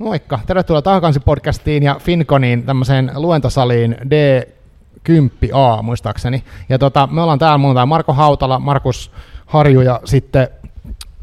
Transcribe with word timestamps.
Moikka, 0.00 0.40
tervetuloa 0.46 0.82
Tahakansi 0.82 1.20
podcastiin 1.20 1.82
ja 1.82 1.96
Finconiin 1.98 2.62
tämmöiseen 2.62 3.12
luentosaliin 3.14 3.96
D10A 4.04 5.82
muistaakseni. 5.82 6.44
Ja 6.68 6.78
tota, 6.78 7.08
me 7.12 7.22
ollaan 7.22 7.38
täällä, 7.38 7.64
täällä 7.64 7.86
Marko 7.86 8.12
Hautala, 8.12 8.58
Markus 8.58 9.12
Harju 9.46 9.80
ja 9.80 10.00
sitten 10.04 10.48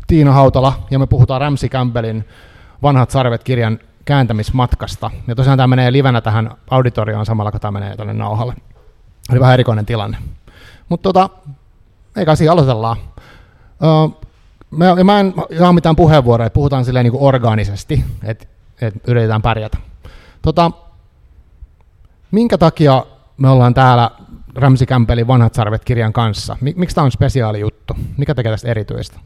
Tiina 0.07 0.31
Hautala, 0.31 0.73
ja 0.91 0.99
me 0.99 1.07
puhutaan 1.07 1.41
Ramsey 1.41 1.69
Campbellin 1.69 2.25
Vanhat 2.83 3.11
sarvet 3.11 3.43
kirjan 3.43 3.79
kääntämismatkasta. 4.05 5.11
Ja 5.27 5.35
tosiaan 5.35 5.57
tämä 5.57 5.67
menee 5.67 5.91
livenä 5.91 6.21
tähän 6.21 6.51
auditorioon 6.69 7.25
samalla, 7.25 7.51
kun 7.51 7.61
tämä 7.61 7.79
menee 7.79 7.95
tuonne 7.95 8.13
nauhalle. 8.13 8.53
Oli 9.31 9.39
vähän 9.39 9.53
erikoinen 9.53 9.85
tilanne. 9.85 10.17
Mutta 10.89 11.13
tota, 11.13 11.29
eikä 12.15 12.35
siinä 12.35 12.53
aloitellaan. 12.53 12.97
Öö, 13.83 14.21
mä, 14.71 15.03
mä 15.03 15.19
en 15.19 15.33
jaa 15.49 15.73
mitään 15.73 15.95
puheenvuoroja, 15.95 16.49
puhutaan 16.49 16.85
silleen 16.85 17.03
niin 17.03 17.11
kuin 17.11 17.23
orgaanisesti, 17.23 18.05
että 18.23 18.56
et 18.81 18.93
yritetään 19.07 19.41
pärjätä. 19.41 19.77
Tota, 20.41 20.71
minkä 22.31 22.57
takia 22.57 23.05
me 23.37 23.49
ollaan 23.49 23.73
täällä 23.73 24.11
Ramsi 24.55 24.85
Campbellin 24.85 25.27
Vanhat 25.27 25.53
sarvet 25.53 25.85
kirjan 25.85 26.13
kanssa? 26.13 26.57
Miksi 26.75 26.95
tämä 26.95 27.05
on 27.05 27.11
spesiaali 27.11 27.59
juttu? 27.59 27.93
Mikä 28.17 28.35
tekee 28.35 28.51
tästä 28.51 28.67
erityistä? 28.67 29.19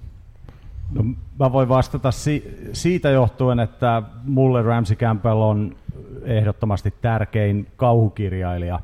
No, 0.94 1.04
mä 1.40 1.52
voin 1.52 1.70
vastata 1.70 2.12
si- 2.12 2.58
siitä 2.74 3.10
johtuen, 3.10 3.60
että 3.60 4.04
mulle 4.24 4.62
Ramsey 4.62 4.96
Campbell 4.96 5.42
on 5.42 5.76
ehdottomasti 6.24 6.94
tärkein 7.02 7.68
kauhukirjailija. 7.78 8.80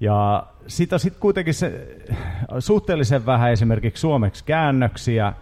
Ja 0.00 0.46
sitä 0.66 0.98
sitten 0.98 1.20
kuitenkin 1.20 1.54
se, 1.54 1.96
suhteellisen 2.58 3.26
vähän 3.26 3.52
esimerkiksi 3.52 4.00
suomeksi 4.00 4.44
käännöksiä, 4.44 5.32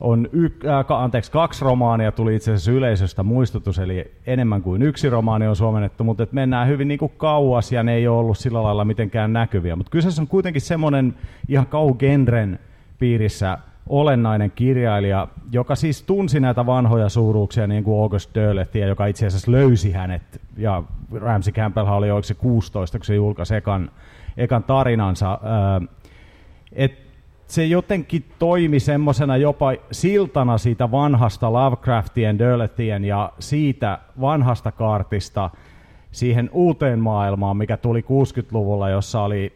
on 0.00 0.28
y- 0.32 0.50
äh, 0.66 0.84
anteeksi, 0.88 1.32
kaksi 1.32 1.64
romaania 1.64 2.12
tuli 2.12 2.36
itse 2.36 2.50
asiassa 2.50 2.72
yleisöstä 2.72 3.22
muistutus, 3.22 3.78
eli 3.78 4.12
enemmän 4.26 4.62
kuin 4.62 4.82
yksi 4.82 5.10
romaani 5.10 5.46
on 5.46 5.56
suomennettu, 5.56 6.04
mutta 6.04 6.22
et 6.22 6.32
mennään 6.32 6.68
hyvin 6.68 6.88
niin 6.88 6.98
kuin 6.98 7.12
kauas 7.16 7.72
ja 7.72 7.82
ne 7.82 7.94
ei 7.94 8.08
ole 8.08 8.18
ollut 8.18 8.38
sillä 8.38 8.62
lailla 8.62 8.84
mitenkään 8.84 9.32
näkyviä. 9.32 9.76
Mutta 9.76 9.90
kyseessä 9.90 10.22
on 10.22 10.28
kuitenkin 10.28 10.62
semmoinen 10.62 11.14
ihan 11.48 11.66
kaugenren 11.66 12.58
piirissä 12.98 13.58
olennainen 13.88 14.50
kirjailija, 14.50 15.28
joka 15.52 15.74
siis 15.74 16.02
tunsi 16.02 16.40
näitä 16.40 16.66
vanhoja 16.66 17.08
suuruuksia, 17.08 17.66
niin 17.66 17.84
kuin 17.84 18.02
August 18.02 18.34
Derlethiä, 18.34 18.86
joka 18.86 19.06
itse 19.06 19.26
asiassa 19.26 19.52
löysi 19.52 19.92
hänet, 19.92 20.40
ja 20.56 20.82
Ramsey 21.14 21.52
Campbell 21.52 21.88
oli 21.88 22.10
oliko 22.10 22.26
se 22.26 22.34
16, 22.34 22.98
kun 22.98 23.04
se 23.04 23.14
julkaisi 23.14 23.54
ekan, 23.54 23.90
ekan 24.36 24.64
tarinansa. 24.64 25.40
Et 26.72 27.05
se 27.46 27.66
jotenkin 27.66 28.24
toimi 28.38 28.80
semmoisena 28.80 29.36
jopa 29.36 29.72
siltana 29.92 30.58
siitä 30.58 30.90
vanhasta 30.90 31.52
Lovecraftien, 31.52 32.38
Derlethien 32.38 33.04
ja 33.04 33.32
siitä 33.38 33.98
vanhasta 34.20 34.72
kaartista 34.72 35.50
siihen 36.10 36.50
uuteen 36.52 36.98
maailmaan, 36.98 37.56
mikä 37.56 37.76
tuli 37.76 38.00
60-luvulla, 38.00 38.90
jossa 38.90 39.22
oli 39.22 39.52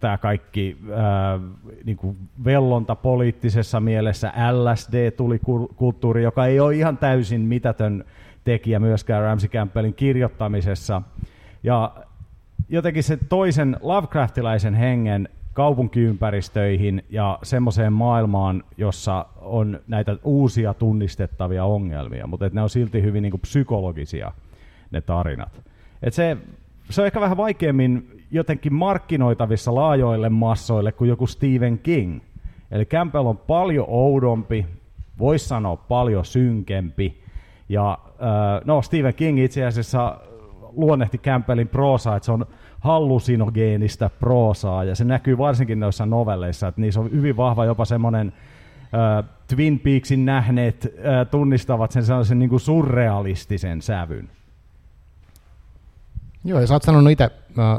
tämä 0.00 0.18
kaikki 0.18 0.76
ää, 0.94 1.38
niin 1.84 1.98
vellonta 2.44 2.94
poliittisessa 2.96 3.80
mielessä, 3.80 4.32
LSD 4.52 5.10
tuli 5.10 5.40
kulttuuri, 5.76 6.22
joka 6.22 6.46
ei 6.46 6.60
ole 6.60 6.74
ihan 6.74 6.98
täysin 6.98 7.40
mitätön 7.40 8.04
tekijä 8.44 8.78
myöskään 8.78 9.22
Ramsey 9.22 9.50
Campbellin 9.50 9.94
kirjoittamisessa. 9.94 11.02
Ja 11.62 11.94
jotenkin 12.68 13.02
se 13.02 13.18
toisen 13.28 13.76
Lovecraftilaisen 13.80 14.74
hengen 14.74 15.28
kaupunkiympäristöihin 15.56 17.04
ja 17.10 17.38
semmoiseen 17.42 17.92
maailmaan, 17.92 18.64
jossa 18.76 19.26
on 19.40 19.80
näitä 19.88 20.16
uusia 20.24 20.74
tunnistettavia 20.74 21.64
ongelmia, 21.64 22.26
mutta 22.26 22.50
ne 22.52 22.62
on 22.62 22.70
silti 22.70 23.02
hyvin 23.02 23.22
niin 23.22 23.30
kuin 23.30 23.40
psykologisia 23.40 24.32
ne 24.90 25.00
tarinat. 25.00 25.62
Et 26.02 26.14
se, 26.14 26.36
se 26.90 27.00
on 27.00 27.06
ehkä 27.06 27.20
vähän 27.20 27.36
vaikeammin 27.36 28.22
jotenkin 28.30 28.74
markkinoitavissa 28.74 29.74
laajoille 29.74 30.28
massoille 30.28 30.92
kuin 30.92 31.08
joku 31.08 31.26
Stephen 31.26 31.78
King. 31.78 32.20
Eli 32.70 32.84
Campbell 32.84 33.26
on 33.26 33.38
paljon 33.38 33.86
oudompi, 33.88 34.66
voisi 35.18 35.48
sanoa 35.48 35.76
paljon 35.76 36.24
synkempi. 36.24 37.22
Ja 37.68 37.98
no, 38.64 38.82
Stephen 38.82 39.14
King 39.14 39.38
itse 39.38 39.66
asiassa 39.66 40.18
luonnehti 40.72 41.18
Campbellin 41.18 41.68
proosaa, 41.68 42.16
että 42.16 42.24
se 42.24 42.32
on 42.32 42.46
hallusinogeenistä 42.86 44.10
proosaa, 44.20 44.84
ja 44.84 44.94
se 44.94 45.04
näkyy 45.04 45.38
varsinkin 45.38 45.80
noissa 45.80 46.06
novelleissa, 46.06 46.68
että 46.68 46.80
niissä 46.80 47.00
on 47.00 47.10
hyvin 47.10 47.36
vahva 47.36 47.64
jopa 47.64 47.84
semmoinen 47.84 48.32
äh, 48.82 49.24
Twin 49.48 49.78
Peaksin 49.78 50.24
nähneet 50.24 50.84
äh, 50.84 51.26
tunnistavat 51.30 51.92
sen 51.92 52.04
sellaisen 52.04 52.38
niin 52.38 52.48
kuin 52.50 52.60
surrealistisen 52.60 53.82
sävyn. 53.82 54.28
Joo, 56.44 56.60
ja 56.60 56.66
sä 56.66 56.74
oot 56.74 56.82
sanonut 56.82 57.12
itse, 57.12 57.30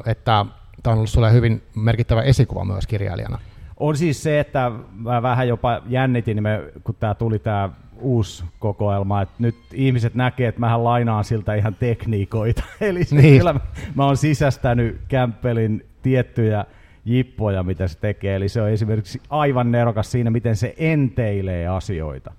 että 0.05 0.45
tämä 0.83 0.93
on 0.93 0.97
ollut 0.97 1.09
sulle 1.09 1.33
hyvin 1.33 1.63
merkittävä 1.75 2.21
esikuva 2.21 2.65
myös 2.65 2.87
kirjailijana. 2.87 3.39
On 3.77 3.97
siis 3.97 4.23
se, 4.23 4.39
että 4.39 4.71
mä 4.95 5.21
vähän 5.21 5.47
jopa 5.47 5.81
jännitin, 5.85 6.43
me, 6.43 6.63
kun 6.83 6.95
tämä 6.99 7.15
tuli 7.15 7.39
tämä 7.39 7.69
uusi 8.01 8.43
kokoelma, 8.59 9.21
että 9.21 9.35
nyt 9.39 9.55
ihmiset 9.73 10.15
näkee, 10.15 10.47
että 10.47 10.59
mähän 10.59 10.83
lainaan 10.83 11.23
siltä 11.23 11.55
ihan 11.55 11.75
tekniikoita. 11.75 12.63
Eli 12.81 13.01
niin. 13.11 13.37
kyllä 13.37 13.55
mä 13.95 14.05
oon 14.05 14.17
sisästänyt 14.17 15.01
Campbellin 15.11 15.85
tiettyjä 16.01 16.65
jippoja, 17.05 17.63
mitä 17.63 17.87
se 17.87 17.99
tekee. 17.99 18.35
Eli 18.35 18.49
se 18.49 18.61
on 18.61 18.69
esimerkiksi 18.69 19.21
aivan 19.29 19.71
nerokas 19.71 20.11
siinä, 20.11 20.29
miten 20.29 20.55
se 20.55 20.73
enteilee 20.77 21.67
asioita. 21.67 22.33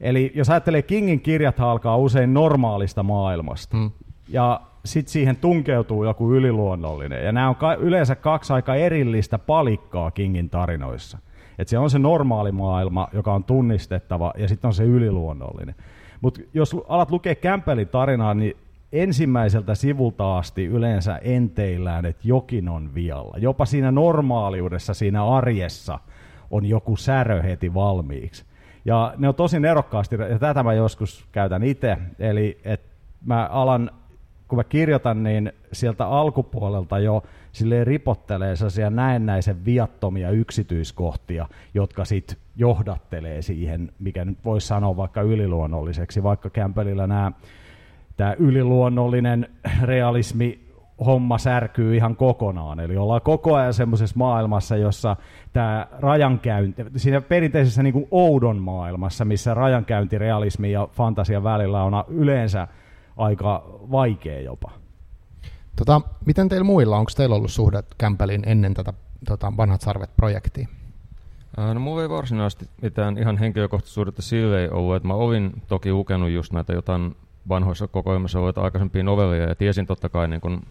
Eli 0.00 0.32
jos 0.34 0.50
ajattelee, 0.50 0.82
Kingin 0.82 1.20
kirjat 1.20 1.60
alkaa 1.60 1.96
usein 1.96 2.34
normaalista 2.34 3.02
maailmasta. 3.02 3.76
Hmm. 3.76 3.90
Ja 4.28 4.60
sitten 4.84 5.12
siihen 5.12 5.36
tunkeutuu 5.36 6.04
joku 6.04 6.32
yliluonnollinen. 6.32 7.24
Ja 7.24 7.32
nämä 7.32 7.48
on 7.48 7.56
ka- 7.56 7.74
yleensä 7.74 8.14
kaksi 8.14 8.52
aika 8.52 8.74
erillistä 8.74 9.38
palikkaa 9.38 10.10
Kingin 10.10 10.50
tarinoissa. 10.50 11.18
Että 11.58 11.70
se 11.70 11.78
on 11.78 11.90
se 11.90 11.98
normaali 11.98 12.52
maailma, 12.52 13.08
joka 13.12 13.34
on 13.34 13.44
tunnistettava, 13.44 14.32
ja 14.38 14.48
sitten 14.48 14.68
on 14.68 14.74
se 14.74 14.84
yliluonnollinen. 14.84 15.74
Mutta 16.20 16.40
jos 16.54 16.76
alat 16.88 17.10
lukea 17.10 17.34
Campbellin 17.34 17.88
tarinaa, 17.88 18.34
niin 18.34 18.56
ensimmäiseltä 18.92 19.74
sivulta 19.74 20.38
asti 20.38 20.64
yleensä 20.64 21.16
enteillään, 21.16 22.04
että 22.04 22.28
jokin 22.28 22.68
on 22.68 22.94
vialla. 22.94 23.38
Jopa 23.38 23.64
siinä 23.64 23.90
normaaliudessa, 23.90 24.94
siinä 24.94 25.26
arjessa 25.26 25.98
on 26.50 26.66
joku 26.66 26.96
särö 26.96 27.42
heti 27.42 27.74
valmiiksi. 27.74 28.44
Ja 28.84 29.14
ne 29.16 29.28
on 29.28 29.34
tosi 29.34 29.60
nerokkaasti, 29.60 30.16
ja 30.30 30.38
tätä 30.38 30.62
mä 30.62 30.74
joskus 30.74 31.26
käytän 31.32 31.62
itse, 31.62 31.98
eli 32.18 32.60
että 32.64 32.96
mä 33.24 33.46
alan 33.46 33.90
kun 34.48 34.58
mä 34.58 34.64
kirjoitan, 34.64 35.22
niin 35.22 35.52
sieltä 35.72 36.06
alkupuolelta 36.06 36.98
jo 36.98 37.22
silleen 37.52 37.86
ripottelee 37.86 38.56
sellaisia 38.56 38.90
näennäisen 38.90 39.64
viattomia 39.64 40.30
yksityiskohtia, 40.30 41.46
jotka 41.74 42.04
sitten 42.04 42.36
johdattelee 42.56 43.42
siihen, 43.42 43.92
mikä 43.98 44.24
nyt 44.24 44.38
voisi 44.44 44.66
sanoa 44.66 44.96
vaikka 44.96 45.22
yliluonnolliseksi, 45.22 46.22
vaikka 46.22 46.50
Campbellillä 46.50 47.06
nämä 47.06 47.32
tämä 48.16 48.34
yliluonnollinen 48.38 49.48
realismi 49.82 50.66
homma 51.06 51.38
särkyy 51.38 51.96
ihan 51.96 52.16
kokonaan. 52.16 52.80
Eli 52.80 52.96
ollaan 52.96 53.20
koko 53.20 53.54
ajan 53.54 53.74
semmoisessa 53.74 54.18
maailmassa, 54.18 54.76
jossa 54.76 55.16
tämä 55.52 55.86
rajankäynti, 55.98 56.84
siinä 56.96 57.20
perinteisessä 57.20 57.82
niin 57.82 57.92
kuin 57.92 58.08
oudon 58.10 58.56
maailmassa, 58.56 59.24
missä 59.24 59.54
rajankäynti 59.54 60.18
realismi 60.18 60.72
ja 60.72 60.88
fantasian 60.92 61.44
välillä 61.44 61.82
on 61.82 62.04
yleensä 62.08 62.68
aika 63.16 63.64
vaikea 63.90 64.40
jopa. 64.40 64.70
Tota, 65.76 66.00
miten 66.26 66.48
teillä 66.48 66.64
muilla, 66.64 66.96
onko 66.96 67.10
teillä 67.16 67.36
ollut 67.36 67.50
suhde 67.50 67.82
Campbellin 68.00 68.42
ennen 68.46 68.74
tätä 68.74 68.92
tota, 69.26 69.52
Vanhat 69.56 69.80
sarvet-projektia? 69.80 70.68
No 71.56 71.80
mulla 71.80 72.02
ei 72.02 72.08
varsinaisesti 72.08 72.68
mitään 72.82 73.18
ihan 73.18 73.38
henkilökohtaista 73.38 73.94
suhdetta 73.94 74.22
sille 74.22 74.62
ei 74.62 74.68
ollut, 74.68 74.96
että 74.96 75.08
mä 75.08 75.14
olin 75.14 75.62
toki 75.68 75.92
lukenut 75.92 76.30
just 76.30 76.52
näitä 76.52 76.72
jotain 76.72 77.16
vanhoissa 77.48 77.88
kokoelmissa 77.88 78.40
olleita 78.40 78.62
aikaisempia 78.62 79.02
novelleja 79.02 79.48
ja 79.48 79.54
tiesin 79.54 79.86
totta 79.86 80.08
kai 80.08 80.28
niin 80.28 80.40
kun 80.40 80.62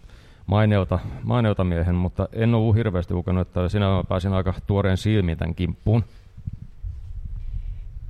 maineelta, 0.46 0.98
maineelta 1.22 1.64
miehen, 1.64 1.94
mutta 1.94 2.28
en 2.32 2.54
ollut 2.54 2.76
hirveästi 2.76 3.14
lukenut, 3.14 3.48
että 3.48 3.68
siinä 3.68 3.86
mä 3.86 4.04
pääsin 4.08 4.32
aika 4.32 4.54
tuoreen 4.66 4.96
silmiin 4.96 5.38
tämän 5.38 5.54
kimppuun. 5.54 6.04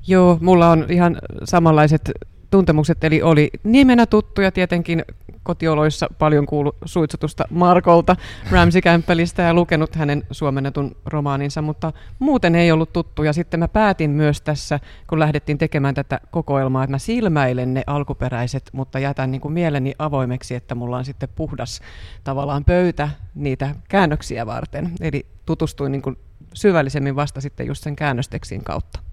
Joo, 0.07 0.39
mulla 0.41 0.71
on 0.71 0.87
ihan 0.89 1.17
samanlaiset 1.45 2.11
tuntemukset, 2.51 3.05
eli 3.05 3.23
oli 3.23 3.51
nimenä 3.65 4.07
tuttuja 4.07 4.53
tietenkin 4.53 5.05
kotioloissa 5.43 6.07
paljon 6.19 6.47
kuulu 6.47 6.77
suitsutusta 6.85 7.45
Markolta, 7.51 8.17
Ramsey 8.51 8.83
Campbellista 8.83 9.43
ja 9.43 9.55
lukenut 9.55 9.95
hänen 9.95 10.23
suomennetun 10.31 10.97
romaaninsa, 11.07 11.63
mutta 11.63 11.93
muuten 12.19 12.55
ei 12.55 12.73
ollut 12.73 12.93
tuttu. 12.93 13.23
Ja 13.23 13.33
sitten 13.33 13.61
mä 13.61 13.69
päätin 13.69 14.11
myös 14.11 14.41
tässä, 14.41 14.81
kun 15.07 15.19
lähdettiin 15.19 15.59
tekemään 15.59 15.95
tätä 15.95 16.21
kokoelmaa, 16.31 16.85
että 16.85 16.95
mä 16.95 16.99
silmäilen 16.99 17.75
ne 17.75 17.83
alkuperäiset, 17.87 18.71
mutta 18.73 18.99
jätän 18.99 19.31
niin 19.31 19.41
kuin 19.41 19.55
mieleni 19.55 19.95
avoimeksi, 19.99 20.55
että 20.55 20.75
mulla 20.75 20.97
on 20.97 21.05
sitten 21.05 21.29
puhdas 21.35 21.81
tavallaan 22.25 22.65
pöytä 22.65 23.09
niitä 23.35 23.75
käännöksiä 23.89 24.47
varten. 24.47 24.93
Eli 25.01 25.27
tutustuin 25.47 25.93
niin 25.93 26.03
kuin 26.03 26.19
syvällisemmin 26.55 27.17
vasta 27.17 27.41
sitten 27.41 27.67
just 27.67 27.83
sen 27.83 27.97
käännösteksin 27.97 28.65
kautta. 28.65 29.06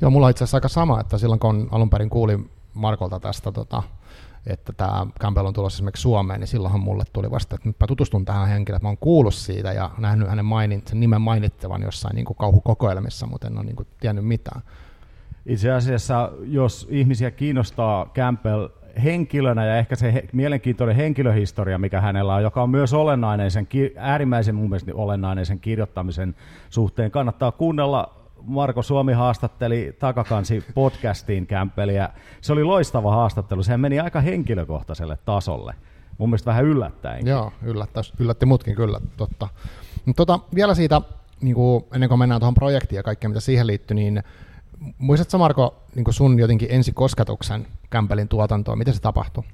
Joo, 0.00 0.10
mulla 0.10 0.26
on 0.26 0.30
itse 0.30 0.44
asiassa 0.44 0.56
aika 0.56 0.68
sama, 0.68 1.00
että 1.00 1.18
silloin 1.18 1.40
kun 1.40 1.68
alun 1.70 1.90
perin 1.90 2.10
kuulin 2.10 2.50
Markolta 2.74 3.20
tästä, 3.20 3.52
tota, 3.52 3.82
että 4.46 4.72
tämä 4.72 5.06
Campbell 5.20 5.46
on 5.46 5.54
tulossa 5.54 5.76
esimerkiksi 5.76 6.02
Suomeen, 6.02 6.40
niin 6.40 6.48
silloinhan 6.48 6.80
mulle 6.80 7.04
tuli 7.12 7.30
vasta, 7.30 7.54
että 7.54 7.68
nytpä 7.68 7.86
tutustun 7.86 8.24
tähän 8.24 8.48
henkilöön, 8.48 8.82
mä 8.82 8.88
oon 8.88 8.98
kuullut 8.98 9.34
siitä 9.34 9.72
ja 9.72 9.90
nähnyt 9.98 10.28
hänen 10.28 10.44
mainin, 10.44 10.82
sen 10.86 11.00
nimen 11.00 11.20
mainittavan 11.20 11.82
jossain 11.82 12.14
niin 12.14 12.24
kuin 12.24 12.36
kauhukokoelmissa, 12.36 13.26
mutta 13.26 13.46
en 13.46 13.58
ole 13.58 13.64
niin 13.64 13.76
kuin 13.76 13.88
tiennyt 14.00 14.24
mitään. 14.24 14.62
Itse 15.46 15.72
asiassa, 15.72 16.32
jos 16.42 16.88
ihmisiä 16.90 17.30
kiinnostaa 17.30 18.06
Campbell 18.14 18.68
henkilönä 19.04 19.66
ja 19.66 19.76
ehkä 19.76 19.96
se 19.96 20.12
he, 20.12 20.24
mielenkiintoinen 20.32 20.96
henkilöhistoria, 20.96 21.78
mikä 21.78 22.00
hänellä 22.00 22.34
on, 22.34 22.42
joka 22.42 22.62
on 22.62 22.70
myös 22.70 22.94
olennainen 22.94 23.50
sen, 23.50 23.68
äärimmäisen 23.96 24.54
mun 24.54 24.70
mielestä 24.70 24.92
olennainen 24.94 25.46
sen 25.46 25.60
kirjoittamisen 25.60 26.34
suhteen. 26.70 27.10
Kannattaa 27.10 27.52
kuunnella 27.52 28.17
Marko 28.42 28.82
Suomi 28.82 29.12
haastatteli 29.12 29.96
Takakansi 29.98 30.64
podcastiin 30.74 31.46
Campbellia. 31.46 32.08
Se 32.40 32.52
oli 32.52 32.64
loistava 32.64 33.14
haastattelu. 33.14 33.62
Se 33.62 33.76
meni 33.76 34.00
aika 34.00 34.20
henkilökohtaiselle 34.20 35.18
tasolle. 35.24 35.74
Mun 36.18 36.28
mielestä 36.28 36.50
vähän 36.50 36.64
yllättäen. 36.64 37.26
Joo, 37.26 37.52
yllättäisi, 37.62 38.12
yllätti 38.18 38.46
mutkin 38.46 38.74
kyllä, 38.74 39.00
totta. 39.16 39.48
Mutta 40.04 40.26
tota, 40.26 40.44
vielä 40.54 40.74
siitä, 40.74 41.02
niin 41.40 41.54
kuin, 41.54 41.84
ennen 41.94 42.08
kuin 42.08 42.18
mennään 42.18 42.40
tuohon 42.40 42.54
projektiin 42.54 42.96
ja 42.96 43.02
kaikkea, 43.02 43.28
mitä 43.28 43.40
siihen 43.40 43.66
liittyy, 43.66 43.94
niin 43.94 44.22
muistatko 44.98 45.38
Marko 45.38 45.82
niin 45.94 46.04
sun 46.10 46.38
jotenkin 46.38 46.68
ensikosketuksen 46.70 47.66
Campbellin 47.90 48.28
tuotantoon? 48.28 48.78
Miten 48.78 48.94
se 48.94 49.00
tapahtui? 49.00 49.44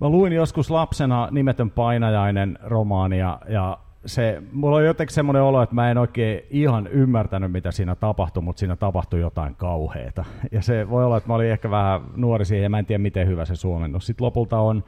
Mä 0.00 0.08
luin 0.08 0.32
joskus 0.32 0.70
lapsena 0.70 1.28
Nimetön 1.30 1.70
painajainen 1.70 2.58
romaania 2.62 3.38
ja 3.48 3.78
se, 4.06 4.42
mulla 4.52 4.76
on 4.76 4.84
jotenkin 4.84 5.14
semmoinen 5.14 5.42
olo, 5.42 5.62
että 5.62 5.74
mä 5.74 5.90
en 5.90 5.98
oikein 5.98 6.40
ihan 6.50 6.86
ymmärtänyt, 6.86 7.52
mitä 7.52 7.70
siinä 7.70 7.94
tapahtui, 7.94 8.42
mutta 8.42 8.60
siinä 8.60 8.76
tapahtui 8.76 9.20
jotain 9.20 9.54
kauheata. 9.54 10.24
Ja 10.52 10.62
se 10.62 10.90
voi 10.90 11.04
olla, 11.04 11.16
että 11.16 11.28
mä 11.28 11.34
olin 11.34 11.50
ehkä 11.50 11.70
vähän 11.70 12.00
nuori 12.16 12.44
siihen 12.44 12.62
ja 12.62 12.70
mä 12.70 12.78
en 12.78 12.86
tiedä, 12.86 13.02
miten 13.02 13.26
hyvä 13.26 13.44
se 13.44 13.56
suomennus. 13.56 14.06
Sitten 14.06 14.24
lopulta 14.24 14.58
on, 14.58 14.84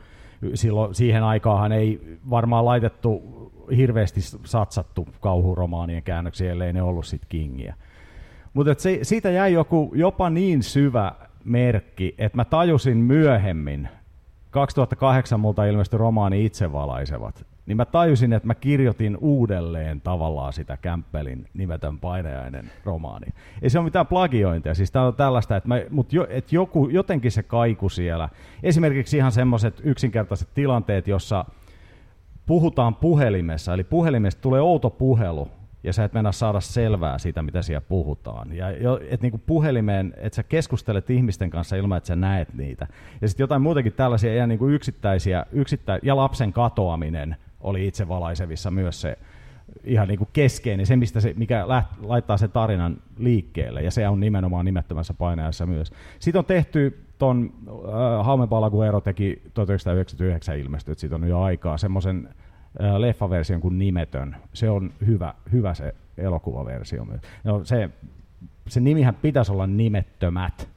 silloin, 0.55 0.95
siihen 0.95 1.23
aikaan 1.23 1.73
ei 1.73 2.19
varmaan 2.31 2.65
laitettu 2.65 3.23
hirveästi 3.77 4.21
satsattu 4.45 5.09
kauhuromaanien 5.21 6.03
käännöksiä, 6.03 6.53
ellei 6.53 6.73
ne 6.73 6.83
ollut 6.83 7.07
sit 7.07 7.23
Kingiä. 7.29 7.75
Mutta 8.55 8.75
siitä 9.03 9.31
jäi 9.31 9.53
joku 9.53 9.93
jopa 9.95 10.31
niin 10.31 10.63
syvä 10.63 11.13
merkki, 11.45 12.15
että 12.19 12.37
mä 12.37 12.45
tajusin 12.45 12.97
myöhemmin, 12.97 13.89
2008 14.51 15.41
multa 15.41 15.65
ilmestyi 15.65 15.99
romaani 15.99 16.45
Itsevalaisevat, 16.45 17.47
niin 17.67 17.77
mä 17.77 17.85
tajusin, 17.85 18.33
että 18.33 18.47
mä 18.47 18.55
kirjoitin 18.55 19.17
uudelleen 19.21 20.01
tavallaan 20.01 20.53
sitä 20.53 20.77
Campbellin 20.77 21.47
nimetön 21.55 21.99
painajainen 21.99 22.71
romaani. 22.85 23.27
Ei 23.63 23.71
se 23.71 23.79
ole 23.79 23.85
mitään 23.85 24.07
plagiointia, 24.07 24.75
siis 24.75 24.91
tämä 24.91 25.07
on 25.07 25.15
tällaista, 25.15 25.57
että, 25.57 25.69
mä, 25.69 25.81
mut 25.91 26.13
jo, 26.13 26.27
että 26.31 26.55
joku, 26.55 26.89
jotenkin 26.89 27.33
se 27.33 27.43
kaiku 27.43 27.89
siellä. 27.89 28.29
Esimerkiksi 28.63 29.17
ihan 29.17 29.33
semmoiset 29.33 29.81
yksinkertaiset 29.85 30.49
tilanteet, 30.55 31.09
jossa 31.09 31.45
puhutaan 32.47 32.95
puhelimessa, 32.95 33.75
eli 33.75 33.85
puhelimesta 33.85 34.43
tulee 34.43 34.61
outo 34.61 34.91
puhelu, 34.91 35.49
ja 35.85 35.93
sä 35.93 36.05
et 36.05 36.13
mennä 36.13 36.33
saada 36.33 36.61
selvää 36.61 37.19
siitä, 37.19 37.43
mitä 37.43 37.63
siellä 37.63 37.81
puhutaan. 37.81 38.57
Ja 38.57 38.67
että 39.11 39.25
niinku 39.25 39.41
puhelimeen, 39.47 40.15
että 40.17 40.37
sä 40.37 40.43
keskustelet 40.43 41.11
ihmisten 41.11 41.51
kanssa 41.51 41.77
ilman, 41.77 41.99
että 41.99 42.09
sä 42.09 42.17
näet 42.17 42.55
niitä. 42.55 42.87
Ja 43.21 43.29
sitten 43.29 43.45
jotain 43.45 43.63
muutenkin 43.63 43.93
tällaisia 43.93 44.35
ihan 44.35 44.49
niinku 44.49 44.69
yksittäisiä, 44.69 45.47
yksittä, 45.53 45.99
ja 46.03 46.17
lapsen 46.17 46.53
katoaminen 46.53 47.37
oli 47.61 47.87
itse 47.87 48.09
valaisevissa 48.09 48.71
myös 48.71 49.01
se 49.01 49.19
ihan 49.85 50.09
niinku 50.09 50.29
keskeinen, 50.33 50.87
se, 50.87 50.97
mistä 50.97 51.21
se, 51.21 51.35
mikä 51.37 51.69
läht, 51.69 51.89
laittaa 52.03 52.37
sen 52.37 52.51
tarinan 52.51 52.97
liikkeelle, 53.19 53.83
ja 53.83 53.91
se 53.91 54.09
on 54.09 54.21
nimenomaan 54.21 54.65
nimettömässä 54.65 55.15
painajassa 55.15 55.67
myös. 55.67 55.93
Sitten 56.19 56.39
on 56.39 56.45
tehty 56.45 57.05
ton 57.19 57.53
äh, 57.69 58.27
Haume 58.27 58.47
Balaguero 58.47 59.01
teki 59.01 59.43
1999 59.55 60.59
ilmestyi, 60.59 60.93
että 60.93 61.01
siitä 61.01 61.15
on 61.15 61.29
jo 61.29 61.41
aikaa, 61.41 61.79
semmoisen 61.79 62.29
leffaversion 62.99 63.61
kuin 63.61 63.79
Nimetön. 63.79 64.37
Se 64.53 64.71
on 64.71 64.93
hyvä, 65.07 65.35
hyvä 65.53 65.75
se 65.75 65.95
elokuvaversio 66.19 67.05
myös. 67.05 67.21
No, 67.45 67.65
se, 67.65 67.91
se 68.69 68.81
nimihän 68.81 69.15
pitäisi 69.15 69.53
olla 69.53 69.67
Nimettömät. 69.67 70.69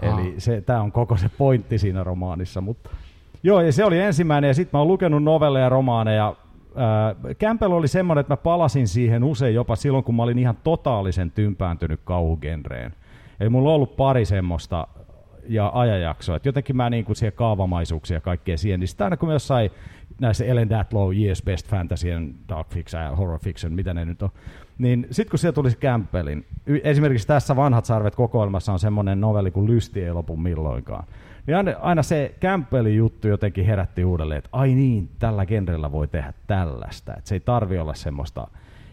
Eli 0.00 0.36
tämä 0.66 0.80
on 0.80 0.92
koko 0.92 1.16
se 1.16 1.30
pointti 1.38 1.78
siinä 1.78 2.04
romaanissa. 2.04 2.60
Mutta 2.60 2.90
Joo, 3.46 3.60
ja 3.60 3.72
se 3.72 3.84
oli 3.84 3.98
ensimmäinen, 3.98 4.48
ja 4.48 4.54
sitten 4.54 4.70
mä 4.72 4.78
oon 4.78 4.88
lukenut 4.88 5.22
novelleja, 5.22 5.68
romaaneja. 5.68 6.34
Äh, 7.28 7.36
Campbell 7.36 7.72
oli 7.72 7.88
semmoinen, 7.88 8.20
että 8.20 8.32
mä 8.32 8.36
palasin 8.36 8.88
siihen 8.88 9.24
usein 9.24 9.54
jopa 9.54 9.76
silloin, 9.76 10.04
kun 10.04 10.14
mä 10.14 10.22
olin 10.22 10.38
ihan 10.38 10.56
totaalisen 10.64 11.30
tympääntynyt 11.30 12.00
kauhugenreen. 12.04 12.94
Eli 13.40 13.48
mulla 13.48 13.68
on 13.68 13.74
ollut 13.74 13.96
pari 13.96 14.24
semmoista 14.24 14.88
ja 15.48 15.70
ajanjaksoa. 15.74 16.36
Et 16.36 16.46
jotenkin 16.46 16.76
mä 16.76 16.90
niin 16.90 17.04
kuin 17.04 17.16
siihen 17.16 17.32
kaavamaisuuksia 17.32 18.16
ja 18.16 18.20
kaikkea 18.20 18.56
siihen, 18.58 18.80
niin 18.80 18.88
sitten 18.88 19.04
aina 19.04 19.16
kun 19.16 19.28
mä 19.28 19.32
jossain 19.32 19.70
näissä 20.20 20.44
Ellen 20.44 20.70
Datlow, 20.70 21.16
Years 21.16 21.42
Best 21.42 21.68
Fantasy 21.68 22.12
and 22.12 22.34
Dark 22.48 22.68
Fiction 22.68 23.02
ja 23.02 23.16
Horror 23.16 23.38
Fiction, 23.38 23.72
mitä 23.72 23.94
ne 23.94 24.04
nyt 24.04 24.22
on, 24.22 24.30
niin 24.78 25.06
sitten 25.10 25.30
kun 25.30 25.38
sieltä 25.38 25.54
tulisi 25.54 25.78
Campbellin, 25.78 26.46
esimerkiksi 26.84 27.26
tässä 27.26 27.56
Vanhat 27.56 27.84
sarvet 27.84 28.14
kokoelmassa 28.14 28.72
on 28.72 28.78
semmoinen 28.78 29.20
novelli 29.20 29.50
kuin 29.50 29.66
Lysti 29.66 30.04
ei 30.04 30.12
lopu 30.12 30.36
milloinkaan, 30.36 31.04
niin 31.46 31.56
aina, 31.56 31.72
aina 31.80 32.02
se 32.02 32.34
Campbellin 32.40 32.96
juttu 32.96 33.28
jotenkin 33.28 33.66
herätti 33.66 34.04
uudelleen, 34.04 34.38
että 34.38 34.50
ai 34.52 34.74
niin, 34.74 35.10
tällä 35.18 35.46
genrellä 35.46 35.92
voi 35.92 36.08
tehdä 36.08 36.32
tällaista, 36.46 37.14
että 37.16 37.28
se 37.28 37.34
ei 37.34 37.40
tarvi 37.40 37.78
olla 37.78 37.94
semmoista 37.94 38.48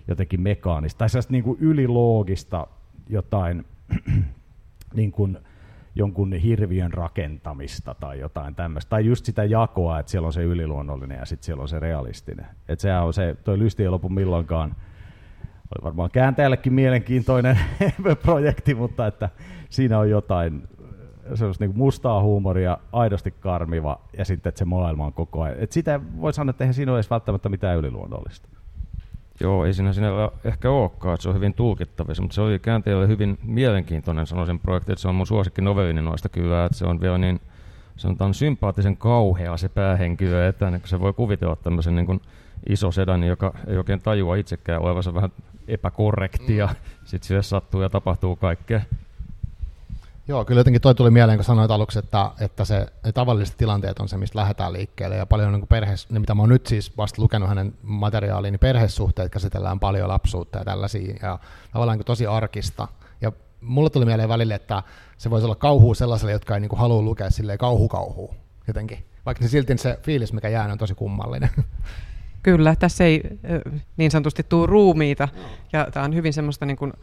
jotenkin 0.08 0.42
mekaanista, 0.42 0.98
tai 0.98 1.10
sellaista 1.10 1.32
niin 1.32 1.44
kuin 1.44 1.58
yliloogista 1.62 2.68
jotain 3.10 3.66
niin 4.94 5.12
kuin, 5.12 5.38
jonkun 5.96 6.34
hirviön 6.34 6.94
rakentamista 6.94 7.96
tai 8.00 8.20
jotain 8.20 8.56
tämmöistä. 8.56 8.90
Tai 8.90 9.06
just 9.06 9.26
sitä 9.26 9.44
jakoa, 9.44 10.00
että 10.00 10.12
siellä 10.12 10.26
on 10.26 10.34
se 10.34 10.44
yliluonnollinen 10.44 11.18
ja 11.18 11.26
sitten 11.26 11.46
siellä 11.46 11.62
on 11.62 11.68
se 11.68 11.80
realistinen. 11.80 12.46
Että 12.70 12.82
sehän 12.82 13.04
on 13.04 13.14
se, 13.14 13.36
toi 13.44 13.60
lysti 13.60 13.84
ei 13.84 13.90
lopu 13.90 14.10
milloinkaan, 14.10 14.76
oli 15.76 15.84
varmaan 15.84 16.10
kääntäjällekin 16.12 16.74
mielenkiintoinen 16.74 17.60
projekti, 18.26 18.76
mutta 18.76 19.08
että 19.08 19.30
siinä 19.70 20.00
on 20.00 20.10
jotain 20.10 20.68
sellaista 21.36 21.66
niin 21.66 21.78
mustaa 21.78 22.22
huumoria, 22.22 22.78
aidosti 22.92 23.32
karmiva, 23.32 24.02
ja 24.18 24.26
sitten 24.26 24.50
että 24.50 24.60
se 24.60 24.66
maailma 24.66 25.06
on 25.06 25.14
koko 25.14 25.42
ajan. 25.42 25.60
Et 25.60 25.72
sitä 25.72 26.00
voi 26.22 26.34
sanoa, 26.34 26.50
että 26.50 26.64
eihän 26.64 26.74
siinä 26.74 26.92
ole 26.92 26.98
edes 26.98 27.10
välttämättä 27.10 27.50
mitään 27.50 27.78
yliluonnollista. 27.78 28.50
Joo, 29.40 29.66
ei 29.66 29.74
siinä, 29.74 29.94
siinä 29.94 30.10
ehkä 30.44 30.72
olekaan, 30.72 31.14
että 31.14 31.24
se 31.24 31.30
on 31.30 31.36
hyvin 31.36 31.54
tulkittavissa, 31.54 32.22
mutta 32.22 32.36
se 32.36 32.42
oli 32.42 32.60
käänteellä 32.60 33.08
hyvin 33.08 33.38
mielenkiintoinen, 33.44 34.28
sanoisin 34.28 34.60
projekti, 34.60 34.92
että 34.92 35.02
se 35.02 35.08
on 35.08 35.16
mun 35.16 35.28
suosikki 35.28 35.62
novellinen 35.62 36.06
noista 36.06 36.30
kyllä, 36.30 36.66
että 36.66 36.78
se 36.78 36.86
on 36.86 37.02
vielä 37.02 37.18
niin 37.18 37.40
sanotaan 37.96 38.34
sympaattisen 38.34 38.98
kauhea 38.98 39.58
se 39.58 39.70
päähenkilö, 39.70 40.48
että 40.48 40.72
niin 40.72 40.82
se 40.86 41.00
voi 41.00 41.14
kuvitella 41.14 41.56
tämmöisen 41.56 41.96
niin 41.96 42.06
kuin 42.06 42.22
iso 42.70 42.92
sedani, 42.92 43.28
joka 43.28 43.54
ei 43.68 43.78
oikein 43.78 44.02
tajua 44.02 44.36
itsekään 44.36 44.82
olevansa 44.82 45.14
vähän 45.14 45.32
epäkorrektia, 45.68 46.66
mm. 46.68 46.76
sitten 47.04 47.28
sille 47.28 47.44
sattuu 47.44 47.82
ja 47.82 47.90
tapahtuu 47.90 48.36
kaikkea. 48.36 48.82
Joo, 50.32 50.46
kyllä 50.46 50.60
jotenkin 50.60 50.82
toi 50.82 50.96
tuli 50.96 51.12
mieleen, 51.12 51.38
kun 51.38 51.46
sanoit 51.46 51.72
aluksi, 51.72 52.00
että, 52.00 52.32
että 52.40 52.66
se, 52.66 52.88
ne 53.06 53.12
tavalliset 53.12 53.58
tilanteet 53.58 54.00
on 54.00 54.10
se, 54.10 54.18
mistä 54.18 54.40
lähdetään 54.40 54.74
liikkeelle. 54.74 55.16
Ja 55.16 55.26
paljon 55.26 55.54
niin 55.54 55.68
perhees, 55.68 56.10
ne, 56.10 56.20
mitä 56.20 56.36
mä 56.36 56.42
oon 56.42 56.50
nyt 56.50 56.68
siis 56.68 56.98
vasta 56.98 57.22
lukenut 57.22 57.50
hänen 57.50 57.74
materiaaliin, 57.82 58.52
niin 58.52 58.60
perhesuhteet 58.60 59.32
käsitellään 59.32 59.80
paljon 59.80 60.08
lapsuutta 60.10 60.60
ja 60.60 60.66
tällaisia. 60.66 61.16
Ja 61.22 61.40
tavallaan 61.72 61.98
niin 61.98 62.06
tosi 62.06 62.28
arkista. 62.28 62.88
Ja 63.22 63.32
mulle 63.62 63.90
tuli 63.90 64.06
mieleen 64.06 64.30
välille, 64.30 64.56
että 64.56 64.84
se 65.18 65.30
voisi 65.30 65.46
olla 65.46 65.56
kauhu 65.56 65.94
sellaiselle, 65.94 66.32
jotka 66.32 66.54
ei 66.54 66.60
niin 66.60 66.70
halua 66.76 67.02
lukea 67.02 67.30
silleen 67.30 67.58
kauhukauhua 67.58 68.36
jotenkin. 68.68 69.06
Vaikka 69.26 69.48
silti 69.48 69.78
se 69.78 70.00
fiilis, 70.04 70.34
mikä 70.34 70.50
jää, 70.50 70.72
on 70.72 70.78
tosi 70.78 70.96
kummallinen. 70.96 71.50
Kyllä, 72.44 72.76
tässä 72.76 73.04
ei 73.04 73.24
niin 73.98 74.12
sanotusti 74.12 74.44
tule 74.44 74.68
ruumiita. 74.68 75.28
Ja 75.74 75.88
tämä 75.94 76.04
on 76.06 76.16
hyvin 76.16 76.34
semmoista 76.34 76.66
niin 76.66 76.78
kuin, 76.78 76.94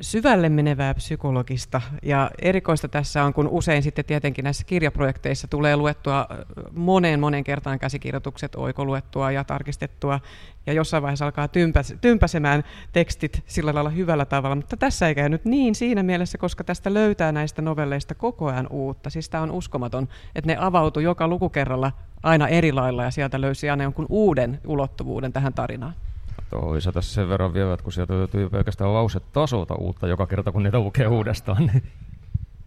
syvälle 0.00 0.48
menevää 0.48 0.94
psykologista. 0.94 1.80
Ja 2.02 2.30
erikoista 2.42 2.88
tässä 2.88 3.24
on, 3.24 3.34
kun 3.34 3.48
usein 3.48 3.82
sitten 3.82 4.04
tietenkin 4.04 4.42
näissä 4.42 4.64
kirjaprojekteissa 4.64 5.48
tulee 5.48 5.76
luettua 5.76 6.26
moneen 6.74 7.20
monen 7.20 7.44
kertaan 7.44 7.78
käsikirjoitukset, 7.78 8.54
oikoluettua 8.54 9.30
ja 9.30 9.44
tarkistettua, 9.44 10.20
ja 10.66 10.72
jossain 10.72 11.02
vaiheessa 11.02 11.24
alkaa 11.24 11.48
tympäs, 11.48 11.94
tympäsemään 12.00 12.64
tekstit 12.92 13.42
sillä 13.46 13.74
lailla 13.74 13.90
hyvällä 13.90 14.24
tavalla, 14.24 14.56
mutta 14.56 14.76
tässä 14.76 15.08
ei 15.08 15.14
käynyt 15.14 15.44
niin 15.44 15.74
siinä 15.74 16.02
mielessä, 16.02 16.38
koska 16.38 16.64
tästä 16.64 16.94
löytää 16.94 17.32
näistä 17.32 17.62
novelleista 17.62 18.14
koko 18.14 18.46
ajan 18.46 18.66
uutta. 18.70 19.10
Siis 19.10 19.28
tämä 19.28 19.42
on 19.42 19.50
uskomaton, 19.50 20.08
että 20.34 20.46
ne 20.46 20.56
avautuu 20.60 21.02
joka 21.02 21.28
lukukerralla 21.28 21.92
aina 22.22 22.48
eri 22.48 22.72
lailla, 22.72 23.04
ja 23.04 23.10
sieltä 23.10 23.40
löysi 23.40 23.70
aina 23.70 23.82
jonkun 23.82 24.06
uuden 24.08 24.60
ulottuvuuden 24.66 25.32
tähän 25.32 25.54
tarinaan. 25.54 25.94
Lisätä 26.74 27.00
sen 27.00 27.28
verran 27.28 27.54
vielä, 27.54 27.72
että 27.74 27.84
kun 27.84 27.92
sieltä 27.92 28.14
löytyy 28.14 28.50
pelkästään 28.50 28.90
tasolta 29.32 29.74
uutta 29.74 30.08
joka 30.08 30.26
kerta, 30.26 30.52
kun 30.52 30.62
niitä 30.62 30.78
lukee 30.78 31.06
uudestaan. 31.06 31.70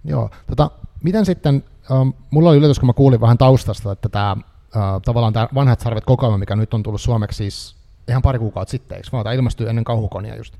Joo, 0.05 0.29
tota, 0.47 0.71
miten 1.03 1.25
sitten, 1.25 1.63
ähm, 1.91 2.09
mulla 2.31 2.49
oli 2.49 2.57
yllätys, 2.57 2.79
kun 2.79 2.87
mä 2.87 2.93
kuulin 2.93 3.21
vähän 3.21 3.37
taustasta, 3.37 3.91
että 3.91 4.09
tämä 4.09 4.31
äh, 4.31 5.01
tavallaan 5.05 5.33
tämä 5.33 5.47
vanhat 5.55 5.79
sarvet 5.79 6.05
kokoelma, 6.05 6.37
mikä 6.37 6.55
nyt 6.55 6.73
on 6.73 6.83
tullut 6.83 7.01
suomeksi 7.01 7.37
siis 7.37 7.75
ihan 8.07 8.21
pari 8.21 8.39
kuukautta 8.39 8.71
sitten, 8.71 8.95
eikö 8.95 9.07
vaan, 9.11 9.35
ilmestyy 9.35 9.69
ennen 9.69 9.83
kauhukonia 9.83 10.35
just. 10.35 10.53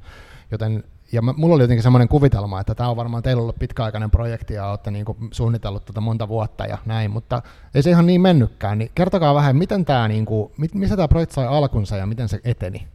Joten 0.52 0.84
ja 1.14 1.22
mä, 1.22 1.34
mulla 1.38 1.56
oli 1.56 1.64
jotenkin 1.64 1.84
semmoinen 1.84 2.08
kuvitelma, 2.08 2.60
että 2.60 2.76
tämä 2.76 2.90
on 2.90 2.96
varmaan 2.96 3.24
teillä 3.24 3.42
ollut 3.42 3.60
pitkäaikainen 3.60 4.12
projekti 4.12 4.54
ja 4.54 4.68
olette 4.68 4.92
niin 4.92 5.06
kuin 5.06 5.18
suunnitellut 5.32 5.86
tätä 5.86 6.02
monta 6.02 6.28
vuotta 6.28 6.66
ja 6.66 6.78
näin, 6.86 7.12
mutta 7.12 7.42
ei 7.76 7.84
se 7.84 7.90
ihan 7.90 8.06
niin 8.06 8.22
mennytkään. 8.22 8.78
Niin 8.78 8.92
kertokaa 8.96 9.36
vähän, 9.36 9.56
miten 9.56 9.86
tämä, 9.86 10.08
niin 10.08 10.26
kuin, 10.26 10.52
missä 10.74 10.96
tämä 10.96 11.08
projekti 11.08 11.36
sai 11.36 11.48
alkunsa 11.48 11.98
ja 11.98 12.06
miten 12.06 12.30
se 12.30 12.40
eteni? 12.44 12.88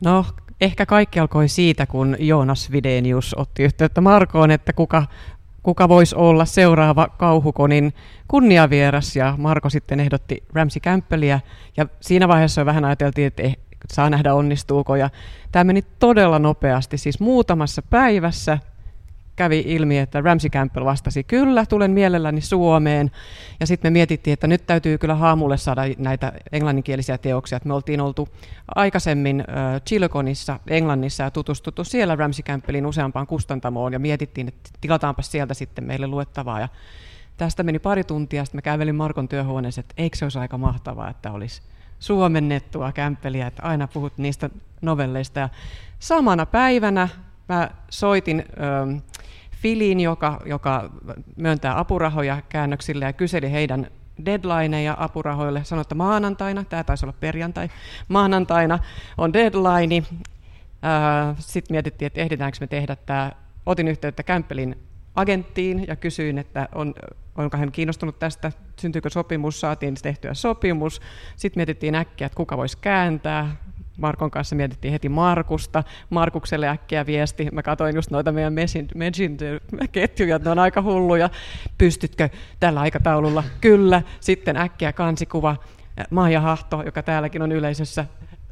No, 0.00 0.24
ehkä 0.60 0.86
kaikki 0.86 1.20
alkoi 1.20 1.48
siitä, 1.48 1.86
kun 1.86 2.16
Joonas 2.18 2.72
Videnius 2.72 3.34
otti 3.38 3.62
yhteyttä 3.62 4.00
Markoon, 4.00 4.50
että 4.50 4.72
kuka, 4.72 5.06
kuka 5.62 5.88
voisi 5.88 6.16
olla 6.16 6.44
seuraava 6.44 7.08
kauhukonin 7.08 7.94
kunniavieras, 8.28 9.16
ja 9.16 9.34
Marko 9.38 9.70
sitten 9.70 10.00
ehdotti 10.00 10.42
Ramsey 10.52 10.80
Campbellia, 10.80 11.40
ja 11.76 11.86
siinä 12.00 12.28
vaiheessa 12.28 12.60
jo 12.60 12.66
vähän 12.66 12.84
ajateltiin, 12.84 13.26
että 13.26 13.42
eh, 13.42 13.56
saa 13.92 14.10
nähdä 14.10 14.34
onnistuuko, 14.34 14.96
ja 14.96 15.10
tämä 15.52 15.64
meni 15.64 15.82
todella 15.98 16.38
nopeasti, 16.38 16.98
siis 16.98 17.20
muutamassa 17.20 17.82
päivässä 17.82 18.58
kävi 19.38 19.64
ilmi, 19.66 19.98
että 19.98 20.20
Ramsey 20.20 20.50
Campbell 20.50 20.84
vastasi, 20.84 21.24
kyllä, 21.24 21.66
tulen 21.66 21.90
mielelläni 21.90 22.40
Suomeen. 22.40 23.10
Ja 23.60 23.66
sitten 23.66 23.92
me 23.92 23.92
mietittiin, 23.92 24.32
että 24.32 24.46
nyt 24.46 24.66
täytyy 24.66 24.98
kyllä 24.98 25.14
haamulle 25.14 25.56
saada 25.56 25.82
näitä 25.98 26.32
englanninkielisiä 26.52 27.18
teoksia. 27.18 27.56
Että 27.56 27.68
me 27.68 27.74
oltiin 27.74 28.00
oltu 28.00 28.28
aikaisemmin 28.74 29.40
äh, 29.40 29.82
Chilconissa, 29.88 30.60
Englannissa 30.66 31.22
ja 31.22 31.30
tutustuttu 31.30 31.84
siellä 31.84 32.16
Ramsey 32.16 32.42
Campbellin 32.42 32.86
useampaan 32.86 33.26
kustantamoon 33.26 33.92
ja 33.92 33.98
mietittiin, 33.98 34.48
että 34.48 34.70
tilataanpa 34.80 35.22
sieltä 35.22 35.54
sitten 35.54 35.84
meille 35.84 36.06
luettavaa. 36.06 36.60
Ja 36.60 36.68
tästä 37.36 37.62
meni 37.62 37.78
pari 37.78 38.04
tuntia, 38.04 38.44
sitten 38.44 38.58
mä 38.58 38.62
kävelin 38.62 38.94
Markon 38.94 39.28
työhuoneessa, 39.28 39.80
että 39.80 39.94
eikö 39.98 40.16
se 40.16 40.24
olisi 40.24 40.38
aika 40.38 40.58
mahtavaa, 40.58 41.10
että 41.10 41.32
olisi 41.32 41.62
suomennettua 41.98 42.92
kämppeliä, 42.92 43.46
että 43.46 43.62
aina 43.62 43.88
puhut 43.88 44.18
niistä 44.18 44.50
novelleista. 44.82 45.40
Ja 45.40 45.48
samana 45.98 46.46
päivänä 46.46 47.08
mä 47.48 47.70
soitin 47.90 48.44
Filiin, 49.62 50.00
joka, 50.00 50.40
joka 50.46 50.90
myöntää 51.36 51.78
apurahoja 51.78 52.42
käännöksille 52.48 53.04
ja 53.04 53.12
kyseli 53.12 53.52
heidän 53.52 53.90
deadlineja 54.24 54.96
apurahoille. 54.98 55.64
Sanoi, 55.64 55.80
että 55.80 55.94
maanantaina, 55.94 56.64
tämä 56.64 56.84
taisi 56.84 57.06
olla 57.06 57.16
perjantai, 57.20 57.68
maanantaina 58.08 58.78
on 59.18 59.32
deadline. 59.32 59.96
Äh, 59.96 61.36
Sitten 61.38 61.74
mietittiin, 61.74 62.06
että 62.06 62.20
ehditäänkö 62.20 62.58
me 62.60 62.66
tehdä 62.66 62.96
tämä. 62.96 63.32
Otin 63.66 63.88
yhteyttä 63.88 64.22
Kämppelin 64.22 64.78
agenttiin 65.14 65.84
ja 65.88 65.96
kysyin, 65.96 66.38
että 66.38 66.68
on, 66.74 66.94
onko 67.36 67.56
hän 67.56 67.72
kiinnostunut 67.72 68.18
tästä, 68.18 68.52
syntyykö 68.80 69.10
sopimus, 69.10 69.60
saatiin 69.60 69.94
tehtyä 70.02 70.34
sopimus. 70.34 71.00
Sitten 71.36 71.58
mietittiin 71.60 71.94
äkkiä, 71.94 72.26
että 72.26 72.36
kuka 72.36 72.56
voisi 72.56 72.78
kääntää. 72.80 73.56
Markon 73.98 74.30
kanssa 74.30 74.56
mietittiin 74.56 74.92
heti 74.92 75.08
Markusta. 75.08 75.84
Markukselle 76.10 76.68
äkkiä 76.68 77.06
viesti. 77.06 77.48
Mä 77.52 77.62
katsoin 77.62 77.94
just 77.94 78.10
noita 78.10 78.32
meidän 78.32 78.54
Messenger-ketjuja, 78.94 80.38
ne 80.38 80.50
on 80.50 80.58
aika 80.58 80.82
hulluja. 80.82 81.30
Pystytkö 81.78 82.28
tällä 82.60 82.80
aikataululla? 82.80 83.44
Kyllä. 83.60 84.02
Sitten 84.20 84.56
äkkiä 84.56 84.92
kansikuva. 84.92 85.56
Maija 86.10 86.40
Hahto, 86.40 86.82
joka 86.82 87.02
täälläkin 87.02 87.42
on 87.42 87.52
yleisössä, 87.52 88.04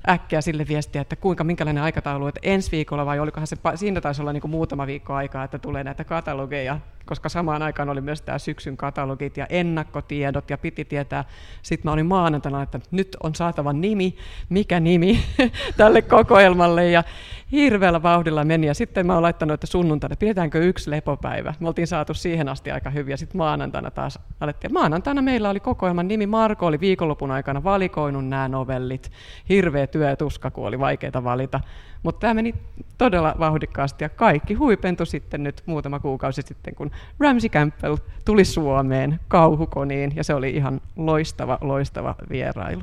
äkkiä 0.08 0.40
sille 0.40 0.66
viestiä, 0.68 1.02
että 1.02 1.16
kuinka, 1.16 1.44
minkälainen 1.44 1.82
aikataulu, 1.82 2.26
että 2.26 2.40
ensi 2.42 2.70
viikolla 2.72 3.06
vai 3.06 3.20
olikohan 3.20 3.46
se, 3.46 3.56
siinä 3.74 4.00
taisi 4.00 4.22
olla 4.22 4.32
niin 4.32 4.40
kuin 4.40 4.50
muutama 4.50 4.86
viikko 4.86 5.14
aikaa, 5.14 5.44
että 5.44 5.58
tulee 5.58 5.84
näitä 5.84 6.04
katalogeja, 6.04 6.80
koska 7.06 7.28
samaan 7.28 7.62
aikaan 7.62 7.88
oli 7.88 8.00
myös 8.00 8.22
tämä 8.22 8.38
syksyn 8.38 8.76
katalogit 8.76 9.36
ja 9.36 9.46
ennakkotiedot 9.50 10.50
ja 10.50 10.58
piti 10.58 10.84
tietää. 10.84 11.24
Sitten 11.62 11.88
mä 11.88 11.92
olin 11.92 12.06
maanantaina, 12.06 12.62
että 12.62 12.80
nyt 12.90 13.16
on 13.22 13.34
saatava 13.34 13.72
nimi, 13.72 14.16
mikä 14.48 14.80
nimi 14.80 15.24
tälle 15.76 16.02
kokoelmalle 16.02 16.90
ja 16.90 17.04
hirveällä 17.52 18.02
vauhdilla 18.02 18.44
meni. 18.44 18.66
Ja 18.66 18.74
sitten 18.74 19.06
mä 19.06 19.14
oon 19.14 19.22
laittanut, 19.22 19.54
että 19.54 19.66
sunnuntaina 19.66 20.16
pidetäänkö 20.16 20.58
yksi 20.58 20.90
lepopäivä. 20.90 21.54
Me 21.60 21.68
oltiin 21.68 21.86
saatu 21.86 22.14
siihen 22.14 22.48
asti 22.48 22.70
aika 22.70 22.90
hyvin 22.90 23.10
ja 23.10 23.16
sitten 23.16 23.38
maanantaina 23.38 23.90
taas 23.90 24.18
alettiin. 24.40 24.72
Maanantaina 24.72 25.22
meillä 25.22 25.50
oli 25.50 25.60
kokoelman 25.60 26.08
nimi. 26.08 26.26
Marko 26.26 26.66
oli 26.66 26.80
viikonlopun 26.80 27.30
aikana 27.30 27.64
valikoinut 27.64 28.28
nämä 28.28 28.48
novellit. 28.48 29.10
Hirveä 29.48 29.86
työ 29.86 30.08
ja 30.08 30.16
tuska, 30.16 30.50
kun 30.50 30.66
oli 30.66 30.78
vaikeaa 30.78 31.24
valita. 31.24 31.60
Mutta 32.06 32.20
tämä 32.20 32.34
meni 32.34 32.54
todella 32.98 33.34
vauhdikkaasti 33.38 34.04
ja 34.04 34.08
kaikki 34.08 34.54
huipentui 34.54 35.06
sitten 35.06 35.42
nyt 35.42 35.62
muutama 35.66 36.00
kuukausi 36.00 36.42
sitten, 36.42 36.74
kun 36.74 36.90
Ramsey 37.20 37.50
Campbell 37.50 37.96
tuli 38.24 38.44
Suomeen 38.44 39.20
kauhukoniin 39.28 40.12
ja 40.16 40.24
se 40.24 40.34
oli 40.34 40.50
ihan 40.50 40.80
loistava, 40.96 41.58
loistava 41.60 42.14
vierailu 42.30 42.82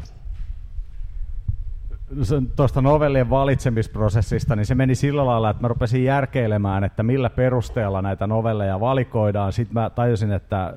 tuosta 2.55 2.81
novellien 2.81 3.29
valitsemisprosessista, 3.29 4.55
niin 4.55 4.65
se 4.65 4.75
meni 4.75 4.95
sillä 4.95 5.25
lailla, 5.25 5.49
että 5.49 5.61
mä 5.61 5.67
rupesin 5.67 6.03
järkeilemään, 6.03 6.83
että 6.83 7.03
millä 7.03 7.29
perusteella 7.29 8.01
näitä 8.01 8.27
novelleja 8.27 8.79
valikoidaan. 8.79 9.53
Sitten 9.53 9.73
mä 9.73 9.89
tajusin, 9.89 10.31
että 10.31 10.73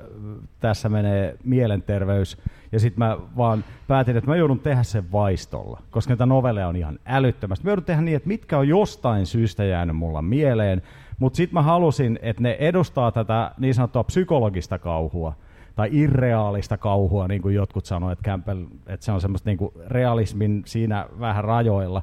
tässä 0.60 0.88
menee 0.88 1.36
mielenterveys, 1.44 2.38
ja 2.76 2.80
sitten 2.80 2.98
mä 2.98 3.18
vaan 3.36 3.64
päätin, 3.88 4.16
että 4.16 4.30
mä 4.30 4.36
joudun 4.36 4.60
tehdä 4.60 4.82
sen 4.82 5.12
vaistolla, 5.12 5.80
koska 5.90 6.10
näitä 6.10 6.26
novelleja 6.26 6.68
on 6.68 6.76
ihan 6.76 6.98
älyttömästi. 7.06 7.64
Mä 7.64 7.70
joudun 7.70 7.84
tehdä 7.84 8.00
niin, 8.00 8.16
että 8.16 8.28
mitkä 8.28 8.58
on 8.58 8.68
jostain 8.68 9.26
syystä 9.26 9.64
jäänyt 9.64 9.96
mulla 9.96 10.22
mieleen, 10.22 10.82
mutta 11.18 11.36
sitten 11.36 11.54
mä 11.54 11.62
halusin, 11.62 12.18
että 12.22 12.42
ne 12.42 12.56
edustaa 12.60 13.12
tätä 13.12 13.50
niin 13.58 13.74
sanottua 13.74 14.04
psykologista 14.04 14.78
kauhua, 14.78 15.32
tai 15.76 15.88
irreaalista 15.92 16.76
kauhua, 16.76 17.28
niin 17.28 17.42
kuin 17.42 17.54
jotkut 17.54 17.84
sanoivat, 17.84 18.18
että, 18.18 18.30
Campbell, 18.30 18.64
että 18.86 19.06
se 19.06 19.12
on 19.12 19.20
semmoista 19.20 19.50
niin 19.50 19.58
kuin 19.58 19.72
realismin 19.86 20.62
siinä 20.66 21.06
vähän 21.20 21.44
rajoilla. 21.44 22.02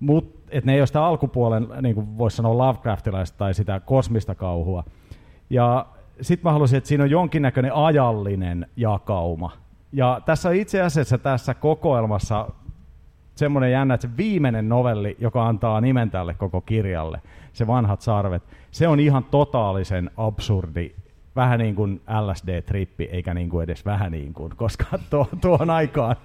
Mutta 0.00 0.56
ne 0.64 0.74
ei 0.74 0.80
ole 0.80 0.86
sitä 0.86 1.04
alkupuolen, 1.04 1.68
niin 1.82 1.94
kuin 1.94 2.18
voisi 2.18 2.36
sanoa 2.36 2.58
Lovecraftilaista 2.58 3.38
tai 3.38 3.54
sitä 3.54 3.80
kosmista 3.80 4.34
kauhua. 4.34 4.84
Ja 5.50 5.86
sitten 6.20 6.48
mä 6.48 6.52
halusin, 6.52 6.78
että 6.78 6.88
siinä 6.88 7.04
on 7.04 7.10
jonkinnäköinen 7.10 7.74
ajallinen 7.74 8.66
jakauma. 8.76 9.67
Ja 9.92 10.20
tässä 10.26 10.50
itse 10.50 10.82
asiassa 10.82 11.18
tässä 11.18 11.54
kokoelmassa 11.54 12.48
semmoinen 13.34 13.72
jännä, 13.72 13.94
että 13.94 14.06
se 14.08 14.16
viimeinen 14.16 14.68
novelli, 14.68 15.16
joka 15.18 15.46
antaa 15.48 15.80
nimen 15.80 16.10
tälle 16.10 16.34
koko 16.34 16.60
kirjalle, 16.60 17.20
se 17.52 17.66
Vanhat 17.66 18.00
sarvet, 18.00 18.42
se 18.70 18.88
on 18.88 19.00
ihan 19.00 19.24
totaalisen 19.24 20.10
absurdi 20.16 20.94
vähän 21.36 21.58
niin 21.58 21.74
kuin 21.74 22.00
LSD-trippi, 22.08 23.08
eikä 23.10 23.34
niin 23.34 23.48
kuin 23.48 23.64
edes 23.64 23.84
vähän 23.84 24.12
niin 24.12 24.34
kuin, 24.34 24.52
koska 24.56 24.84
tuo, 25.10 25.28
tuohon, 25.40 25.70
aikaan, 25.70 26.16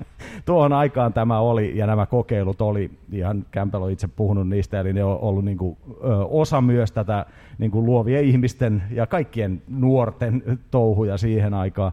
tuohon 0.46 0.74
aikaan 0.74 1.14
tämä 1.14 1.40
oli, 1.40 1.78
ja 1.78 1.88
nämä 1.88 2.06
kokeilut 2.06 2.62
oli, 2.62 2.92
ihan 3.12 3.46
Campbell 3.54 3.84
on 3.84 3.92
itse 3.92 4.08
puhunut 4.08 4.50
niistä, 4.50 4.80
eli 4.80 4.94
ne 4.94 5.04
on 5.04 5.20
ollut 5.22 5.46
niin 5.46 5.58
kuin, 5.58 5.78
ö, 6.04 6.26
osa 6.26 6.62
myös 6.62 6.92
tätä 6.92 7.26
niin 7.58 7.72
kuin 7.72 7.86
luovien 7.86 8.24
ihmisten 8.24 8.84
ja 8.92 9.08
kaikkien 9.08 9.62
nuorten 9.68 10.60
touhuja 10.72 11.18
siihen 11.18 11.54
aikaan. 11.54 11.92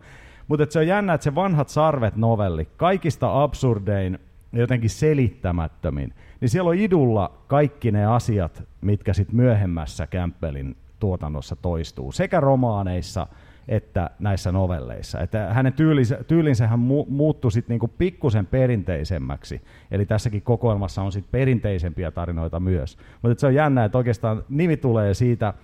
Mutta 0.50 0.66
se 0.68 0.78
on 0.78 0.86
jännä, 0.86 1.14
että 1.14 1.24
se 1.24 1.34
vanhat 1.34 1.68
sarvet 1.68 2.16
novelli, 2.16 2.68
kaikista 2.76 3.42
absurdein 3.42 4.18
ja 4.52 4.60
jotenkin 4.60 4.90
selittämättömin, 4.90 6.14
niin 6.40 6.48
siellä 6.48 6.70
on 6.70 6.76
idulla 6.76 7.32
kaikki 7.46 7.90
ne 7.90 8.06
asiat, 8.06 8.62
mitkä 8.80 9.12
sitten 9.12 9.36
myöhemmässä 9.36 10.06
Campbellin 10.06 10.76
tuotannossa 10.98 11.56
toistuu, 11.56 12.12
sekä 12.12 12.40
romaaneissa 12.40 13.26
että 13.68 14.10
näissä 14.18 14.52
novelleissa. 14.52 15.20
Että 15.20 15.54
hänen 15.54 15.72
tyylinsä, 15.72 16.24
tyylinsähän 16.24 16.78
mu, 16.78 17.04
muuttui 17.08 17.52
sitten 17.52 17.74
niinku 17.74 17.88
pikkusen 17.88 18.46
perinteisemmäksi, 18.46 19.62
eli 19.90 20.06
tässäkin 20.06 20.42
kokoelmassa 20.42 21.02
on 21.02 21.12
sitten 21.12 21.32
perinteisempiä 21.32 22.10
tarinoita 22.10 22.60
myös. 22.60 22.98
Mutta 23.22 23.40
se 23.40 23.46
on 23.46 23.54
jännä, 23.54 23.84
että 23.84 23.98
oikeastaan 23.98 24.44
nimi 24.48 24.76
tulee 24.76 25.14
siitä, 25.14 25.54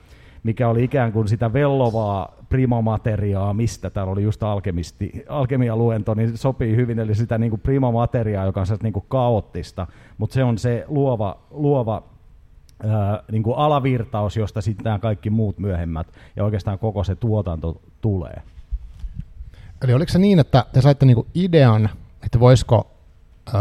mikä 0.43 0.69
oli 0.69 0.85
ikään 0.85 1.13
kuin 1.13 1.29
sitä 1.29 1.53
vellovaa 1.53 2.37
primomateriaa, 2.49 3.55
mistä 3.55 3.91
täällä 3.91 4.13
oli 4.13 4.23
just 4.23 4.43
alkemisti, 4.43 5.25
alkemia-luento, 5.29 6.15
niin 6.15 6.39
sopii 6.39 6.77
hyvin, 6.77 6.99
eli 6.99 7.15
sitä 7.15 7.39
niin 7.39 7.51
kuin 7.51 7.61
primomateriaa, 7.61 8.45
joka 8.45 8.61
on 8.61 8.67
niin 8.83 8.93
kuin 8.93 9.05
kaoottista, 9.09 9.87
mutta 10.19 10.35
se 10.35 10.45
on 10.45 10.59
se 10.59 10.85
luova, 10.89 11.39
luova 11.51 12.03
ää, 12.89 13.23
niin 13.33 13.43
kuin 13.43 13.57
alavirtaus, 13.57 14.37
josta 14.37 14.61
sitten 14.61 14.85
nämä 14.85 14.99
kaikki 14.99 15.31
muut 15.31 15.59
myöhemmät 15.59 16.07
ja 16.37 16.45
oikeastaan 16.45 16.79
koko 16.79 17.05
se 17.05 17.15
tuotanto 17.15 17.81
tulee. 18.01 18.43
Eli 19.83 19.95
oliko 19.95 20.13
se 20.13 20.19
niin, 20.19 20.39
että 20.39 20.67
te 20.73 20.81
saitte 20.81 21.07
niinku 21.07 21.27
idean, 21.35 21.89
että 22.25 22.41
voisiko 22.41 22.91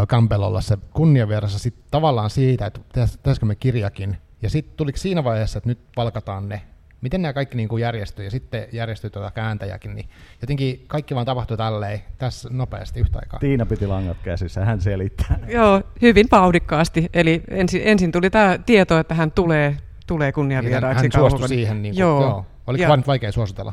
Campbell 0.06 0.42
olla 0.42 0.60
se 0.60 0.78
kunniavierassa 0.92 1.58
sit 1.58 1.74
tavallaan 1.90 2.30
siitä, 2.30 2.66
että 2.66 2.80
pitäisikö 3.16 3.46
me 3.46 3.54
kirjakin, 3.54 4.16
ja 4.42 4.50
sitten 4.50 4.76
tuliko 4.76 4.98
siinä 4.98 5.24
vaiheessa, 5.24 5.58
että 5.58 5.68
nyt 5.68 5.78
palkataan 5.94 6.48
ne 6.48 6.62
miten 7.00 7.22
nämä 7.22 7.32
kaikki 7.32 7.56
niin 7.56 7.68
kuin 7.68 7.80
järjestyi 7.80 8.24
ja 8.24 8.30
sitten 8.30 8.66
järjestyi 8.72 9.10
tuota 9.10 9.30
kääntäjäkin, 9.30 9.94
niin 9.94 10.08
jotenkin 10.42 10.84
kaikki 10.86 11.14
vaan 11.14 11.26
tapahtui 11.26 11.56
tälleen 11.56 12.00
tässä 12.18 12.48
nopeasti 12.52 13.00
yhtä 13.00 13.18
aikaa. 13.18 13.40
Tiina 13.40 13.66
piti 13.66 13.86
langat 13.86 14.16
käsissä, 14.22 14.64
hän 14.64 14.80
selittää. 14.80 15.38
Joo, 15.48 15.82
hyvin 16.02 16.26
vauhdikkaasti. 16.32 17.10
Eli 17.14 17.42
ensin, 17.50 17.82
ensin 17.84 18.12
tuli 18.12 18.30
tämä 18.30 18.58
tieto, 18.66 18.98
että 18.98 19.14
hän 19.14 19.32
tulee, 19.32 19.76
tulee 20.06 20.32
kunnianvieraaksi. 20.32 21.04
Hän 21.04 21.12
suostui 21.12 21.48
siihen. 21.48 21.82
Niin 21.82 21.94
kuin, 21.94 22.00
joo. 22.00 22.20
joo. 22.20 22.46
Oliko 22.66 22.82
ja, 22.82 22.88
vain 22.88 23.04
vaikea 23.06 23.32
suositella? 23.32 23.72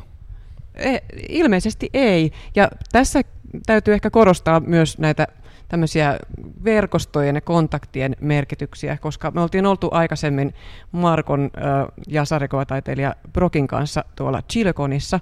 E, 0.74 0.98
ilmeisesti 1.28 1.90
ei. 1.94 2.32
Ja 2.56 2.68
tässä 2.92 3.20
täytyy 3.66 3.94
ehkä 3.94 4.10
korostaa 4.10 4.60
myös 4.60 4.98
näitä 4.98 5.26
tämmöisiä 5.74 6.18
verkostojen 6.64 7.34
ja 7.34 7.40
kontaktien 7.40 8.16
merkityksiä, 8.20 8.96
koska 8.96 9.30
me 9.30 9.40
oltiin 9.40 9.66
oltu 9.66 9.88
aikaisemmin 9.92 10.54
Markon 10.92 11.50
äh, 11.56 11.86
ja 12.08 12.24
sarjakuvataiteilija 12.24 13.14
Brokin 13.32 13.66
kanssa 13.66 14.04
tuolla 14.16 14.42
Chilekonissa, 14.42 15.20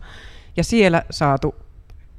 ja 0.57 0.65
siellä 0.65 1.03
saatu 1.11 1.55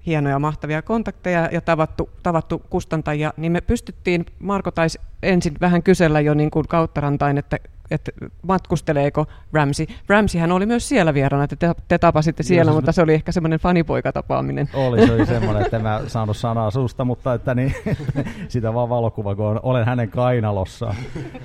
hienoja 0.05 0.39
mahtavia 0.39 0.81
kontakteja 0.81 1.49
ja 1.51 1.61
tavattu, 1.61 2.09
tavattu 2.23 2.61
kustantajia, 2.69 3.33
niin 3.37 3.51
me 3.51 3.61
pystyttiin, 3.61 4.25
Marko 4.39 4.71
taisi 4.71 4.99
ensin 5.23 5.53
vähän 5.61 5.83
kysellä 5.83 6.19
jo 6.19 6.33
niin 6.33 6.51
kuin 6.51 6.67
kauttarantain, 6.67 7.37
että 7.37 7.57
että 7.91 8.11
matkusteleeko 8.41 9.25
Ramsey. 9.53 9.85
Ramseyhän 10.07 10.51
oli 10.51 10.65
myös 10.65 10.89
siellä 10.89 11.13
vieraana, 11.13 11.43
että 11.43 11.55
te, 11.55 11.71
te 11.87 11.97
tapasitte 11.97 12.43
siellä, 12.43 12.69
Joo, 12.69 12.75
mutta 12.75 12.91
se 12.91 13.01
oli 13.01 13.13
ehkä 13.13 13.31
semmoinen 13.31 13.59
fanipoikatapaaminen. 13.59 14.69
Oli, 14.73 15.07
se 15.07 15.13
oli 15.13 15.25
semmoinen, 15.25 15.63
että 15.63 15.77
en 15.77 15.83
mä 15.83 16.01
saanut 16.07 16.37
sanaa 16.37 16.71
suusta, 16.71 17.05
mutta 17.05 17.33
että 17.33 17.55
niin, 17.55 17.75
sitä 18.47 18.73
vaan 18.73 18.89
valokuva, 18.89 19.35
kun 19.35 19.59
olen 19.63 19.85
hänen 19.85 20.09
kainalossaan. 20.09 20.95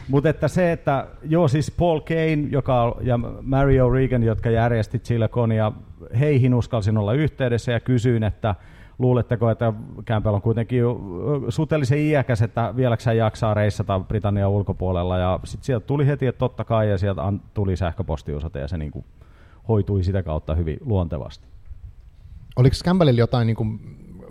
mutta 0.08 0.28
että 0.30 0.48
se, 0.48 0.72
että 0.72 1.06
joo 1.24 1.48
siis 1.48 1.70
Paul 1.70 2.00
Kane 2.00 2.48
joka, 2.50 2.96
ja 3.00 3.18
Mario 3.42 3.90
Regan, 3.90 4.22
jotka 4.22 4.50
järjesti 4.50 4.98
Chileconia, 4.98 5.72
heihin 6.18 6.54
uskalsin 6.54 6.98
olla 6.98 7.12
yhteydessä 7.12 7.72
ja 7.72 7.80
kysyin, 7.80 8.24
että 8.24 8.54
luuletteko, 8.98 9.50
että 9.50 9.72
Campbell 10.06 10.34
on 10.34 10.42
kuitenkin 10.42 10.84
suhteellisen 11.48 11.98
iäkäs, 11.98 12.42
että 12.42 12.76
vieläkö 12.76 13.02
hän 13.06 13.16
jaksaa 13.16 13.54
reissata 13.54 14.00
Britannian 14.00 14.50
ulkopuolella, 14.50 15.18
ja 15.18 15.40
sitten 15.44 15.64
sieltä 15.64 15.86
tuli 15.86 16.06
heti, 16.06 16.26
että 16.26 16.38
totta 16.38 16.64
kai, 16.64 16.90
ja 16.90 16.98
sieltä 16.98 17.22
tuli 17.54 17.76
sähköpostiosoite, 17.76 18.60
ja 18.60 18.68
se 18.68 18.78
niin 18.78 18.90
kuin 18.90 19.04
hoitui 19.68 20.04
sitä 20.04 20.22
kautta 20.22 20.54
hyvin 20.54 20.78
luontevasti. 20.84 21.46
Oliko 22.56 22.76
Campbellilla 22.84 23.18
jotain 23.18 23.46
niin 23.46 23.56
kuin 23.56 23.80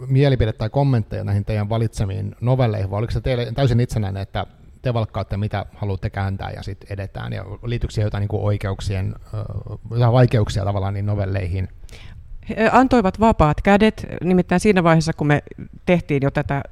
mielipidettä 0.07 0.59
tai 0.59 0.69
kommentteja 0.69 1.23
näihin 1.23 1.45
teidän 1.45 1.69
valitsemiin 1.69 2.35
novelleihin, 2.41 2.91
vai 2.91 2.99
oliko 2.99 3.11
se 3.11 3.21
teille 3.21 3.51
täysin 3.55 3.79
itsenäinen, 3.79 4.21
että 4.21 4.45
te 4.81 4.93
valkkaatte, 4.93 5.37
mitä 5.37 5.65
haluatte 5.75 6.09
kääntää 6.09 6.51
ja 6.51 6.63
sitten 6.63 6.87
edetään, 6.91 7.33
ja 7.33 7.45
liittyykö 7.65 7.93
siihen 7.93 8.05
jotain 8.07 8.21
niin 8.21 8.27
kuin 8.27 8.43
oikeuksien, 8.43 9.15
jotain 9.91 10.13
vaikeuksia 10.13 10.65
tavallaan 10.65 10.93
niin 10.93 11.05
novelleihin? 11.05 11.67
He 12.49 12.69
antoivat 12.71 13.19
vapaat 13.19 13.61
kädet, 13.61 14.07
nimittäin 14.23 14.59
siinä 14.59 14.83
vaiheessa, 14.83 15.13
kun 15.13 15.27
me 15.27 15.43
tehtiin 15.85 16.23
jo 16.23 16.31
tätä 16.31 16.63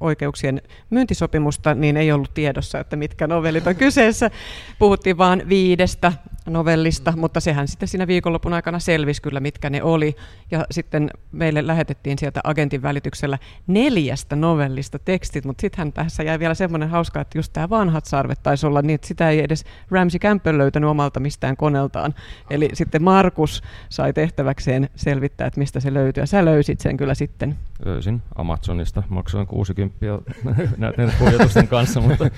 oikeuksien 0.00 0.62
myyntisopimusta, 0.90 1.74
niin 1.74 1.96
ei 1.96 2.12
ollut 2.12 2.34
tiedossa, 2.34 2.80
että 2.80 2.96
mitkä 2.96 3.26
novellit 3.26 3.66
on 3.66 3.76
kyseessä. 3.76 4.30
Puhuttiin 4.78 5.18
vain 5.18 5.48
viidestä 5.48 6.12
novellista, 6.48 7.12
mutta 7.16 7.40
sehän 7.40 7.68
sitten 7.68 7.88
siinä 7.88 8.06
viikonlopun 8.06 8.52
aikana 8.52 8.78
selvisi 8.78 9.22
kyllä, 9.22 9.40
mitkä 9.40 9.70
ne 9.70 9.82
oli. 9.82 10.16
Ja 10.50 10.64
sitten 10.70 11.10
meille 11.32 11.66
lähetettiin 11.66 12.18
sieltä 12.18 12.40
agentin 12.44 12.82
välityksellä 12.82 13.38
neljästä 13.66 14.36
novellista 14.36 14.98
tekstit, 14.98 15.44
mutta 15.44 15.60
sittenhän 15.60 15.92
tässä 15.92 16.22
jäi 16.22 16.38
vielä 16.38 16.54
semmoinen 16.54 16.88
hauska, 16.88 17.20
että 17.20 17.38
just 17.38 17.52
tämä 17.52 17.70
vanhat 17.70 18.04
sarvet 18.04 18.42
taisi 18.42 18.66
olla 18.66 18.82
niin, 18.82 18.94
että 18.94 19.06
sitä 19.06 19.30
ei 19.30 19.42
edes 19.42 19.64
Ramsey 19.90 20.18
Campbell 20.18 20.58
löytänyt 20.58 20.90
omalta 20.90 21.20
mistään 21.20 21.56
koneeltaan. 21.56 22.14
Eli 22.50 22.68
sitten 22.72 23.02
Markus 23.02 23.62
sai 23.88 24.12
tehtäväkseen 24.12 24.88
selvittää, 24.96 25.46
että 25.46 25.60
mistä 25.60 25.80
se 25.80 25.94
löytyy, 25.94 26.22
ja 26.22 26.26
sä 26.26 26.44
löysit 26.44 26.80
sen 26.80 26.96
kyllä 26.96 27.14
sitten. 27.14 27.56
Löysin 27.84 28.22
Amazonista, 28.34 29.02
maksoin 29.08 29.46
60 29.46 29.96
näiden 30.76 31.12
kuljetusten 31.18 31.68
kanssa, 31.68 32.00
mutta 32.00 32.30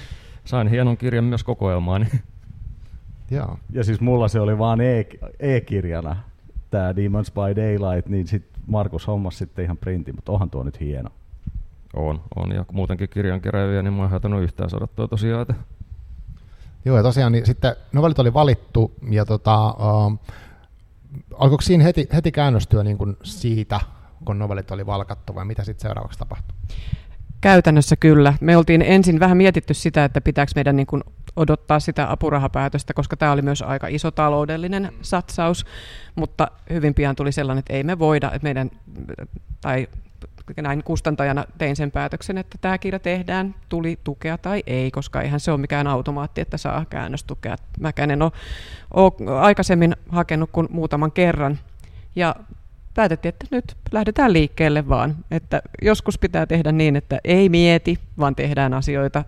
sain 0.44 0.68
hienon 0.68 0.96
kirjan 0.96 1.24
myös 1.24 1.44
kokoelmaani. 1.44 2.06
Joo. 3.30 3.58
Ja 3.72 3.84
siis 3.84 4.00
mulla 4.00 4.28
se 4.28 4.40
oli 4.40 4.58
vaan 4.58 4.80
e- 4.80 5.06
e-kirjana, 5.40 6.16
tämä 6.70 6.96
Demons 6.96 7.32
by 7.32 7.56
Daylight, 7.56 8.08
niin 8.08 8.26
sitten 8.26 8.62
Markus 8.66 9.06
hommas 9.06 9.38
sitten 9.38 9.64
ihan 9.64 9.76
printin, 9.76 10.14
mutta 10.14 10.32
onhan 10.32 10.50
tuo 10.50 10.62
nyt 10.62 10.80
hieno. 10.80 11.10
On, 11.94 12.20
on. 12.36 12.52
Ja 12.52 12.64
muutenkin 12.72 13.08
kirjan 13.08 13.40
keräilijä, 13.40 13.82
niin 13.82 13.92
mä 13.92 14.04
en 14.04 14.10
haitanut 14.10 14.42
yhtään 14.42 14.70
saada 14.70 14.86
tuo 14.86 15.06
tosiaan. 15.06 15.42
Että... 15.42 15.54
Joo, 16.84 16.96
ja 16.96 17.02
tosiaan 17.02 17.32
niin 17.32 17.46
sitten 17.46 17.76
novellit 17.92 18.18
oli 18.18 18.34
valittu, 18.34 18.92
ja 19.10 19.24
tota, 19.24 19.70
uh, 19.70 20.18
alkoiko 21.34 21.62
siinä 21.62 21.84
heti, 21.84 22.08
heti 22.12 22.32
käännöstyä 22.32 22.82
niin 22.82 22.98
kuin 22.98 23.16
siitä, 23.22 23.80
kun 24.24 24.38
novellit 24.38 24.70
oli 24.70 24.86
valkattu, 24.86 25.34
vai 25.34 25.44
mitä 25.44 25.64
sitten 25.64 25.82
seuraavaksi 25.82 26.18
tapahtui? 26.18 26.56
Käytännössä 27.40 27.96
kyllä. 27.96 28.34
Me 28.40 28.56
oltiin 28.56 28.82
ensin 28.82 29.20
vähän 29.20 29.36
mietitty 29.36 29.74
sitä, 29.74 30.04
että 30.04 30.20
pitääkö 30.20 30.52
meidän 30.54 30.76
niin 30.76 30.86
kuin 30.86 31.04
odottaa 31.40 31.80
sitä 31.80 32.12
apurahapäätöstä, 32.12 32.94
koska 32.94 33.16
tämä 33.16 33.32
oli 33.32 33.42
myös 33.42 33.62
aika 33.62 33.86
iso 33.86 34.10
taloudellinen 34.10 34.92
satsaus, 35.02 35.66
mutta 36.14 36.48
hyvin 36.70 36.94
pian 36.94 37.16
tuli 37.16 37.32
sellainen, 37.32 37.58
että 37.58 37.72
ei 37.72 37.84
me 37.84 37.98
voida, 37.98 38.26
että 38.26 38.46
meidän, 38.46 38.70
tai 39.60 39.88
näin 40.62 40.84
kustantajana 40.84 41.44
tein 41.58 41.76
sen 41.76 41.90
päätöksen, 41.90 42.38
että 42.38 42.58
tämä 42.60 42.78
kirja 42.78 42.98
tehdään, 42.98 43.54
tuli 43.68 43.98
tukea 44.04 44.38
tai 44.38 44.62
ei, 44.66 44.90
koska 44.90 45.22
eihän 45.22 45.40
se 45.40 45.50
ole 45.50 45.60
mikään 45.60 45.86
automaatti, 45.86 46.40
että 46.40 46.56
saa 46.56 46.84
käännöstukea. 46.90 47.56
Mäkään 47.80 48.10
en 48.10 48.22
ole, 48.22 48.32
ole 48.94 49.40
aikaisemmin 49.40 49.96
hakenut 50.08 50.50
kuin 50.52 50.68
muutaman 50.70 51.12
kerran, 51.12 51.58
ja 52.16 52.34
päätettiin, 52.94 53.28
että 53.28 53.46
nyt 53.50 53.76
lähdetään 53.92 54.32
liikkeelle 54.32 54.88
vaan. 54.88 55.16
Että 55.30 55.62
joskus 55.82 56.18
pitää 56.18 56.46
tehdä 56.46 56.72
niin, 56.72 56.96
että 56.96 57.18
ei 57.24 57.48
mieti, 57.48 57.98
vaan 58.18 58.36
tehdään 58.36 58.74
asioita. 58.74 59.24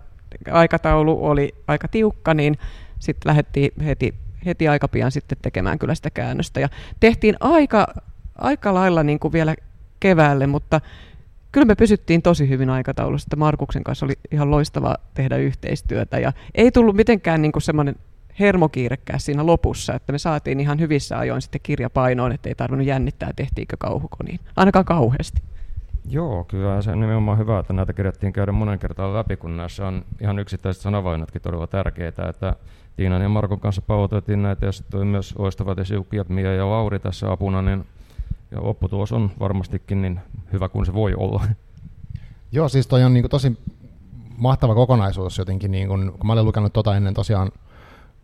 Aikataulu 0.51 1.25
oli 1.25 1.55
aika 1.67 1.87
tiukka, 1.87 2.33
niin 2.33 2.57
sitten 2.99 3.29
lähdettiin 3.29 3.71
heti, 3.85 4.13
heti 4.45 4.67
aika 4.67 4.87
pian 4.87 5.11
sitten 5.11 5.37
tekemään 5.41 5.79
kyllä 5.79 5.95
sitä 5.95 6.09
käännöstä. 6.09 6.59
Ja 6.59 6.69
tehtiin 6.99 7.35
aika, 7.39 7.87
aika 8.37 8.73
lailla 8.73 9.03
niin 9.03 9.19
kuin 9.19 9.31
vielä 9.31 9.55
keväälle, 9.99 10.47
mutta 10.47 10.81
kyllä 11.51 11.65
me 11.65 11.75
pysyttiin 11.75 12.21
tosi 12.21 12.49
hyvin 12.49 12.69
aikataulussa. 12.69 13.35
Markuksen 13.35 13.83
kanssa 13.83 14.05
oli 14.05 14.13
ihan 14.31 14.51
loistavaa 14.51 14.97
tehdä 15.13 15.37
yhteistyötä 15.37 16.19
ja 16.19 16.33
ei 16.55 16.71
tullut 16.71 16.95
mitenkään 16.95 17.41
niin 17.41 17.51
kuin 17.51 17.63
semmoinen 17.63 17.95
hermokiirekkää 18.39 19.19
siinä 19.19 19.45
lopussa, 19.45 19.93
että 19.93 20.11
me 20.11 20.17
saatiin 20.17 20.59
ihan 20.59 20.79
hyvissä 20.79 21.19
ajoin 21.19 21.41
sitten 21.41 21.61
kirjapainoon, 21.63 22.31
että 22.31 22.49
ei 22.49 22.55
tarvinnut 22.55 22.87
jännittää, 22.87 23.31
tehtiinkö 23.35 23.77
kauhukoniin. 23.79 24.39
Ainakaan 24.55 24.85
kauheasti. 24.85 25.41
Joo, 26.09 26.43
kyllä 26.43 26.81
se 26.81 26.91
on 26.91 26.99
nimenomaan 26.99 27.37
hyvä, 27.37 27.59
että 27.59 27.73
näitä 27.73 27.93
kirjattiin 27.93 28.33
käydä 28.33 28.51
monen 28.51 28.79
kertaan 28.79 29.13
läpi, 29.13 29.37
kun 29.37 29.57
näissä 29.57 29.87
on 29.87 30.05
ihan 30.21 30.39
yksittäiset 30.39 30.81
sanavainnotkin 30.81 31.41
todella 31.41 31.67
tärkeitä, 31.67 32.29
että 32.29 32.55
Tiinan 32.95 33.21
ja 33.21 33.29
Markon 33.29 33.59
kanssa 33.59 33.81
pautoitiin 33.81 34.43
näitä 34.43 34.65
ja 34.65 34.71
sitten 34.71 35.07
myös 35.07 35.35
loistavat 35.37 35.79
esiukijat 35.79 36.29
Mia 36.29 36.53
ja 36.53 36.69
Lauri 36.69 36.99
tässä 36.99 37.31
apuna, 37.31 37.61
niin 37.61 37.85
ja 38.51 38.63
lopputulos 38.63 39.11
on 39.11 39.31
varmastikin 39.39 40.01
niin 40.01 40.19
hyvä 40.53 40.69
kuin 40.69 40.85
se 40.85 40.93
voi 40.93 41.13
olla. 41.17 41.43
Joo, 42.51 42.69
siis 42.69 42.87
toi 42.87 43.03
on 43.03 43.13
niin 43.13 43.29
tosi 43.29 43.57
mahtava 44.37 44.75
kokonaisuus 44.75 45.37
jotenkin, 45.37 45.71
niin 45.71 45.87
kun, 45.87 46.13
kun 46.17 46.27
mä 46.27 46.33
olin 46.33 46.45
lukenut 46.45 46.73
tota 46.73 46.95
ennen 46.95 47.13
tosiaan 47.13 47.51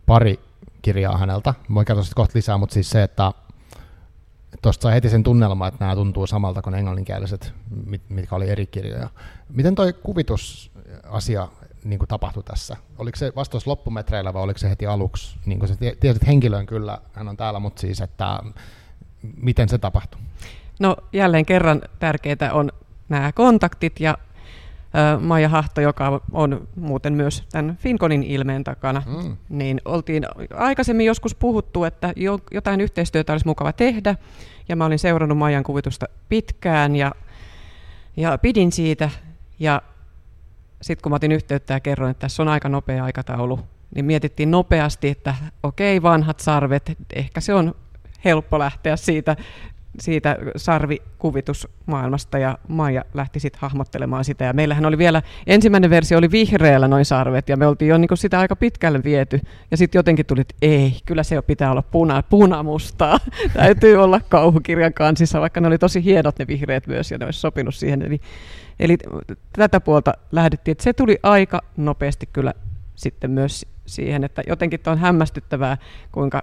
pari 0.06 0.40
kirjaa 0.82 1.18
häneltä. 1.18 1.54
Voin 1.74 1.86
kertoa 1.86 2.04
sitten 2.04 2.16
kohta 2.16 2.32
lisää, 2.36 2.58
mutta 2.58 2.74
siis 2.74 2.90
se, 2.90 3.02
että 3.02 3.32
tuosta 4.62 4.82
sai 4.82 4.94
heti 4.94 5.08
sen 5.08 5.22
tunnelma, 5.22 5.66
että 5.66 5.84
nämä 5.84 5.94
tuntuu 5.94 6.26
samalta 6.26 6.62
kuin 6.62 6.74
englanninkieliset, 6.74 7.54
mitkä 8.08 8.36
oli 8.36 8.50
eri 8.50 8.66
kirjoja. 8.66 9.08
Miten 9.48 9.74
toi 9.74 9.92
kuvitusasia 9.92 11.48
niin 11.84 11.98
kuin 11.98 12.08
tapahtui 12.08 12.42
tässä? 12.42 12.76
Oliko 12.98 13.16
se 13.16 13.32
vastaus 13.36 13.66
loppumetreillä 13.66 14.34
vai 14.34 14.42
oliko 14.42 14.58
se 14.58 14.70
heti 14.70 14.86
aluksi? 14.86 15.36
Niin 15.46 15.58
kuin 15.58 15.70
tiesit 16.00 16.26
henkilöön 16.26 16.66
kyllä, 16.66 16.98
hän 17.12 17.28
on 17.28 17.36
täällä, 17.36 17.60
mutta 17.60 17.80
siis, 17.80 18.00
että 18.00 18.38
miten 19.36 19.68
se 19.68 19.78
tapahtui? 19.78 20.20
No 20.80 20.96
jälleen 21.12 21.46
kerran 21.46 21.82
tärkeää 21.98 22.52
on 22.52 22.72
nämä 23.08 23.32
kontaktit 23.32 24.00
ja 24.00 24.18
Maija 25.20 25.48
Hahto, 25.48 25.80
joka 25.80 26.20
on 26.32 26.68
muuten 26.76 27.12
myös 27.12 27.44
tämän 27.52 27.76
Finkonin 27.76 28.22
ilmeen 28.22 28.64
takana, 28.64 29.02
mm. 29.06 29.36
niin 29.48 29.80
oltiin 29.84 30.26
aikaisemmin 30.54 31.06
joskus 31.06 31.34
puhuttu, 31.34 31.84
että 31.84 32.12
jotain 32.50 32.80
yhteistyötä 32.80 33.32
olisi 33.32 33.46
mukava 33.46 33.72
tehdä, 33.72 34.16
ja 34.68 34.76
mä 34.76 34.84
olin 34.84 34.98
seurannut 34.98 35.38
Maijan 35.38 35.64
kuvitusta 35.64 36.06
pitkään, 36.28 36.96
ja, 36.96 37.12
ja 38.16 38.38
pidin 38.38 38.72
siitä, 38.72 39.10
ja 39.58 39.82
sitten 40.82 41.02
kun 41.02 41.12
mä 41.12 41.16
otin 41.16 41.32
yhteyttä 41.32 41.74
ja 41.74 41.80
kerroin, 41.80 42.10
että 42.10 42.20
tässä 42.20 42.42
on 42.42 42.48
aika 42.48 42.68
nopea 42.68 43.04
aikataulu, 43.04 43.60
niin 43.94 44.04
mietittiin 44.04 44.50
nopeasti, 44.50 45.08
että 45.08 45.34
okei, 45.62 46.02
vanhat 46.02 46.40
sarvet, 46.40 46.92
ehkä 47.14 47.40
se 47.40 47.54
on 47.54 47.74
helppo 48.24 48.58
lähteä 48.58 48.96
siitä 48.96 49.36
siitä 49.98 50.36
sarvikuvitusmaailmasta 50.56 52.38
ja 52.38 52.58
Maija 52.68 53.04
lähti 53.14 53.40
sitten 53.40 53.60
hahmottelemaan 53.60 54.24
sitä. 54.24 54.44
Ja 54.44 54.52
meillähän 54.52 54.86
oli 54.86 54.98
vielä, 54.98 55.22
ensimmäinen 55.46 55.90
versio 55.90 56.18
oli 56.18 56.30
vihreällä 56.30 56.88
noin 56.88 57.04
sarvet 57.04 57.48
ja 57.48 57.56
me 57.56 57.66
oltiin 57.66 57.88
jo 57.88 57.98
niin 57.98 58.08
sitä 58.14 58.38
aika 58.40 58.56
pitkälle 58.56 59.00
viety. 59.04 59.40
Ja 59.70 59.76
sitten 59.76 59.98
jotenkin 59.98 60.26
tuli, 60.26 60.40
että 60.40 60.54
ei, 60.62 60.96
kyllä 61.06 61.22
se 61.22 61.42
pitää 61.42 61.70
olla 61.70 61.82
puna, 61.82 62.22
punamustaa. 62.22 63.18
Täytyy 63.54 63.96
olla 63.96 64.20
kauhukirjan 64.28 64.94
kansissa, 64.94 65.40
vaikka 65.40 65.60
ne 65.60 65.66
oli 65.66 65.78
tosi 65.78 66.04
hienot 66.04 66.38
ne 66.38 66.46
vihreät 66.46 66.86
myös 66.86 67.10
ja 67.10 67.18
ne 67.18 67.24
olisi 67.24 67.40
sopinut 67.40 67.74
siihen. 67.74 68.02
Eli, 68.02 68.20
eli 68.80 68.98
tätä 69.52 69.80
puolta 69.80 70.12
lähdettiin, 70.32 70.72
että 70.72 70.84
se 70.84 70.92
tuli 70.92 71.18
aika 71.22 71.62
nopeasti 71.76 72.28
kyllä 72.32 72.54
sitten 72.94 73.30
myös 73.30 73.66
siihen, 73.86 74.24
että 74.24 74.42
jotenkin 74.46 74.80
on 74.86 74.98
hämmästyttävää, 74.98 75.76
kuinka 76.12 76.42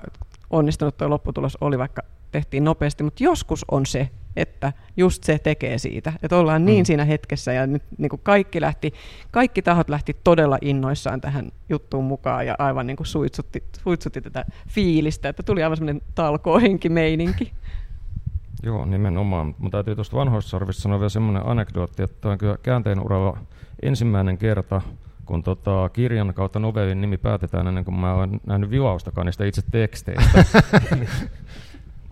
onnistunut 0.50 0.98
tuo 0.98 1.10
lopputulos 1.10 1.58
oli, 1.62 1.78
vaikka 1.78 2.02
tehtiin 2.32 2.64
nopeasti, 2.64 3.04
mutta 3.04 3.24
joskus 3.24 3.66
on 3.72 3.86
se, 3.86 4.10
että 4.36 4.74
just 4.98 5.24
se 5.24 5.40
tekee 5.40 5.78
siitä. 5.78 6.14
Että 6.24 6.38
ollaan 6.38 6.66
niin 6.66 6.84
mm. 6.84 6.86
siinä 6.86 7.06
hetkessä 7.06 7.54
ja 7.54 7.68
nyt 7.68 7.84
niin 7.98 8.10
kuin 8.10 8.20
kaikki, 8.24 8.62
lähti, 8.62 8.94
kaikki 9.32 9.62
tahot 9.62 9.90
lähti 9.90 10.16
todella 10.24 10.58
innoissaan 10.62 11.22
tähän 11.22 11.52
juttuun 11.70 12.04
mukaan 12.06 12.48
ja 12.48 12.56
aivan 12.60 12.88
niin 12.88 12.98
kuin 12.98 13.08
suitsutti, 13.08 13.64
suitsutti 13.84 14.22
tätä 14.22 14.46
fiilistä, 14.70 15.30
että 15.30 15.44
tuli 15.44 15.64
aivan 15.64 15.78
semmoinen 15.78 16.02
talkohenki-meininki. 16.16 17.52
Joo, 18.64 18.86
nimenomaan. 18.86 19.56
Mutta 19.58 19.78
täytyy 19.78 19.96
tuosta 19.96 20.18
vanhoista 20.18 20.50
sarvista 20.50 20.82
sanoa 20.82 21.00
vielä 21.00 21.10
semmoinen 21.10 21.46
anekdootti, 21.46 22.04
että 22.04 22.30
on 22.30 22.38
kyllä 22.38 22.58
käänteen 22.64 23.00
uralla 23.00 23.38
ensimmäinen 23.82 24.38
kerta, 24.38 24.82
kun 25.26 25.44
tota, 25.44 25.90
kirjan 25.94 26.34
kautta 26.34 26.60
novellin 26.60 27.02
nimi 27.02 27.18
päätetään 27.18 27.68
ennen 27.68 27.86
kuin 27.86 28.00
mä 28.00 28.14
olen 28.14 28.42
nähnyt 28.46 28.70
vilaustakaan 28.70 29.26
niistä 29.26 29.46
itse 29.46 29.62
teksteistä. 29.72 30.46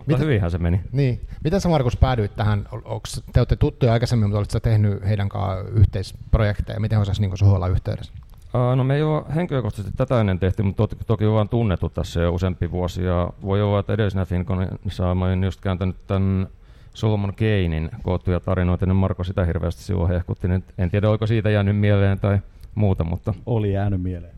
Mutta 0.06 0.24
hyvinhän 0.24 0.50
se 0.50 0.58
meni. 0.58 0.80
Niin. 0.92 1.20
Miten 1.44 1.60
sä 1.60 1.68
Markus 1.68 1.96
päädyit 1.96 2.36
tähän? 2.36 2.68
Onks, 2.84 3.22
te 3.32 3.40
olette 3.40 3.56
tuttuja 3.56 3.92
aikaisemmin, 3.92 4.28
mutta 4.28 4.38
olitko 4.38 4.60
tehnyt 4.60 5.04
heidän 5.08 5.28
kanssaan 5.28 5.66
yhteisprojekteja? 5.68 6.80
Miten 6.80 6.98
osasi 6.98 7.20
niin 7.20 7.38
suhun 7.38 7.56
olla 7.56 7.68
yhteydessä? 7.68 8.12
No 8.76 8.84
me 8.84 8.94
ei 8.96 9.02
ole 9.02 9.24
henkilökohtaisesti 9.34 9.96
tätä 9.96 10.20
ennen 10.20 10.38
tehty, 10.38 10.62
mutta 10.62 10.86
to- 10.86 10.96
toki 11.06 11.24
ollaan 11.24 11.48
tunnettu 11.48 11.88
tässä 11.88 12.20
jo 12.20 12.34
useampi 12.34 12.70
vuosi. 12.70 13.04
Ja 13.04 13.30
voi 13.42 13.62
olla, 13.62 13.80
että 13.80 13.92
edellisenä 13.92 14.24
Finconissa 14.24 15.14
mä 15.14 15.24
olin 15.24 15.44
just 15.44 15.60
kääntänyt 15.60 15.96
tämän 16.06 16.46
Solomon 16.94 17.34
Keinin 17.34 17.90
koottuja 18.02 18.40
tarinoita, 18.40 18.86
niin 18.86 18.96
Marko 18.96 19.24
sitä 19.24 19.44
hirveästi 19.44 19.82
silloin 19.82 20.10
hehkutti. 20.10 20.48
Nyt 20.48 20.64
en 20.78 20.90
tiedä, 20.90 21.10
oliko 21.10 21.26
siitä 21.26 21.50
jäänyt 21.50 21.76
mieleen 21.76 22.20
tai 22.20 22.38
muuta, 22.74 23.04
mutta... 23.04 23.34
Oli 23.46 23.72
jäänyt 23.72 24.02
mieleen. 24.02 24.34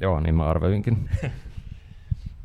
Joo, 0.00 0.20
niin 0.20 0.34
mä 0.34 0.44
arvelinkin. 0.44 1.08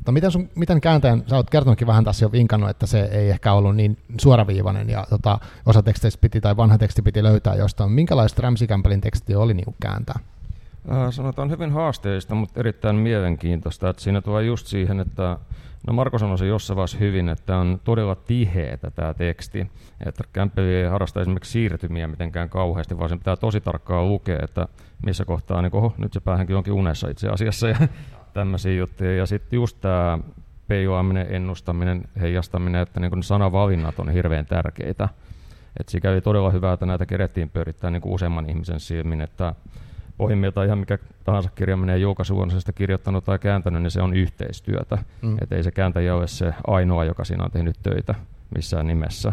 No 0.06 0.12
miten, 0.12 0.30
sun, 0.30 0.48
miten 0.54 0.80
kääntäjän, 0.80 1.24
sä 1.26 1.36
oot 1.36 1.50
kertonutkin 1.50 1.86
vähän 1.86 2.04
tässä 2.04 2.24
jo 2.24 2.32
vinkannut, 2.32 2.70
että 2.70 2.86
se 2.86 3.00
ei 3.12 3.30
ehkä 3.30 3.52
ollut 3.52 3.76
niin 3.76 3.98
suoraviivainen 4.20 4.90
ja 4.90 5.06
tota, 5.10 5.38
osa 5.66 5.82
teksteistä 5.82 6.20
piti 6.20 6.40
tai 6.40 6.56
vanha 6.56 6.78
teksti 6.78 7.02
piti 7.02 7.22
löytää 7.22 7.54
jostain. 7.54 7.92
Minkälaista 7.92 8.42
Ramsey 8.42 8.68
Campbellin 8.68 9.00
teksti 9.00 9.34
oli 9.34 9.54
niin 9.54 9.74
kääntää? 9.80 10.18
Äh, 10.92 11.10
sanotaan 11.10 11.50
hyvin 11.50 11.72
haasteellista, 11.72 12.34
mutta 12.34 12.60
erittäin 12.60 12.96
mielenkiintoista. 12.96 13.88
Että 13.88 14.02
siinä 14.02 14.20
tulee 14.20 14.44
just 14.44 14.66
siihen, 14.66 15.00
että 15.00 15.38
No 15.86 15.92
Marko 15.92 16.18
sanoi 16.18 16.38
se 16.38 16.46
jossain 16.46 16.76
vaiheessa 16.76 16.98
hyvin, 16.98 17.28
että 17.28 17.56
on 17.56 17.80
todella 17.84 18.14
tiheetä 18.14 18.90
tämä 18.90 19.14
teksti. 19.14 19.70
Että 20.06 20.24
Campbell 20.34 20.66
ei 20.66 20.84
harrasta 20.84 21.20
esimerkiksi 21.20 21.52
siirtymiä 21.52 22.08
mitenkään 22.08 22.48
kauheasti, 22.48 22.98
vaan 22.98 23.08
se 23.08 23.16
pitää 23.16 23.36
tosi 23.36 23.60
tarkkaan 23.60 24.08
lukea, 24.08 24.38
että 24.42 24.68
missä 25.06 25.24
kohtaa, 25.24 25.62
niin 25.62 25.76
oho, 25.76 25.94
nyt 25.98 26.12
se 26.12 26.20
päähänkin 26.20 26.56
onkin 26.56 26.72
unessa 26.72 27.08
itse 27.08 27.28
asiassa 27.28 27.68
ja 27.68 27.76
tämmöisiä 28.34 28.72
juttuja. 28.72 29.16
Ja 29.16 29.26
sitten 29.26 29.56
just 29.56 29.80
tämä 29.80 30.18
peilaaminen, 30.68 31.26
ennustaminen, 31.30 32.04
heijastaminen, 32.20 32.82
että 32.82 33.00
niin 33.00 33.22
sanavalinnat 33.22 33.98
on 33.98 34.08
hirveän 34.08 34.46
tärkeitä. 34.46 35.08
Et 35.80 35.88
sikäli 35.88 36.20
todella 36.20 36.50
hyvä, 36.50 36.72
että 36.72 36.86
näitä 36.86 37.06
kerettiin 37.06 37.50
pyörittää 37.50 37.90
niin 37.90 38.02
useamman 38.04 38.50
ihmisen 38.50 38.80
silmin, 38.80 39.20
että 39.20 39.54
pohjimmiltaan 40.16 40.66
ihan 40.66 40.78
mikä 40.78 40.98
tahansa 41.24 41.50
kirja 41.54 41.76
menee 41.76 41.98
julkaisuun, 41.98 42.42
on 42.42 42.60
sitä 42.60 42.72
kirjoittanut 42.72 43.24
tai 43.24 43.38
kääntänyt, 43.38 43.82
niin 43.82 43.90
se 43.90 44.02
on 44.02 44.14
yhteistyötä. 44.14 44.98
Mm. 45.22 45.36
Että 45.40 45.56
ei 45.56 45.62
se 45.62 45.70
kääntäjä 45.70 46.14
ole 46.14 46.26
se 46.26 46.54
ainoa, 46.66 47.04
joka 47.04 47.24
siinä 47.24 47.44
on 47.44 47.50
tehnyt 47.50 47.76
töitä 47.82 48.14
missään 48.54 48.86
nimessä. 48.86 49.32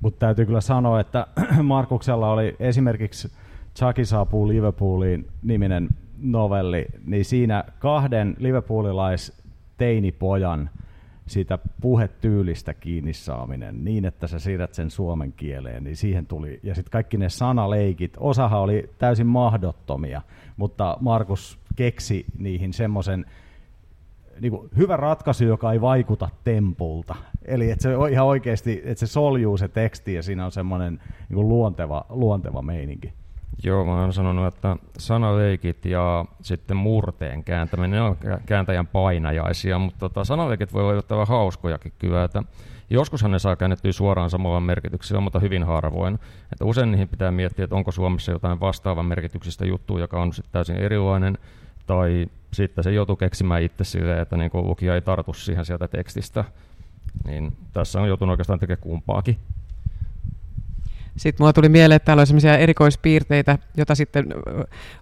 Mutta 0.00 0.26
täytyy 0.26 0.46
kyllä 0.46 0.60
sanoa, 0.60 1.00
että 1.00 1.26
Markuksella 1.62 2.32
oli 2.32 2.56
esimerkiksi 2.60 3.32
Chucky 3.78 4.04
saapuu 4.04 4.48
Liverpooliin 4.48 5.28
niminen 5.42 5.88
novelli, 6.22 6.86
niin 7.06 7.24
siinä 7.24 7.64
kahden 7.78 8.36
liverpoolilais 8.38 9.42
teinipojan– 9.78 10.70
siitä 11.26 11.58
puhetyylistä 11.80 12.74
kiinni 12.74 13.12
saaminen 13.12 13.84
niin, 13.84 14.04
että 14.04 14.26
sä 14.26 14.38
siirrät 14.38 14.74
sen 14.74 14.90
suomen 14.90 15.32
kieleen, 15.32 15.84
niin 15.84 15.96
siihen 15.96 16.26
tuli, 16.26 16.60
ja 16.62 16.74
sitten 16.74 16.90
kaikki 16.90 17.16
ne 17.16 17.28
sanaleikit, 17.28 18.16
osahan 18.20 18.60
oli 18.60 18.90
täysin 18.98 19.26
mahdottomia, 19.26 20.22
mutta 20.56 20.96
Markus 21.00 21.58
keksi 21.76 22.26
niihin 22.38 22.72
semmoisen 22.72 23.26
niin 24.40 24.52
hyvä 24.76 24.96
ratkaisu, 24.96 25.44
joka 25.44 25.72
ei 25.72 25.80
vaikuta 25.80 26.28
tempulta. 26.44 27.14
Eli 27.44 27.70
että 27.70 27.82
se 27.82 27.90
ihan 28.10 28.26
oikeasti, 28.26 28.82
että 28.84 29.06
se 29.06 29.12
soljuu 29.12 29.56
se 29.56 29.68
teksti 29.68 30.14
ja 30.14 30.22
siinä 30.22 30.44
on 30.44 30.52
semmoinen 30.52 31.00
niin 31.28 31.48
luonteva, 31.48 32.06
luonteva 32.08 32.62
meininki. 32.62 33.12
Joo, 33.64 33.84
mä 33.84 34.00
oon 34.00 34.12
sanonut, 34.12 34.54
että 34.54 34.76
sanaleikit 34.98 35.84
ja 35.84 36.24
sitten 36.42 36.76
murteen 36.76 37.44
kääntäminen 37.44 38.02
on 38.02 38.16
kääntäjän 38.46 38.86
painajaisia, 38.86 39.78
mutta 39.78 39.98
tota, 39.98 40.24
sanaleikit 40.24 40.72
voi 40.72 40.82
olla 40.82 40.92
yllättävän 40.92 41.26
hauskojakin 41.26 41.92
kyllä, 41.98 42.24
että 42.24 42.42
joskushan 42.90 43.30
ne 43.30 43.38
saa 43.38 43.56
käännettyä 43.56 43.92
suoraan 43.92 44.30
samalla 44.30 44.60
merkityksellä, 44.60 45.20
mutta 45.20 45.38
hyvin 45.40 45.64
harvoin. 45.64 46.14
Että 46.52 46.64
usein 46.64 46.90
niihin 46.90 47.08
pitää 47.08 47.30
miettiä, 47.30 47.64
että 47.64 47.76
onko 47.76 47.92
Suomessa 47.92 48.32
jotain 48.32 48.60
vastaavan 48.60 49.06
merkityksistä 49.06 49.66
juttua, 49.66 50.00
joka 50.00 50.22
on 50.22 50.32
sitten 50.32 50.52
täysin 50.52 50.76
erilainen, 50.76 51.38
tai 51.86 52.26
sitten 52.52 52.84
se 52.84 52.92
joutuu 52.92 53.16
keksimään 53.16 53.62
itse 53.62 53.84
silleen, 53.84 54.18
että 54.18 54.36
niin 54.36 54.50
lukija 54.54 54.94
ei 54.94 55.00
tartu 55.00 55.32
siihen 55.32 55.64
sieltä 55.64 55.88
tekstistä. 55.88 56.44
Niin 57.26 57.56
tässä 57.72 58.00
on 58.00 58.08
joutunut 58.08 58.32
oikeastaan 58.32 58.58
tekemään 58.58 58.82
kumpaakin. 58.82 59.38
Sitten 61.16 61.42
mulla 61.42 61.52
tuli 61.52 61.68
mieleen, 61.68 61.96
että 61.96 62.06
täällä 62.06 62.20
on 62.20 62.26
sellaisia 62.26 62.58
erikoispiirteitä, 62.58 63.58
joita 63.76 63.94
sitten 63.94 64.26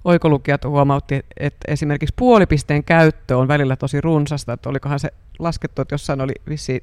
oikolukijat 0.05 0.65
huomautti, 0.65 1.15
että 1.37 1.73
esimerkiksi 1.73 2.15
puolipisteen 2.17 2.85
käyttö 2.85 3.39
on 3.39 3.49
välillä 3.49 3.77
tosi 3.77 4.01
runsasta, 4.01 4.53
että 4.53 4.69
olikohan 4.69 5.01
se 5.01 5.13
laskettu, 5.39 5.83
että 5.83 5.95
jossain 5.95 6.21
oli 6.21 6.33
vissi 6.49 6.83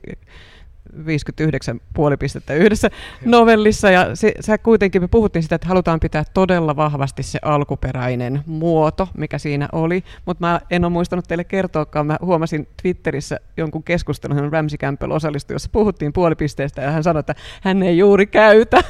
59 1.06 1.82
puolipistettä 1.94 2.54
yhdessä 2.54 2.90
novellissa, 3.26 3.92
ja 3.92 4.16
se, 4.16 4.34
se 4.40 4.58
kuitenkin 4.58 5.02
me 5.02 5.08
puhuttiin 5.08 5.44
sitä, 5.44 5.56
että 5.56 5.68
halutaan 5.68 6.00
pitää 6.00 6.24
todella 6.34 6.76
vahvasti 6.76 7.24
se 7.24 7.40
alkuperäinen 7.42 8.42
muoto, 8.46 9.10
mikä 9.18 9.38
siinä 9.38 9.70
oli, 9.72 10.04
mutta 10.26 10.48
mä 10.48 10.62
en 10.70 10.86
ole 10.86 10.94
muistanut 10.94 11.26
teille 11.28 11.44
kertoakaan, 11.44 12.06
mä 12.06 12.18
huomasin 12.22 12.68
Twitterissä 12.82 13.40
jonkun 13.58 13.84
keskustelun, 13.84 14.38
johon 14.38 14.54
Ramsey 14.54 14.78
Campbell 14.78 15.12
osallistui, 15.12 15.56
jossa 15.56 15.70
puhuttiin 15.72 16.14
puolipisteestä, 16.14 16.82
ja 16.82 16.92
hän 16.92 17.04
sanoi, 17.04 17.20
että 17.20 17.36
hän 17.62 17.84
ei 17.84 17.98
juuri 17.98 18.28
käytä. 18.28 18.78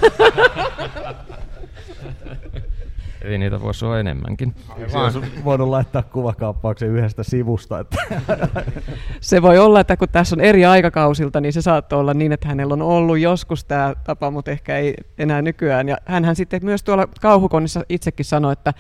Eli 3.28 3.38
niitä 3.38 3.62
voisi 3.62 3.86
olla 3.86 4.00
enemmänkin. 4.00 4.56
Se 4.88 4.98
olisi 4.98 5.20
voinut 5.44 5.70
laittaa 5.70 6.04
kuvakaappauksen 6.04 6.90
yhdestä 6.90 7.24
sivusta. 7.24 7.80
Että. 7.80 7.98
Se 9.22 9.42
voi 9.42 9.58
olla, 9.58 9.80
että 9.80 9.98
kun 9.98 10.08
tässä 10.12 10.36
on 10.36 10.42
eri 10.42 10.66
aikakausilta, 10.66 11.42
niin 11.42 11.54
se 11.54 11.62
saattoi 11.62 12.00
olla 12.00 12.14
niin, 12.14 12.32
että 12.32 12.48
hänellä 12.48 12.74
on 12.74 12.82
ollut 12.82 13.20
joskus 13.20 13.66
tämä 13.66 13.94
tapa, 14.04 14.32
mutta 14.32 14.52
ehkä 14.52 14.78
ei 14.78 14.94
enää 15.18 15.42
nykyään. 15.42 15.90
Ja 15.90 15.98
hänhän 16.06 16.36
sitten 16.36 16.66
myös 16.66 16.84
tuolla 16.84 17.08
kauhukonnissa 17.22 17.84
itsekin 17.90 18.26
sanoi, 18.26 18.54
että 18.54 18.74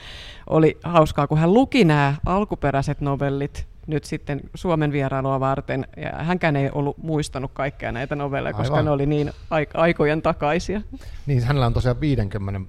oli 0.49 0.77
hauskaa, 0.83 1.27
kun 1.27 1.37
hän 1.37 1.53
luki 1.53 1.85
nämä 1.85 2.15
alkuperäiset 2.25 3.01
novellit 3.01 3.67
nyt 3.87 4.03
sitten 4.03 4.41
Suomen 4.55 4.91
vierailua 4.91 5.39
varten. 5.39 5.87
Ja 5.97 6.23
hänkään 6.23 6.55
ei 6.55 6.69
ollut 6.73 6.97
muistanut 6.97 7.51
kaikkea 7.53 7.91
näitä 7.91 8.15
novelleja, 8.15 8.53
koska 8.53 8.73
Aivan. 8.73 8.85
ne 8.85 8.91
oli 8.91 9.05
niin 9.05 9.31
aikojen 9.73 10.21
takaisia. 10.21 10.81
Niin, 11.25 11.43
hänellä 11.43 11.65
on 11.65 11.73
tosiaan 11.73 12.01
50 12.01 12.61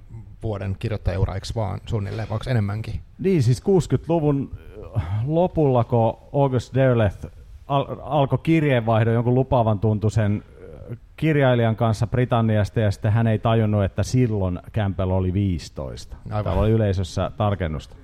vuoden 0.43 0.75
kirjoittajaura, 0.79 1.35
eikö 1.35 1.47
vaan 1.55 1.79
suunnilleen, 1.85 2.29
vai 2.29 2.35
onko 2.35 2.49
enemmänkin? 2.49 3.01
Niin, 3.19 3.43
siis 3.43 3.63
60-luvun 3.63 4.57
äh, 4.97 5.03
lopulla, 5.25 5.83
kun 5.83 6.17
August 6.33 6.73
Derleth 6.73 7.27
al- 7.67 7.97
alkoi 8.01 8.39
kirjeenvaihdon 8.43 9.13
jonkun 9.13 9.35
lupaavan 9.35 9.79
tuntuisen 9.79 10.43
äh, 10.91 10.97
kirjailijan 11.17 11.75
kanssa 11.75 12.07
Britanniasta, 12.07 12.79
ja 12.79 12.91
sitten 12.91 13.11
hän 13.11 13.27
ei 13.27 13.39
tajunnut, 13.39 13.83
että 13.83 14.03
silloin 14.03 14.59
Campbell 14.73 15.11
oli 15.11 15.33
15. 15.33 16.17
Aivan. 16.29 16.43
Täällä 16.43 16.61
oli 16.61 16.71
yleisössä 16.71 17.31
tarkennusta. 17.37 17.95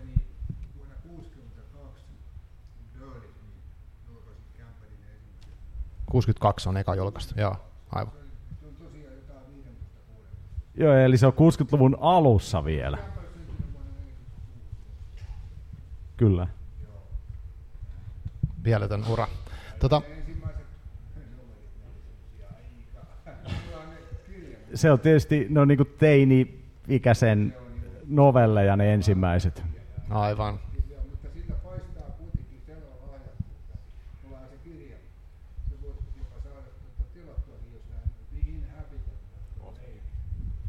62 6.06 6.70
on 6.70 6.78
eka 6.78 6.96
julkaistu, 6.96 7.34
joo, 7.38 7.56
aivan. 7.92 8.25
Joo, 10.78 10.94
eli 10.94 11.18
se 11.18 11.28
on 11.28 11.34
60-luvun 11.34 11.98
alussa 12.00 12.66
vielä. 12.66 12.98
Kyllä. 16.18 16.48
Mieletön 18.64 19.04
ura. 19.10 19.28
Tota, 19.80 20.02
se 24.74 24.92
on 24.92 25.00
tietysti 25.00 25.48
no, 25.50 25.66
niin 25.66 25.80
teini-ikäisen 25.98 27.54
novelleja 28.08 28.76
ne 28.76 28.94
ensimmäiset. 28.94 29.64
Aivan. 30.10 30.60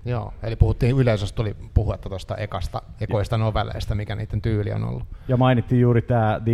Joo, 0.06 0.32
eli 0.42 0.56
puhuttiin 0.56 0.96
yleisöstä, 0.96 1.36
tuli 1.36 1.56
puhetta 1.74 2.08
tuosta 2.08 2.36
ekasta, 2.36 2.82
ekoista 3.00 3.38
novelleista, 3.38 3.94
mikä 3.94 4.14
niiden 4.14 4.42
tyyli 4.42 4.72
on 4.72 4.84
ollut. 4.84 5.02
Ja 5.28 5.36
mainittiin 5.36 5.80
juuri 5.80 6.02
tämä 6.02 6.40
The 6.44 6.52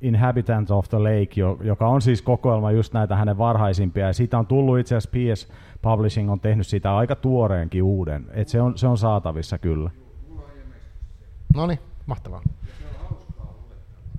Inhabitant 0.00 0.70
of 0.70 0.88
the 0.88 0.98
Lake, 0.98 1.64
joka 1.64 1.86
on 1.88 2.02
siis 2.02 2.22
kokoelma 2.22 2.70
just 2.70 2.92
näitä 2.92 3.16
hänen 3.16 3.38
varhaisimpia, 3.38 4.06
ja 4.06 4.12
siitä 4.12 4.38
on 4.38 4.46
tullut 4.46 4.78
itse 4.78 4.96
asiassa 4.96 5.18
PS 5.34 5.48
Publishing 5.82 6.30
on 6.30 6.40
tehnyt 6.40 6.66
siitä 6.66 6.96
aika 6.96 7.16
tuoreenkin 7.16 7.82
uuden, 7.82 8.26
että 8.30 8.50
se 8.50 8.60
on, 8.60 8.78
se 8.78 8.86
on 8.86 8.98
saatavissa 8.98 9.58
kyllä. 9.58 9.90
No 11.54 11.66
niin, 11.66 11.78
mahtavaa. 12.06 12.42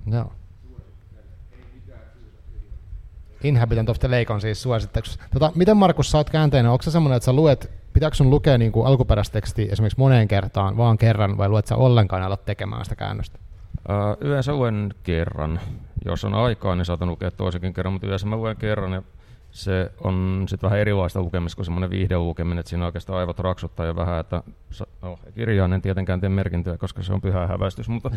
Joo. 0.06 0.32
Inhabitant 3.48 3.88
of 3.88 3.98
the 3.98 4.08
Lake 4.08 4.32
on 4.32 4.40
siis 4.40 4.62
suositteeksi. 4.62 5.18
Tota, 5.32 5.52
miten 5.54 5.76
Markus, 5.76 6.10
sä 6.10 6.18
oot 6.18 6.30
käänteinen? 6.30 6.72
Onko 6.72 6.82
se 6.82 6.90
semmoinen, 6.90 7.16
että 7.16 7.24
sä 7.24 7.32
luet, 7.32 7.70
pitääkö 7.92 8.16
sun 8.16 8.30
lukea 8.30 8.58
niin 8.58 8.72
kuin 8.72 8.86
alkuperäisteksti 8.86 9.68
esimerkiksi 9.72 9.98
moneen 9.98 10.28
kertaan, 10.28 10.76
vaan 10.76 10.98
kerran, 10.98 11.38
vai 11.38 11.48
luet 11.48 11.66
sä 11.66 11.76
ollenkaan 11.76 12.22
alat 12.22 12.44
tekemään 12.44 12.84
sitä 12.84 12.96
käännöstä? 12.96 13.38
Uh, 13.88 14.26
yleensä 14.26 14.52
luen 14.52 14.94
kerran. 15.02 15.60
Jos 16.04 16.24
on 16.24 16.34
aikaa, 16.34 16.76
niin 16.76 16.84
saatan 16.84 17.08
lukea 17.08 17.30
toisenkin 17.30 17.74
kerran, 17.74 17.92
mutta 17.92 18.06
yleensä 18.06 18.26
mä 18.26 18.36
luen 18.36 18.56
kerran 18.56 18.92
ja 18.92 19.02
se 19.56 19.90
on 20.04 20.44
sitten 20.48 20.66
vähän 20.70 20.80
erilaista 20.80 21.20
lukemista 21.20 21.56
kuin 21.56 21.64
semmoinen 21.64 21.90
viihdelukeminen, 21.90 22.58
että 22.58 22.70
siinä 22.70 22.86
oikeastaan 22.86 23.18
aivot 23.18 23.38
raksuttaa 23.38 23.86
jo 23.86 23.96
vähän, 23.96 24.20
että 24.20 24.42
no, 25.02 25.18
kirjaan 25.34 25.72
en 25.72 25.82
tietenkään 25.82 26.20
tee 26.20 26.28
merkintöjä, 26.28 26.78
koska 26.78 27.02
se 27.02 27.12
on 27.12 27.20
pyhä 27.20 27.46
häväistys, 27.46 27.88
mutta, 27.88 28.10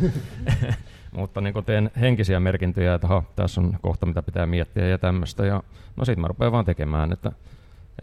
mutta 1.17 1.41
niin 1.41 1.53
teen 1.65 1.91
henkisiä 1.99 2.39
merkintöjä, 2.39 2.93
että 2.93 3.07
ha, 3.07 3.23
tässä 3.35 3.61
on 3.61 3.77
kohta, 3.81 4.05
mitä 4.05 4.21
pitää 4.21 4.45
miettiä 4.45 4.87
ja 4.87 4.97
tämmöistä, 4.97 5.45
ja 5.45 5.63
no 5.95 6.05
sitten 6.05 6.21
mä 6.21 6.27
rupean 6.27 6.51
vaan 6.51 6.65
tekemään, 6.65 7.11
että 7.11 7.31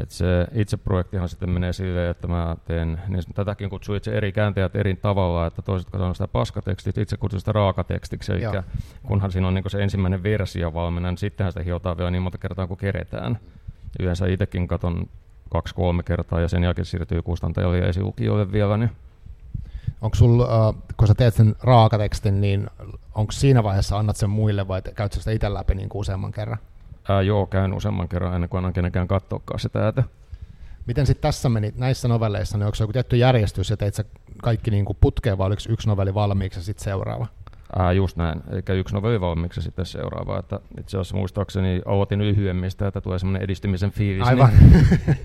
et 0.01 0.11
se 0.11 0.47
itse 0.53 0.77
projektihan 0.77 1.29
sitten 1.29 1.51
menee 1.51 1.73
silleen, 1.73 2.11
että 2.11 2.29
mä 2.29 2.57
teen, 2.65 3.01
niin 3.09 3.23
tätäkin 3.35 3.71
kutsuu 3.71 3.95
itse 3.95 4.17
eri 4.17 4.33
kääntäjät 4.33 4.77
eri 4.77 4.95
tavalla, 4.95 5.47
että 5.47 5.63
toiset 5.63 5.89
sanoo 5.93 6.15
sitä 6.15 6.29
paskatekstit, 6.29 6.99
itse 6.99 7.17
kutsun 7.17 7.41
sitä 7.41 7.53
raakatekstiksi, 7.53 8.33
eli 8.33 8.43
Joo. 8.43 8.63
kunhan 9.03 9.33
siinä 9.33 9.49
on 9.49 9.55
niin 9.55 9.71
se 9.71 9.83
ensimmäinen 9.83 10.23
versio 10.23 10.75
valmiina, 10.75 11.11
niin 11.11 11.19
sittenhän 11.19 11.53
sitä 11.53 11.65
hiotaan 11.65 11.97
vielä 11.97 12.11
niin 12.11 12.23
monta 12.23 12.39
kertaa 12.39 12.67
kuin 12.67 12.79
keretään. 12.79 13.39
Yleensä 14.01 14.27
itsekin 14.27 14.69
katon 14.69 15.09
kaksi-kolme 15.51 16.03
kertaa 16.03 16.41
ja 16.41 16.49
sen 16.49 16.65
jälkeen 16.65 16.85
siirtyy 16.85 17.23
kustantajalle 17.23 17.79
ja 17.79 17.87
esilukijoille 17.87 18.53
vielä. 18.53 18.77
Niin. 18.77 18.91
Onko 20.01 20.15
sul, 20.15 20.41
uh, 20.41 20.47
kun 20.97 21.09
sä 21.09 21.15
teet 21.15 21.35
sen 21.35 21.57
raakatekstin, 21.63 22.41
niin 22.41 22.71
onko 23.15 23.33
siinä 23.33 23.63
vaiheessa 23.63 23.99
annat 23.99 24.17
sen 24.17 24.31
muille 24.31 24.69
vai 24.69 24.83
käytkö 24.95 25.19
sitä 25.19 25.31
itse 25.31 25.55
läpi 25.55 25.75
niin 25.75 25.89
kuin 25.89 26.01
useamman 26.01 26.33
kerran? 26.33 26.59
Ää, 27.09 27.23
joo, 27.23 27.47
käyn 27.47 27.75
useamman 27.75 28.09
kerran 28.09 28.35
ennen 28.35 28.51
kuin 28.51 28.59
annan 28.59 28.73
kenenkään 28.73 29.09
katsoakaan 29.09 29.61
sitä. 29.61 29.89
Että... 29.89 30.03
Miten 30.87 31.07
sitten 31.07 31.23
tässä 31.23 31.49
meni 31.49 31.73
näissä 31.77 32.09
novelleissa, 32.09 32.59
niin 32.59 32.67
onko 32.67 32.75
se 32.75 32.85
joku 32.85 32.93
tietty 32.93 33.17
järjestys 33.17 33.71
ja 33.71 33.77
teit 33.77 33.95
sä 33.95 34.05
kaikki 34.43 34.71
niin 34.71 34.85
kuin 34.85 34.99
putkeen 35.01 35.39
vai 35.39 35.47
oliko 35.47 35.63
yksi 35.69 35.89
novelli 35.89 36.15
valmiiksi 36.15 36.59
ja 36.59 36.65
sitten 36.65 36.85
seuraava? 36.85 37.27
Ää, 37.79 37.93
just 37.93 38.17
näin, 38.17 38.43
eikä 38.53 38.73
yksi 38.73 38.95
novelli 38.95 39.21
valmiiksi 39.21 39.59
ja 39.59 39.63
sitten 39.63 39.87
seuraava. 39.87 40.39
Että 40.39 40.61
itse 40.81 40.97
asiassa 40.97 41.17
muistaakseni 41.17 41.83
aloitin 41.87 42.19
lyhyemmistä, 42.19 42.87
että 42.87 43.01
tulee 43.01 43.19
semmoinen 43.19 43.43
edistymisen 43.43 43.91
fiilis. 43.91 44.27
Aivan. 44.27 44.51
Niin... 44.61 44.87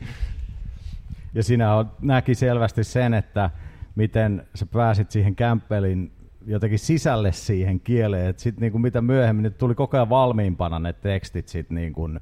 ja 1.36 1.44
sinä 1.44 1.86
näki 2.02 2.36
selvästi 2.36 2.84
sen, 2.84 3.14
että 3.14 3.50
miten 3.96 4.48
sä 4.56 4.66
pääsit 4.66 5.12
siihen 5.12 5.36
kämppelin 5.36 6.12
jotenkin 6.46 6.80
sisälle 6.80 7.32
siihen 7.32 7.80
kieleen, 7.80 8.30
että 8.30 8.42
sitten 8.42 8.62
niin 8.62 8.72
kuin 8.72 8.82
mitä 8.82 9.02
myöhemmin, 9.02 9.44
nyt 9.44 9.58
tuli 9.58 9.76
koko 9.76 9.98
ajan 9.98 10.10
valmiimpana 10.10 10.80
ne 10.80 10.94
tekstit 10.94 11.48
sit 11.48 11.70
niin 11.70 11.94
kuin, 11.94 12.20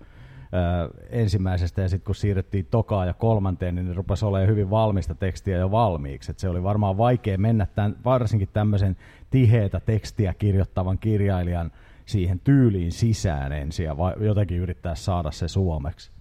ö, 0.53 0.89
ensimmäisestä 1.09 1.81
ja 1.81 1.89
sitten 1.89 2.05
kun 2.05 2.15
siirrettiin 2.15 2.67
tokaan 2.71 3.07
ja 3.07 3.13
kolmanteen, 3.13 3.75
niin 3.75 3.87
ne 3.87 3.93
rupesi 3.93 4.25
olemaan 4.25 4.49
hyvin 4.49 4.69
valmista 4.69 5.15
tekstiä 5.15 5.57
jo 5.57 5.71
valmiiksi. 5.71 6.31
Et 6.31 6.39
se 6.39 6.49
oli 6.49 6.63
varmaan 6.63 6.97
vaikea 6.97 7.37
mennä 7.37 7.65
tämän, 7.65 7.95
varsinkin 8.05 8.49
tämmöisen 8.53 8.97
tiheätä 9.31 9.79
tekstiä 9.79 10.33
kirjoittavan 10.33 10.97
kirjailijan 10.97 11.71
siihen 12.05 12.39
tyyliin 12.39 12.91
sisään 12.91 13.51
ensin 13.51 13.85
ja 13.85 13.97
va- 13.97 14.15
jotenkin 14.19 14.57
yrittää 14.57 14.95
saada 14.95 15.31
se 15.31 15.47
suomeksi. 15.47 16.11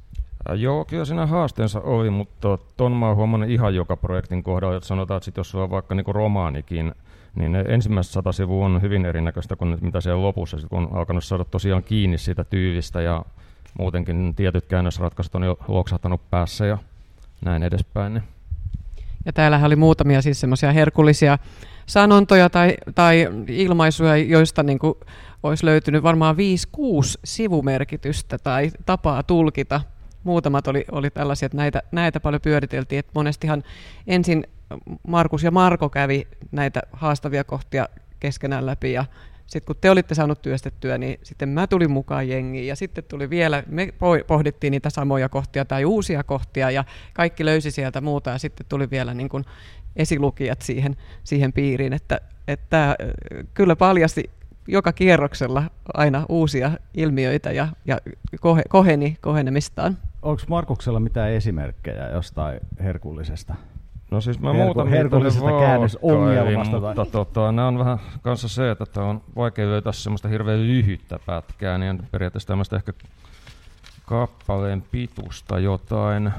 Joo, 0.56 0.84
kyllä 0.84 1.04
siinä 1.04 1.26
haasteensa 1.26 1.80
oli, 1.80 2.11
mutta 2.11 2.58
ton 2.76 2.92
mä 2.92 3.06
oon 3.06 3.16
huomannut 3.16 3.50
ihan 3.50 3.74
joka 3.74 3.96
projektin 3.96 4.42
kohdalla, 4.42 4.76
että 4.76 4.87
sanotaan, 4.87 5.16
että 5.16 5.24
sit 5.24 5.37
jos 5.37 5.50
sulla 5.50 5.64
on 5.64 5.70
vaikka 5.70 5.94
niinku 5.94 6.12
romaanikin, 6.12 6.94
niin 7.38 7.53
ne 7.53 7.64
ensimmäiset 7.68 8.12
sata 8.12 8.33
sivua 8.33 8.66
on 8.66 8.83
hyvin 8.83 9.07
erinäköistä 9.07 9.57
kuin 9.57 9.79
mitä 9.81 10.01
siellä 10.01 10.22
lopussa, 10.22 10.59
sit 10.59 10.68
kun 10.68 10.79
on 10.79 10.96
alkanut 10.96 11.24
saada 11.24 11.44
tosiaan 11.44 11.83
kiinni 11.83 12.18
siitä 12.18 12.44
tyylistä 12.44 13.01
ja 13.01 13.24
muutenkin 13.79 14.35
tietyt 14.35 14.66
käännösratkaisut 14.66 15.35
on 15.35 15.42
jo 15.42 15.59
loksahtanut 15.68 16.31
päässä 16.31 16.66
ja 16.66 16.79
näin 17.44 17.62
edespäin. 17.62 18.14
Niin. 18.14 18.24
Ja 19.27 19.33
täällähän 19.33 19.66
oli 19.66 19.77
muutamia 19.77 20.22
siis 20.22 20.40
semmoisia 20.40 20.72
herkullisia 20.72 21.38
sanontoja 21.87 22.51
tai, 22.51 22.74
tai 22.94 23.29
ilmaisuja, 23.48 24.16
joista 24.16 24.62
niin 24.62 24.79
kuin 24.79 24.94
olisi 25.42 25.66
löytynyt 25.66 26.03
varmaan 26.03 26.37
5-6 26.37 26.38
sivumerkitystä 27.24 28.38
tai 28.38 28.70
tapaa 28.87 29.22
tulkita. 29.22 29.81
Muutamat 30.24 30.68
oli, 30.68 30.85
oli 30.92 31.11
tällaisia, 31.11 31.46
että 31.46 31.57
näitä, 31.57 31.83
näitä 31.92 32.20
paljon 32.20 32.40
pyöriteltiin, 32.40 32.98
että 32.98 33.12
monestihan 33.14 33.62
ensin 34.07 34.46
Markus 35.09 35.42
ja 35.42 35.50
Marko 35.50 35.88
kävi 35.88 36.26
näitä 36.52 36.83
haastavia 36.92 37.44
kohtia 37.44 37.88
keskenään 38.20 38.66
läpi 38.66 38.92
ja 38.92 39.04
sitten 39.46 39.66
kun 39.66 39.76
te 39.81 39.90
olitte 39.90 40.14
saanut 40.14 40.42
työstettyä, 40.42 40.98
niin 40.98 41.20
sitten 41.22 41.48
mä 41.48 41.66
tulin 41.66 41.90
mukaan 41.90 42.28
jengiin 42.28 42.66
ja 42.66 42.76
sitten 42.76 43.04
tuli 43.04 43.31
vielä, 43.31 43.62
me 43.66 43.92
pohdittiin 44.26 44.70
niitä 44.70 44.90
samoja 44.90 45.28
kohtia 45.28 45.64
tai 45.64 45.85
uusia 45.85 46.24
kohtia 46.24 46.70
ja 46.70 46.85
kaikki 47.14 47.44
löysi 47.44 47.70
sieltä 47.70 48.00
muuta 48.00 48.31
ja 48.31 48.38
sitten 48.38 48.66
tuli 48.68 48.90
vielä 48.90 49.14
niin 49.14 49.28
kuin 49.28 49.44
esilukijat 49.96 50.62
siihen, 50.62 50.96
siihen 51.24 51.52
piiriin, 51.52 51.92
että, 51.92 52.20
että 52.48 52.96
kyllä 53.54 53.76
paljasti 53.76 54.31
joka 54.68 54.92
kierroksella 54.92 55.62
aina 55.94 56.26
uusia 56.28 56.70
ilmiöitä 56.94 57.52
ja, 57.52 57.68
ja 57.85 57.98
kohe, 58.40 58.62
koheni 58.68 59.16
kohenemistaan. 59.20 59.98
Onko 60.22 60.42
Markuksella 60.48 61.00
mitään 61.00 61.31
esimerkkejä 61.31 62.11
jostain 62.11 62.61
herkullisesta? 62.83 63.54
No 64.11 64.20
siis 64.20 64.40
mä 64.40 64.52
muutan 64.52 64.88
herkullisesta 64.88 65.50
käännösongelmasta. 65.61 66.81
Mutta 66.81 67.04
tota, 67.04 67.52
nämä 67.52 67.68
on 67.68 67.78
vähän 67.78 67.98
kanssa 68.22 68.48
se, 68.48 68.70
että 68.70 69.02
on 69.02 69.20
vaikea 69.37 69.66
löytää 69.66 69.92
semmoista 69.92 70.28
hirveän 70.28 70.66
lyhyttä 70.66 71.18
pätkää, 71.26 71.78
niin 71.78 72.02
periaatteessa 72.11 72.48
tämmöistä 72.48 72.76
ehkä 72.76 72.92
kappaleen 74.07 74.85
pitusta 74.90 75.59
jotain. 75.59 76.33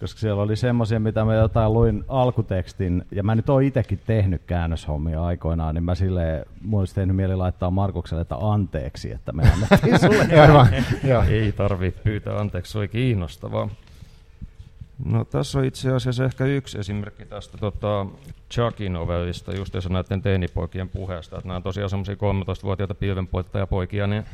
Koska 0.00 0.20
siellä 0.20 0.42
oli 0.42 0.56
semmoisia, 0.56 1.00
mitä 1.00 1.24
mä 1.24 1.34
jotain 1.34 1.72
luin 1.72 2.04
alkutekstin, 2.08 3.04
ja 3.10 3.22
mä 3.22 3.34
nyt 3.34 3.48
oon 3.48 3.62
itsekin 3.62 4.00
tehnyt 4.06 4.42
käännöshommia 4.46 5.24
aikoinaan, 5.24 5.74
niin 5.74 5.82
mä 5.84 5.94
silleen, 5.94 6.46
mulla 6.60 6.80
olisi 6.80 6.94
tehnyt 6.94 7.16
mieli 7.16 7.36
laittaa 7.36 7.70
Markukselle, 7.70 8.22
että 8.22 8.36
anteeksi, 8.40 9.12
että 9.12 9.32
me 9.32 9.42
annettiin 9.52 9.98
sulle. 10.10 10.26
Ei 11.28 11.52
tarvi 11.52 11.90
pyytää 11.90 12.38
anteeksi, 12.38 12.72
se 12.72 12.78
oli 12.78 12.88
kiinnostavaa. 12.88 13.68
No 15.04 15.24
tässä 15.24 15.58
on 15.58 15.64
itse 15.64 15.92
asiassa 15.92 16.24
ehkä 16.24 16.44
yksi 16.44 16.78
esimerkki 16.78 17.24
tästä 17.24 17.58
tota, 17.58 18.06
Chuckin 18.50 18.92
novellista, 18.92 19.56
just 19.56 19.74
jos 19.74 19.90
näiden 19.90 20.22
teinipoikien 20.22 20.88
puheesta, 20.88 21.36
että 21.36 21.48
nämä 21.48 21.56
on 21.56 21.62
tosiaan 21.62 21.90
semmoisia 21.90 22.14
13-vuotiaita 22.14 22.94
pilvenpoikia, 22.94 24.06
niin 24.06 24.24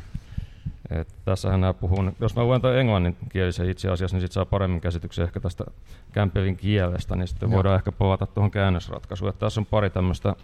et 0.91 1.09
tässähän 1.25 1.61
nämä 1.61 1.75
puhuu, 1.75 2.13
jos 2.21 2.37
mä 2.37 2.45
luen 2.45 2.61
tuon 2.61 2.79
englanninkielisen 2.79 3.71
itse 3.71 3.91
asiassa, 3.91 4.17
niin 4.17 4.21
sitten 4.21 4.35
saa 4.35 4.45
paremmin 4.45 4.81
käsityksen 4.81 5.25
ehkä 5.25 5.41
tästä 5.41 5.65
Campbellin 6.13 6.57
kielestä, 6.57 7.17
niin 7.17 7.29
sitten 7.29 7.51
Joo. 7.51 7.57
voidaan 7.57 7.77
ehkä 7.77 7.93
palata 7.93 8.27
tuohon 8.27 8.51
käännösratkaisuun. 8.51 9.29
Et 9.29 9.39
tässä 9.39 9.61
on 9.61 9.67
pari 9.67 9.91
tämmöistä 9.91 10.35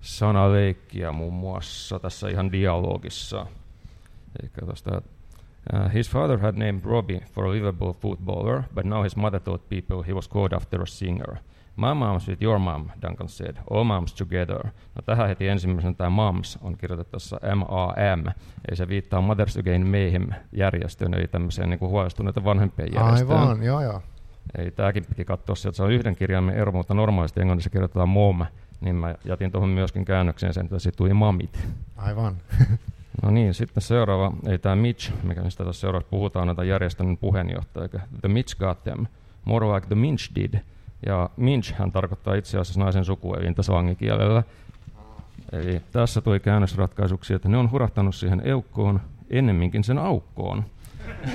sanaleikkiä 0.00 1.12
muun 1.12 1.34
muassa 1.34 1.98
tässä 1.98 2.28
ihan 2.28 2.52
dialogissa. 2.52 3.46
Eli 4.40 4.50
tuosta 4.66 5.02
Uh, 5.72 5.92
his 5.92 6.10
father 6.10 6.38
had 6.38 6.56
named 6.56 6.84
Robbie 6.84 7.20
for 7.34 7.44
a 7.44 7.50
Liverpool 7.50 7.92
footballer, 7.92 8.62
but 8.74 8.84
now 8.84 9.02
his 9.02 9.16
mother 9.16 9.40
told 9.40 9.60
people 9.68 10.02
he 10.02 10.14
was 10.14 10.28
called 10.28 10.52
after 10.52 10.82
a 10.82 10.86
singer. 10.86 11.36
My 11.78 11.94
mom's 11.94 12.28
with 12.28 12.42
your 12.42 12.58
mom, 12.58 12.90
Duncan 13.02 13.28
said. 13.28 13.56
All 13.70 13.84
moms 13.84 14.14
together. 14.14 14.64
No 14.66 15.02
tähän 15.06 15.28
heti 15.28 15.48
ensimmäisenä 15.48 15.94
tämä 15.94 16.10
moms 16.10 16.58
on 16.62 16.76
kirjoitettu 16.76 17.10
tässä 17.10 17.36
M-A-M, 17.54 18.26
eli 18.68 18.76
se 18.76 18.88
viittaa 18.88 19.20
Mothers 19.20 19.56
Again 19.56 19.86
Mayhem 19.86 20.28
järjestöön, 20.52 21.14
eli 21.14 21.28
tämmöiseen 21.28 21.70
niin 21.70 21.78
kuin 21.78 21.90
huolestuneiden 21.90 22.44
vanhempien 22.44 22.88
järjestöön. 22.94 23.40
Aivan, 23.40 23.62
joo 23.62 23.80
joo. 23.80 24.02
Eli 24.58 24.70
tämäkin 24.70 25.04
piti 25.04 25.24
katsoa 25.24 25.54
sieltä, 25.56 25.76
se 25.76 25.82
on 25.82 25.92
yhden 25.92 26.16
kirjaimen 26.16 26.54
ero, 26.54 26.72
mutta 26.72 26.94
normaalisti 26.94 27.40
englannissa 27.40 27.70
kirjoitetaan 27.70 28.08
mom, 28.08 28.46
niin 28.80 28.96
mä 28.96 29.14
jätin 29.24 29.52
tuohon 29.52 29.68
myöskin 29.68 30.04
käännökseen 30.04 30.54
sen, 30.54 30.64
että 30.64 30.78
se 30.78 30.90
tuli 30.92 31.14
mamit. 31.14 31.68
Aivan. 31.96 32.36
No 33.22 33.30
niin, 33.30 33.54
sitten 33.54 33.82
seuraava, 33.82 34.32
ei 34.46 34.58
tämä 34.58 34.76
Mitch, 34.76 35.12
mikä 35.22 35.42
mistä 35.42 35.64
tässä 35.64 35.80
seuraavaksi 35.80 36.10
puhutaan, 36.10 36.46
näitä 36.46 36.64
järjestön 36.64 37.16
puheenjohtaja. 37.16 37.88
The 38.20 38.28
Mitch 38.28 38.58
got 38.58 38.84
them, 38.84 39.06
more 39.44 39.74
like 39.74 39.86
the 39.86 39.94
Minch 39.94 40.34
did. 40.34 40.54
Ja 41.06 41.30
Minch 41.36 41.74
hän 41.74 41.92
tarkoittaa 41.92 42.34
itse 42.34 42.58
asiassa 42.58 42.80
naisen 42.80 43.04
sukuelintä 43.04 43.62
slangikielellä. 43.62 44.42
Eli 45.52 45.82
tässä 45.92 46.20
tuli 46.20 46.40
käännösratkaisuksi, 46.40 47.34
että 47.34 47.48
ne 47.48 47.56
on 47.56 47.70
hurahtanut 47.70 48.14
siihen 48.14 48.42
eukkoon 48.44 49.00
ennemminkin 49.30 49.84
sen 49.84 49.98
aukkoon. 49.98 50.64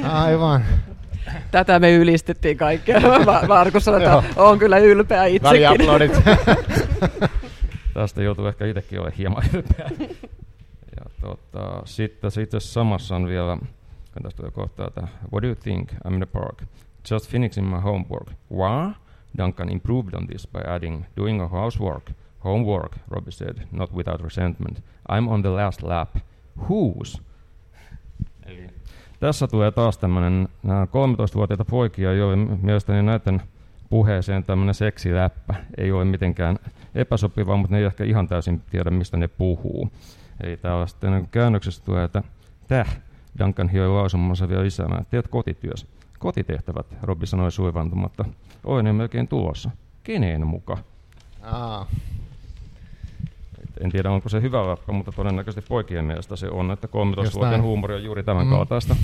Aivan. 0.04 0.66
Tätä 1.52 1.80
me 1.80 1.94
ylistettiin 1.94 2.58
kaikkea. 2.58 3.02
Markus 3.48 3.86
sanoi, 3.86 4.04
että 4.04 4.24
on 4.36 4.60
kyllä 4.60 4.78
ylpeä 4.78 5.26
itsekin. 5.26 5.62
Tästä 7.94 8.24
joutuu 8.24 8.46
ehkä 8.46 8.66
itsekin 8.66 9.00
olemaan 9.00 9.18
hieman 9.18 9.44
ylpeä. 9.54 9.90
Ja 11.00 11.06
tota, 11.22 11.82
sitten, 11.86 12.32
sitten 12.32 12.62
samassa 12.62 13.16
on 13.16 13.28
vielä, 13.28 13.58
kun 14.14 14.24
tästä 14.24 14.38
tulee 14.38 14.52
kohta, 14.52 14.88
että 14.88 15.02
What 15.02 15.44
do 15.44 15.48
you 15.48 15.56
think? 15.56 15.92
I'm 15.92 16.14
in 16.14 16.20
the 16.20 16.26
park. 16.26 16.64
Just 17.12 17.30
finishing 17.30 17.70
my 17.76 17.82
homework. 17.82 18.30
What? 18.52 19.03
Duncan 19.38 19.70
improved 19.70 20.14
on 20.14 20.28
this 20.28 20.48
by 20.48 20.60
adding, 20.68 21.06
doing 21.18 21.42
a 21.42 21.48
housework. 21.48 22.12
Homework, 22.44 22.98
Robbie 23.10 23.32
said, 23.32 23.58
not 23.72 23.94
without 23.94 24.22
resentment. 24.22 24.84
I'm 25.12 25.28
on 25.30 25.42
the 25.42 25.50
last 25.50 25.84
lap. 25.84 26.16
Whose? 26.70 27.22
Eli 28.46 28.70
tässä 29.20 29.48
tulee 29.48 29.72
taas 29.72 29.98
tämmöinen, 29.98 30.48
nämä 30.64 30.86
13-vuotiaita 30.86 31.66
poikia, 31.66 32.14
joille 32.14 32.46
mielestäni 32.62 33.04
näiden 33.04 33.42
puheeseen 33.90 34.44
tämmöinen 34.44 34.76
seksiläppä 34.76 35.56
ei 35.78 35.92
ole 35.92 36.06
mitenkään 36.06 36.60
epäsopivaa, 36.96 37.58
mutta 37.58 37.76
ne 37.76 37.80
ei 37.80 37.86
ehkä 37.86 38.04
ihan 38.04 38.28
täysin 38.28 38.62
tiedä, 38.70 38.90
mistä 38.90 39.18
ne 39.18 39.28
puhuu. 39.28 39.90
Eli 40.44 40.58
täällä 40.58 40.88
sitten 40.88 41.28
käännöksessä 41.32 41.86
tulee, 41.86 42.04
että 42.04 42.24
täh, 42.68 42.98
Duncan 43.40 43.70
hioi 43.70 43.90
lausumansa 43.90 44.50
vielä 44.50 44.64
lisäämään, 44.64 45.06
teet 45.10 45.28
kotityös. 45.28 45.88
Kotitehtävät, 46.24 46.86
Robbi 47.02 47.26
sanoi 47.28 47.52
suivantumatta. 47.52 48.26
Olen 48.64 48.86
jo 48.88 48.94
melkein 48.94 49.28
tulossa. 49.28 49.70
Keneen 50.04 50.48
muka? 50.48 50.78
Aa, 51.42 51.88
En 53.82 53.92
tiedä, 53.92 54.12
onko 54.12 54.30
se 54.30 54.42
hyvä 54.42 54.68
lappa, 54.68 54.94
mutta 54.94 55.12
todennäköisesti 55.12 55.70
poikien 55.70 56.06
mielestä 56.06 56.36
se 56.36 56.50
on, 56.50 56.72
että 56.72 56.86
Just 56.86 56.94
13-vuotiaan 56.94 57.52
näin. 57.52 57.62
huumori 57.64 57.96
on 57.96 58.04
juuri 58.04 58.24
tämän 58.24 58.46
Mm. 58.48 58.52
kaltaista. 58.54 58.96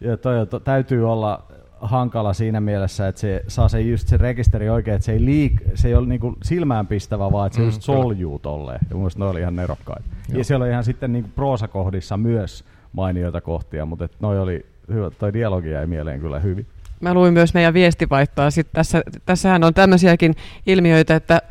Ja 0.00 0.16
toi, 0.16 0.40
on- 0.40 0.48
to, 0.48 0.60
täytyy 0.60 1.10
olla 1.12 1.42
hankala 1.80 2.32
siinä 2.32 2.60
mielessä, 2.60 3.08
että 3.08 3.20
se 3.20 3.44
saa 3.48 3.68
se 3.68 3.80
just 3.80 4.08
se 4.08 4.16
rekisteri 4.16 4.68
oikein, 4.70 4.94
että 4.94 5.04
se 5.06 5.12
ei, 5.12 5.24
liik, 5.24 5.60
se 5.74 5.88
ei 5.88 5.94
ole 5.94 6.06
niinku 6.06 6.36
silmäänpistävä, 6.42 7.32
vaan 7.32 7.46
että 7.46 7.56
se 7.56 7.62
Mm, 7.62 7.66
just 7.68 7.82
soljuu 7.82 8.38
tolleen. 8.38 8.80
Ja 8.90 8.94
mun 8.96 9.00
mielestä 9.02 9.18
ne 9.20 9.24
oli 9.26 9.40
ihan 9.40 9.56
nerokkaita. 9.56 10.08
Joo. 10.28 10.38
Ja 10.38 10.44
siellä 10.44 10.62
oli 10.64 10.70
ihan 10.72 10.84
sitten 10.84 11.12
niinku 11.12 11.30
proosakohdissa 11.34 12.16
myös 12.16 12.64
mainioita 12.92 13.40
kohtia, 13.40 13.86
mutta 13.86 14.04
et 14.04 14.16
noi 14.20 14.38
oli 14.40 14.66
hyvä, 14.94 15.10
toi 15.10 15.32
dialogi 15.32 15.70
jäi 15.70 15.86
mieleen 15.86 16.20
kyllä 16.20 16.38
hyvin. 16.38 16.66
Mä 17.00 17.14
luin 17.14 17.32
myös 17.32 17.54
meidän 17.54 17.74
viestivaihtoa. 17.74 18.50
Sitten 18.50 18.74
tässä, 18.74 19.02
tässähän 19.26 19.64
on 19.64 19.74
tämmöisiäkin 19.74 20.34
ilmiöitä, 20.66 21.16
että, 21.16 21.42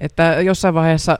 että 0.00 0.22
jossain 0.22 0.74
vaiheessa 0.74 1.18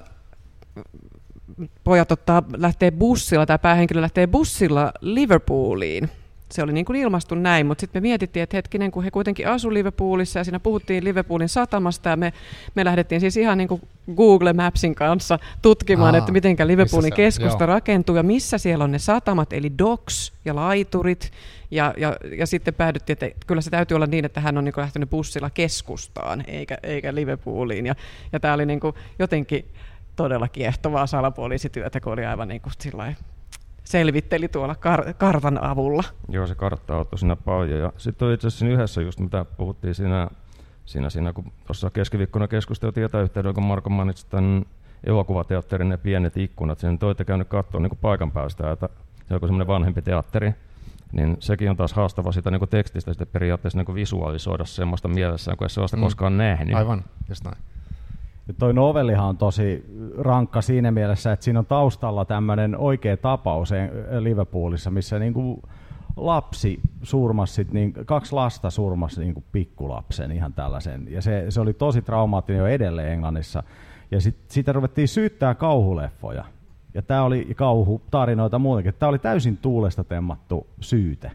pojat 1.84 2.12
ottaa, 2.12 2.42
lähtee 2.56 2.90
bussilla, 2.90 3.46
tai 3.46 3.58
päähenkilö 3.58 4.00
lähtee 4.00 4.26
bussilla 4.26 4.92
Liverpooliin. 5.00 6.10
Se 6.54 6.62
oli 6.62 6.72
niin 6.72 6.84
kuin 6.84 6.96
ilmastu 6.96 7.34
näin, 7.34 7.66
mutta 7.66 7.80
sitten 7.80 8.02
me 8.02 8.08
mietittiin, 8.08 8.42
että 8.42 8.56
hetkinen, 8.56 8.90
kun 8.90 9.04
he 9.04 9.10
kuitenkin 9.10 9.48
asu 9.48 9.74
Liverpoolissa 9.74 10.38
ja 10.40 10.44
siinä 10.44 10.60
puhuttiin 10.60 11.04
Liverpoolin 11.04 11.48
satamasta 11.48 12.08
ja 12.08 12.16
me, 12.16 12.32
me 12.74 12.84
lähdettiin 12.84 13.20
siis 13.20 13.36
ihan 13.36 13.58
niin 13.58 13.68
kuin 13.68 13.82
Google 14.16 14.52
Mapsin 14.52 14.94
kanssa 14.94 15.38
tutkimaan, 15.62 16.14
Aa, 16.14 16.18
että 16.18 16.32
miten 16.32 16.56
Liverpoolin 16.64 17.10
se 17.10 17.16
keskusta 17.16 17.64
Joo. 17.64 17.66
rakentuu 17.66 18.16
ja 18.16 18.22
missä 18.22 18.58
siellä 18.58 18.84
on 18.84 18.92
ne 18.92 18.98
satamat, 18.98 19.52
eli 19.52 19.72
docks 19.78 20.32
ja 20.44 20.54
laiturit. 20.54 21.30
Ja, 21.70 21.94
ja, 21.96 22.16
ja 22.38 22.46
sitten 22.46 22.74
päädyttiin, 22.74 23.14
että 23.20 23.46
kyllä 23.46 23.60
se 23.60 23.70
täytyy 23.70 23.94
olla 23.94 24.06
niin, 24.06 24.24
että 24.24 24.40
hän 24.40 24.58
on 24.58 24.64
niin 24.64 24.74
lähtenyt 24.76 25.10
bussilla 25.10 25.50
keskustaan 25.50 26.44
eikä, 26.46 26.78
eikä 26.82 27.14
Liverpooliin. 27.14 27.86
Ja, 27.86 27.94
ja 28.32 28.40
tämä 28.40 28.54
oli 28.54 28.66
niin 28.66 28.80
kuin 28.80 28.94
jotenkin 29.18 29.64
todella 30.16 30.48
kiehtovaa 30.48 31.06
salapoliisityötä, 31.06 32.00
kun 32.00 32.12
oli 32.12 32.24
aivan 32.24 32.48
niin 32.48 32.60
kuin 32.60 32.72
sillai, 32.78 33.14
selvitteli 33.84 34.48
tuolla 34.48 34.74
kar- 34.74 35.14
kartan 35.18 35.64
avulla. 35.64 36.04
Joo, 36.28 36.46
se 36.46 36.54
kartta 36.54 36.94
auttoi 36.96 37.18
siinä 37.18 37.36
paljon. 37.36 37.80
Ja 37.80 37.92
sitten 37.96 38.32
itse 38.32 38.46
asiassa 38.46 38.58
siinä 38.58 38.74
yhdessä 38.74 39.02
just 39.02 39.20
mitä 39.20 39.44
puhuttiin 39.44 39.94
siinä, 39.94 40.28
siinä, 40.84 41.10
siinä 41.10 41.32
kun 41.32 41.52
tuossa 41.66 41.90
keskiviikkona 41.90 42.48
keskusteltiin 42.48 43.04
etäyhteyden, 43.04 43.54
kun 43.54 43.62
Marko 43.64 43.90
mainitsi 43.90 44.26
tämän 44.26 44.64
elokuvateatterin 45.04 45.88
ne 45.88 45.96
pienet 45.96 46.36
ikkunat. 46.36 46.78
Sen 46.78 46.98
te 46.98 47.06
olette 47.06 47.24
käynyt 47.24 47.48
katsoa 47.48 47.80
niin 47.80 47.98
paikan 48.00 48.30
päästä, 48.32 48.70
että 48.72 48.88
se 49.28 49.34
on 49.34 49.40
semmoinen 49.40 49.66
vanhempi 49.66 50.02
teatteri. 50.02 50.52
Niin 51.12 51.36
sekin 51.40 51.70
on 51.70 51.76
taas 51.76 51.92
haastava 51.92 52.32
sitä 52.32 52.50
niin 52.50 52.68
tekstistä 52.70 53.12
sitten 53.12 53.28
periaatteessa 53.32 53.78
niin 53.82 53.94
visualisoida 53.94 54.64
semmoista 54.64 55.08
mielessään, 55.08 55.56
kun 55.56 55.64
ei 55.64 55.68
sellaista 55.70 55.96
Mm. 55.96 56.00
mm. 56.00 56.04
koskaan 56.04 56.36
nähnyt. 56.38 56.76
aivan, 56.76 57.04
just 57.28 57.44
näin. 57.44 57.56
Ja 58.48 58.54
toi 58.54 58.74
novellihan 58.74 59.28
on 59.28 59.36
tosi 59.36 59.84
rankka 60.18 60.62
siinä 60.62 60.90
mielessä, 60.90 61.32
että 61.32 61.44
siinä 61.44 61.58
on 61.58 61.66
taustalla 61.66 62.24
tämmöinen 62.24 62.76
oikea 62.76 63.16
tapaus 63.16 63.72
eh, 63.72 63.90
Liverpoolissa, 64.18 64.90
missä 64.90 65.18
niinku 65.18 65.62
lapsi 66.16 66.80
surmasi, 67.02 67.66
niin, 67.70 67.92
kaksi 67.92 68.32
lasta 68.32 68.70
surmasi 68.70 69.20
niinku 69.20 69.44
pikkulapsen 69.52 70.32
ihan 70.32 70.52
tällaisen. 70.52 71.06
Ja 71.10 71.22
se, 71.22 71.46
se 71.48 71.60
oli 71.60 71.72
tosi 71.74 72.02
traumaattinen 72.02 72.60
jo 72.60 72.66
edelleen 72.66 73.12
Englannissa. 73.12 73.62
Ja 74.10 74.20
sit, 74.20 74.36
sitä 74.48 74.72
ruvettiin 74.72 75.08
syyttää 75.08 75.54
kauhuleffoja. 75.54 76.44
Ja 76.94 77.02
tämä 77.02 77.22
oli 77.22 77.48
kauhutarinoita 77.56 78.58
muutenkin. 78.58 78.94
Tämä 78.98 79.10
oli 79.10 79.18
täysin 79.18 79.56
tuulesta 79.56 80.04
temmattu 80.04 80.66
syyte. 80.80 81.30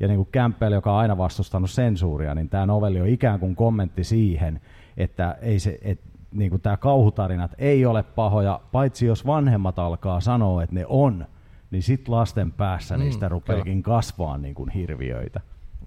Ja 0.00 0.08
niin 0.08 0.16
kuin 0.16 0.28
Campbell, 0.32 0.72
joka 0.72 0.92
on 0.92 0.98
aina 0.98 1.18
vastustanut 1.18 1.70
sensuuria, 1.70 2.34
niin 2.34 2.48
tämä 2.48 2.66
novelli 2.66 3.00
on 3.00 3.08
ikään 3.08 3.40
kuin 3.40 3.56
kommentti 3.56 4.04
siihen, 4.04 4.60
että 4.96 5.36
ei 5.40 5.58
se, 5.58 5.78
et, 5.82 6.00
niin 6.32 6.50
kuin 6.50 6.62
tämä 6.62 6.76
kauhutarinat 6.76 7.50
ei 7.58 7.86
ole 7.86 8.02
pahoja, 8.02 8.60
paitsi 8.72 9.06
jos 9.06 9.26
vanhemmat 9.26 9.78
alkaa 9.78 10.20
sanoa, 10.20 10.62
että 10.62 10.74
ne 10.74 10.86
on, 10.88 11.26
niin 11.70 11.82
sitten 11.82 12.14
lasten 12.14 12.52
päässä 12.52 12.96
Mm, 12.96 13.02
niistä 13.02 13.18
kyllä. 13.18 13.28
rupeakin 13.28 13.82
kasvaa 13.82 14.38
niin 14.38 14.54
kuin 14.54 14.70
hirviöitä. 14.70 15.40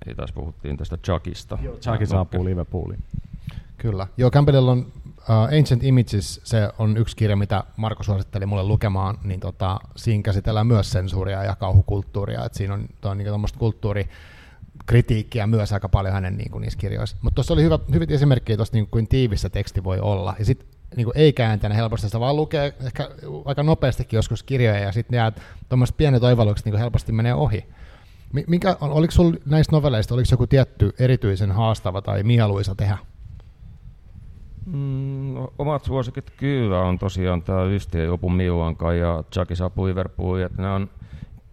Ei 0.08 0.16
taas 0.16 0.32
puhuttiin 0.32 0.78
tästä 0.78 0.98
Chuckista. 0.98 1.58
Chucky 1.82 2.06
saapuu 2.06 2.46
Liverpooliin. 2.46 3.04
Kyllä. 3.78 4.08
Joo, 4.18 4.32
Campbellilla 4.32 4.72
on 4.72 4.80
uh, 4.80 5.58
Ancient 5.58 5.84
Images, 5.84 6.42
se 6.44 6.70
on 6.80 6.98
yksi 6.98 7.16
kirja, 7.16 7.36
mitä 7.36 7.64
Marko 7.78 8.04
suositteli 8.04 8.46
mulle 8.46 8.64
lukemaan, 8.64 9.18
niin 9.24 9.40
tota, 9.40 9.80
siinä 9.96 10.24
käsitellään 10.24 10.68
myös 10.68 10.92
sensuuria 10.92 11.44
ja 11.44 11.56
kauhukulttuuria, 11.56 12.46
että 12.46 12.58
siinä 12.58 12.74
on, 12.74 12.88
on 13.04 13.18
niin 13.18 13.28
kulttuurikritiikkiä 14.86 15.48
myös 15.48 15.74
aika 15.74 15.90
paljon 15.90 16.14
hänen 16.14 16.38
niin 16.38 16.52
kuin, 16.52 16.62
niissä 16.62 16.80
kirjoissa. 16.80 17.18
Mutta 17.22 17.36
tuossa 17.36 17.54
oli 17.54 17.64
hyvä, 17.64 17.80
hyvät 17.94 18.12
esimerkkejä 18.12 18.58
tuosta, 18.58 18.78
niin 18.78 18.88
kuin 18.88 19.08
tiivissä 19.08 19.50
teksti 19.50 19.84
voi 19.84 20.00
olla, 20.00 20.36
ja 20.40 20.46
sitten 20.46 20.68
niin 20.96 21.06
kuin 21.06 21.18
ei 21.18 21.34
kääntänä 21.34 21.76
helposti, 21.76 22.08
sitä 22.08 22.20
vaan 22.20 22.36
lukee 22.36 22.74
ehkä 22.86 23.10
aika 23.46 23.64
nopeastikin 23.64 24.18
joskus 24.18 24.44
kirjoja, 24.44 24.80
ja 24.80 24.92
sitten 24.92 25.18
jää 25.18 25.32
tuommoiset 25.70 25.98
pienet 25.98 26.24
oivallukset 26.24 26.66
niin 26.66 26.72
kuin 26.72 26.80
helposti 26.80 27.12
menee 27.12 27.34
ohi. 27.34 27.66
Mi- 28.34 28.44
Mikä, 28.48 28.78
oliko 28.82 29.12
sinulla 29.12 29.38
näistä 29.46 29.76
novelleista, 29.76 30.14
oliko 30.14 30.28
joku 30.32 30.48
tietty 30.48 30.94
erityisen 31.00 31.52
haastava 31.52 32.02
tai 32.02 32.24
mieluisa 32.24 32.76
tehdä? 32.76 32.98
Mm, 34.66 35.36
omat 35.58 35.84
suosikit 35.84 36.32
kyllä 36.38 36.80
on 36.80 37.00
tosiaan 37.00 37.42
tämä 37.42 37.66
Lysti 37.66 38.00
ei 38.00 38.08
milloinkaan 38.36 38.98
ja 38.98 39.24
Chucky 39.34 39.56
saapuu 39.56 39.86
Liverpooliin, 39.86 40.46
että 40.46 40.62
nämä 40.62 40.76
on 40.76 40.90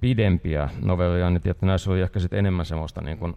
pidempiä 0.03 0.69
novelleja, 0.85 1.31
niin 1.31 1.41
että 1.45 1.67
näissä 1.67 1.91
oli 1.91 2.01
ehkä 2.01 2.21
sit 2.21 2.33
enemmän 2.33 2.67
semmoista 2.67 3.01
niin 3.01 3.19
kuin 3.19 3.37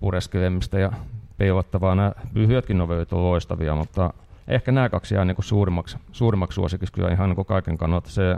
pureskelemista 0.00 0.78
ja 0.78 0.92
peilattavaa. 1.36 1.94
Nämä 1.94 2.12
lyhyetkin 2.34 2.78
novellit 2.78 3.12
on 3.12 3.22
loistavia, 3.22 3.74
mutta 3.74 4.14
ehkä 4.48 4.72
nämä 4.72 4.88
kaksi 4.88 5.14
jää 5.14 5.24
niin 5.24 5.34
kuin 5.34 5.44
suurimmaksi, 5.44 5.98
suurimmaksi 6.12 6.54
suosikiksi 6.54 6.92
kyllä 6.92 7.08
ihan 7.08 7.30
niin 7.30 7.46
kaiken 7.46 7.78
kannalta. 7.78 8.10
Se 8.10 8.36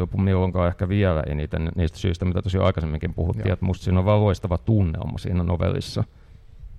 lopu 0.00 0.18
milloinkaan 0.18 0.68
ehkä 0.68 0.88
vielä 0.88 1.22
eniten 1.26 1.68
niistä 1.76 1.98
syistä, 1.98 2.24
mitä 2.24 2.42
tosiaan 2.42 2.66
aikaisemminkin 2.66 3.14
puhuttiin, 3.14 3.48
Joo. 3.48 3.52
että 3.52 3.66
musta 3.66 3.84
siinä 3.84 3.98
on 3.98 4.04
vaan 4.04 4.20
loistava 4.20 4.58
tunnelma 4.58 5.18
siinä 5.18 5.42
novellissa. 5.42 6.04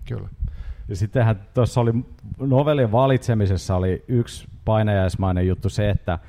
Kyllä. 0.08 0.30
Ja 0.88 0.96
sittenhän 0.96 1.48
tuossa 1.54 1.82
oli 1.82 1.92
novellin 2.40 2.92
valitsemisessa 2.92 3.76
oli 3.76 4.04
yksi 4.08 4.48
painajaismainen 4.66 5.48
juttu 5.48 5.70
se, 5.70 5.90
että 5.90 6.20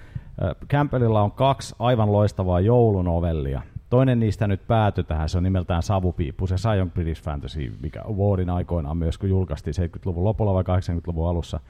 Campbellilla 0.71 1.23
on 1.23 1.33
kaksi 1.33 1.75
aivan 1.79 2.13
loistavaa 2.13 2.61
joulunovellia. 2.61 3.63
Toinen 3.91 4.21
niistä 4.21 4.47
nyt 4.47 4.67
päätyi 4.67 5.05
tähän, 5.05 5.29
se 5.29 5.39
on 5.39 5.45
nimeltään 5.45 5.83
Savupiippu. 5.83 6.47
Se 6.47 6.59
sai 6.59 6.77
Young 6.77 6.93
British 6.93 7.23
Fantasy, 7.23 7.73
mikä 7.83 8.03
Awardin 8.03 8.51
aikoinaan 8.51 8.97
myös, 8.97 9.19
kun 9.19 9.29
julkaistiin 9.29 9.75
70-luvun 9.75 10.25
lopulla 10.25 10.55
vai 10.55 10.63
80-luvun 10.63 11.29
alussa. 11.29 11.61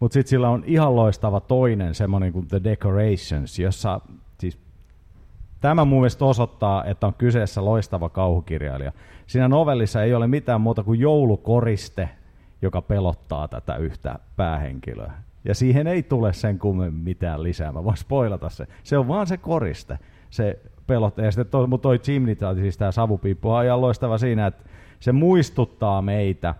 Mutta 0.00 0.12
sitten 0.12 0.30
sillä 0.30 0.48
on 0.48 0.62
ihan 0.66 0.96
loistava 0.96 1.40
toinen, 1.40 1.94
semmoinen 1.94 2.32
kuin 2.32 2.48
The 2.48 2.60
Decorations, 2.64 3.58
jossa 3.58 4.00
siis 4.38 4.58
Tämä 5.64 5.84
mun 5.84 5.98
mielestä 5.98 6.24
osoittaa, 6.24 6.84
että 6.84 7.06
on 7.06 7.14
kyseessä 7.14 7.64
loistava 7.64 8.08
kauhukirjailija. 8.08 8.92
Siinä 9.26 9.48
novellissa 9.48 10.02
ei 10.02 10.14
ole 10.14 10.26
mitään 10.26 10.60
muuta 10.60 10.82
kuin 10.82 11.00
joulukoriste, 11.00 12.08
joka 12.62 12.82
pelottaa 12.82 13.48
tätä 13.48 13.76
yhtä 13.76 14.18
päähenkilöä. 14.36 15.12
Ja 15.44 15.54
siihen 15.54 15.86
ei 15.86 16.02
tule 16.02 16.32
sen 16.32 16.58
kummemmin 16.58 17.04
mitään 17.04 17.42
lisää. 17.42 17.72
Mä 17.72 17.84
voin 17.84 17.96
spoilata 17.96 18.48
se. 18.48 18.66
Se 18.82 18.98
on 18.98 19.08
vaan 19.08 19.26
se 19.26 19.36
koriste. 19.36 19.98
Se 20.30 20.58
pelottaa. 20.86 21.24
Ja 21.24 21.30
sitten 21.30 21.46
toi, 21.46 21.78
toi 21.82 21.98
Chimney, 21.98 22.34
tai 22.36 22.54
siis 22.54 22.78
tämä 22.78 22.92
savupiippu, 22.92 23.50
on 23.50 23.64
ihan 23.64 23.80
loistava 23.80 24.18
siinä, 24.18 24.46
että 24.46 24.64
se 25.00 25.12
muistuttaa 25.12 26.02
meitä 26.02 26.54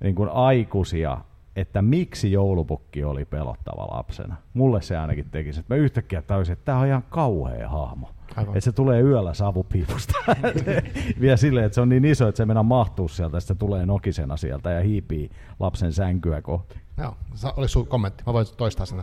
niin 0.00 0.14
kuin 0.14 0.28
aikuisia, 0.28 1.18
että 1.56 1.82
miksi 1.82 2.32
joulupukki 2.32 3.04
oli 3.04 3.24
pelottava 3.24 3.96
lapsena. 3.96 4.36
Mulle 4.54 4.82
se 4.82 4.96
ainakin 4.96 5.30
teki 5.30 5.48
että 5.48 5.74
mä 5.74 5.76
yhtäkkiä 5.76 6.22
tajusin, 6.22 6.52
että 6.52 6.64
tämä 6.64 6.78
on 6.78 6.86
ihan 6.86 7.04
kauhea 7.10 7.68
hahmo. 7.68 8.10
Aivan. 8.36 8.56
Että 8.56 8.64
se 8.64 8.72
tulee 8.72 9.00
yöllä 9.00 9.34
savupiipusta. 9.34 10.14
Vielä 11.20 11.36
silleen, 11.36 11.66
että 11.66 11.74
se 11.74 11.80
on 11.80 11.88
niin 11.88 12.04
iso, 12.04 12.28
että 12.28 12.36
se 12.36 12.46
mennä 12.46 12.62
mahtuu 12.62 13.08
sieltä, 13.08 13.38
että 13.38 13.48
se 13.48 13.54
tulee 13.54 13.86
nokisena 13.86 14.36
sieltä 14.36 14.70
ja 14.70 14.80
hiipii 14.80 15.30
lapsen 15.60 15.92
sänkyä 15.92 16.42
kohti. 16.42 16.78
Joo, 16.96 17.16
oli 17.56 17.68
sun 17.68 17.86
kommentti. 17.86 18.24
Mä 18.26 18.32
voin 18.32 18.46
toistaa 18.56 18.86
sen. 18.86 19.02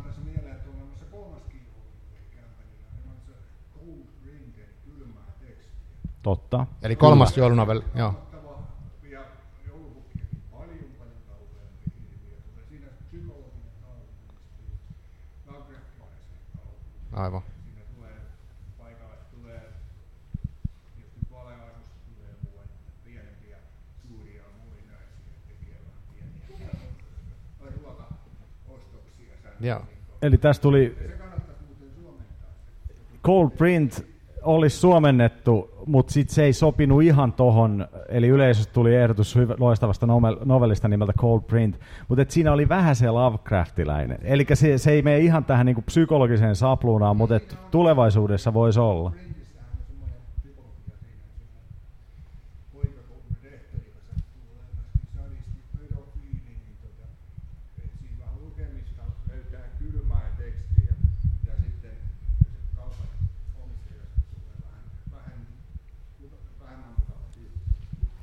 Totta. 6.25 6.67
Eli 6.81 6.95
kolmas 6.95 7.37
joulunovelli, 7.37 7.83
joo. 7.95 8.13
Aivan. 17.13 17.41
Joo. 29.59 29.81
Eli 30.21 30.37
tässä 30.37 30.61
tuli 30.61 30.97
Cold 33.23 33.49
Print 33.49 34.14
olisi 34.45 34.77
suomennettu, 34.77 35.69
mutta 35.85 36.13
sitten 36.13 36.35
se 36.35 36.43
ei 36.43 36.53
sopinut 36.53 37.03
ihan 37.03 37.33
tohon, 37.33 37.87
eli 38.09 38.27
yleisöstä 38.27 38.73
tuli 38.73 38.95
ehdotus 38.95 39.37
loistavasta 39.59 40.07
novellista 40.45 40.87
nimeltä 40.87 41.13
Cold 41.13 41.41
Print, 41.41 41.79
mutta 42.07 42.25
siinä 42.27 42.51
oli 42.51 42.69
vähän 42.69 42.95
se 42.95 43.11
Lovecraftiläinen. 43.11 44.17
Eli 44.23 44.45
se, 44.53 44.77
se 44.77 44.91
ei 44.91 45.01
mene 45.01 45.19
ihan 45.19 45.45
tähän 45.45 45.65
niinku 45.65 45.81
psykologiseen 45.81 46.55
sapluunaan, 46.55 47.17
mutta 47.17 47.39
tulevaisuudessa 47.71 48.53
voisi 48.53 48.79
olla. 48.79 49.11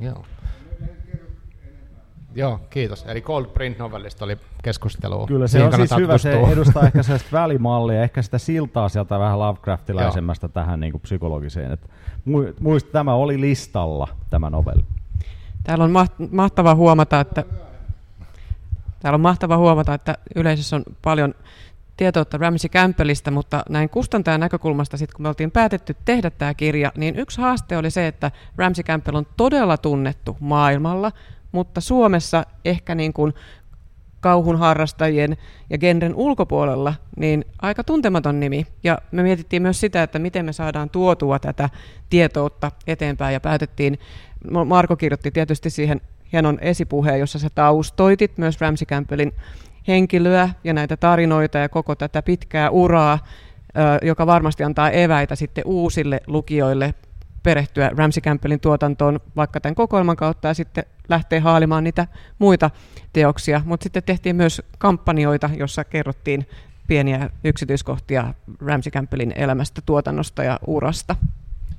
Joo. 0.02 0.24
Joo, 2.34 2.60
kiitos. 2.70 3.04
Eli 3.08 3.20
Cold 3.20 3.46
Print 3.46 3.78
Novellista 3.78 4.24
oli 4.24 4.38
keskustelu. 4.62 5.26
Kyllä 5.26 5.46
se 5.46 5.50
Siihen 5.50 5.66
on 5.66 5.74
siis 5.74 5.96
hyvä, 5.96 6.18
se 6.18 6.40
edustaa 6.52 6.82
ehkä 6.82 7.02
sellaista 7.02 7.28
välimallia, 7.32 8.02
ehkä 8.02 8.22
sitä 8.22 8.38
siltaa 8.38 8.88
sieltä 8.88 9.18
vähän 9.18 9.38
Lovecraftilaisemmasta 9.38 10.46
Joo. 10.46 10.52
tähän 10.52 10.80
niin 10.80 10.92
kuin 10.92 11.00
psykologiseen. 11.02 11.72
Et 11.72 11.90
muista, 12.60 12.90
tämä 12.92 13.14
oli 13.14 13.40
listalla, 13.40 14.08
tämä 14.30 14.50
novelli. 14.50 14.84
Täällä 15.64 15.84
on 15.84 15.92
mahtava 16.30 16.74
huomata, 16.74 17.20
että 17.20 17.44
Täällä 19.02 19.14
on 19.14 19.20
mahtava 19.20 19.56
huomata, 19.56 19.94
että 19.94 20.14
yleisössä 20.36 20.76
on 20.76 20.82
paljon 21.02 21.34
tietoutta 21.96 22.38
Ramsey 22.38 22.70
Campbellista, 22.70 23.30
mutta 23.30 23.62
näin 23.68 23.88
kustantajan 23.88 24.40
näkökulmasta, 24.40 24.96
sit 24.96 25.14
kun 25.14 25.22
me 25.22 25.28
oltiin 25.28 25.50
päätetty 25.50 25.96
tehdä 26.04 26.30
tämä 26.30 26.54
kirja, 26.54 26.92
niin 26.96 27.16
yksi 27.16 27.40
haaste 27.40 27.76
oli 27.76 27.90
se, 27.90 28.06
että 28.06 28.30
Ramsey 28.56 28.84
Campbell 28.84 29.16
on 29.16 29.26
todella 29.36 29.76
tunnettu 29.76 30.36
maailmalla, 30.40 31.12
mutta 31.52 31.80
Suomessa 31.80 32.46
ehkä 32.64 32.94
niin 32.94 33.12
kuin 33.12 33.34
kauhun 34.20 34.58
harrastajien 34.58 35.36
ja 35.70 35.78
genren 35.78 36.14
ulkopuolella, 36.14 36.94
niin 37.16 37.44
aika 37.62 37.84
tuntematon 37.84 38.40
nimi. 38.40 38.66
Ja 38.84 38.98
me 39.10 39.22
mietittiin 39.22 39.62
myös 39.62 39.80
sitä, 39.80 40.02
että 40.02 40.18
miten 40.18 40.44
me 40.44 40.52
saadaan 40.52 40.90
tuotua 40.90 41.38
tätä 41.38 41.68
tietoutta 42.10 42.72
eteenpäin, 42.86 43.32
ja 43.32 43.40
päätettiin, 43.40 43.98
Marko 44.66 44.96
kirjoitti 44.96 45.30
tietysti 45.30 45.70
siihen 45.70 46.00
hienon 46.32 46.58
esipuheen, 46.60 47.20
jossa 47.20 47.38
sä 47.38 47.48
taustoitit 47.54 48.38
myös 48.38 48.60
Ramsey 48.60 48.86
Campbellin 48.86 49.32
henkilöä 49.88 50.48
ja 50.64 50.72
näitä 50.72 50.96
tarinoita 50.96 51.58
ja 51.58 51.68
koko 51.68 51.94
tätä 51.94 52.22
pitkää 52.22 52.70
uraa, 52.70 53.18
joka 54.02 54.26
varmasti 54.26 54.64
antaa 54.64 54.90
eväitä 54.90 55.36
sitten 55.36 55.64
uusille 55.66 56.20
lukijoille 56.26 56.94
perehtyä 57.42 57.90
Ramsey 57.96 58.20
Campbellin 58.22 58.60
tuotantoon 58.60 59.20
vaikka 59.36 59.60
tämän 59.60 59.74
kokoelman 59.74 60.16
kautta 60.16 60.48
ja 60.48 60.54
sitten 60.54 60.84
lähtee 61.08 61.40
haalimaan 61.40 61.84
niitä 61.84 62.06
muita 62.38 62.70
teoksia. 63.12 63.62
Mutta 63.64 63.84
sitten 63.84 64.02
tehtiin 64.02 64.36
myös 64.36 64.62
kampanjoita, 64.78 65.50
jossa 65.56 65.84
kerrottiin 65.84 66.46
pieniä 66.86 67.30
yksityiskohtia 67.44 68.34
Ramsey 68.60 68.90
Campbellin 68.90 69.32
elämästä, 69.36 69.82
tuotannosta 69.86 70.44
ja 70.44 70.58
urasta. 70.66 71.16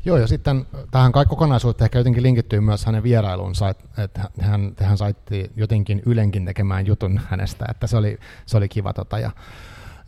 Joo, 0.06 0.18
ja 0.18 0.28
sitten 0.28 0.66
tähän 0.91 1.12
kaikki 1.12 1.30
kokonaisuuteen 1.30 1.86
ehkä 1.86 1.99
jotenkin 1.99 2.24
linkittyy 2.24 2.60
myös 2.60 2.86
hänen 2.86 3.04
vierailunsa, 3.04 3.70
että 3.70 4.22
hän, 4.41 4.74
hän 4.80 4.97
saitti 4.97 5.51
jotenkin 5.56 6.01
Ylenkin 6.06 6.45
tekemään 6.45 6.86
jutun 6.86 7.22
hänestä, 7.30 7.66
että 7.70 7.88
se 7.88 7.97
oli, 7.97 8.18
se 8.45 8.58
oli 8.58 8.70
kiva. 8.70 8.93
Tota, 8.93 9.20
ja, 9.20 9.32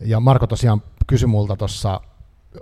ja 0.00 0.20
Marko 0.20 0.46
tosiaan 0.46 0.82
kysyi 1.06 1.26
multa 1.26 1.56
tuossa, 1.56 2.00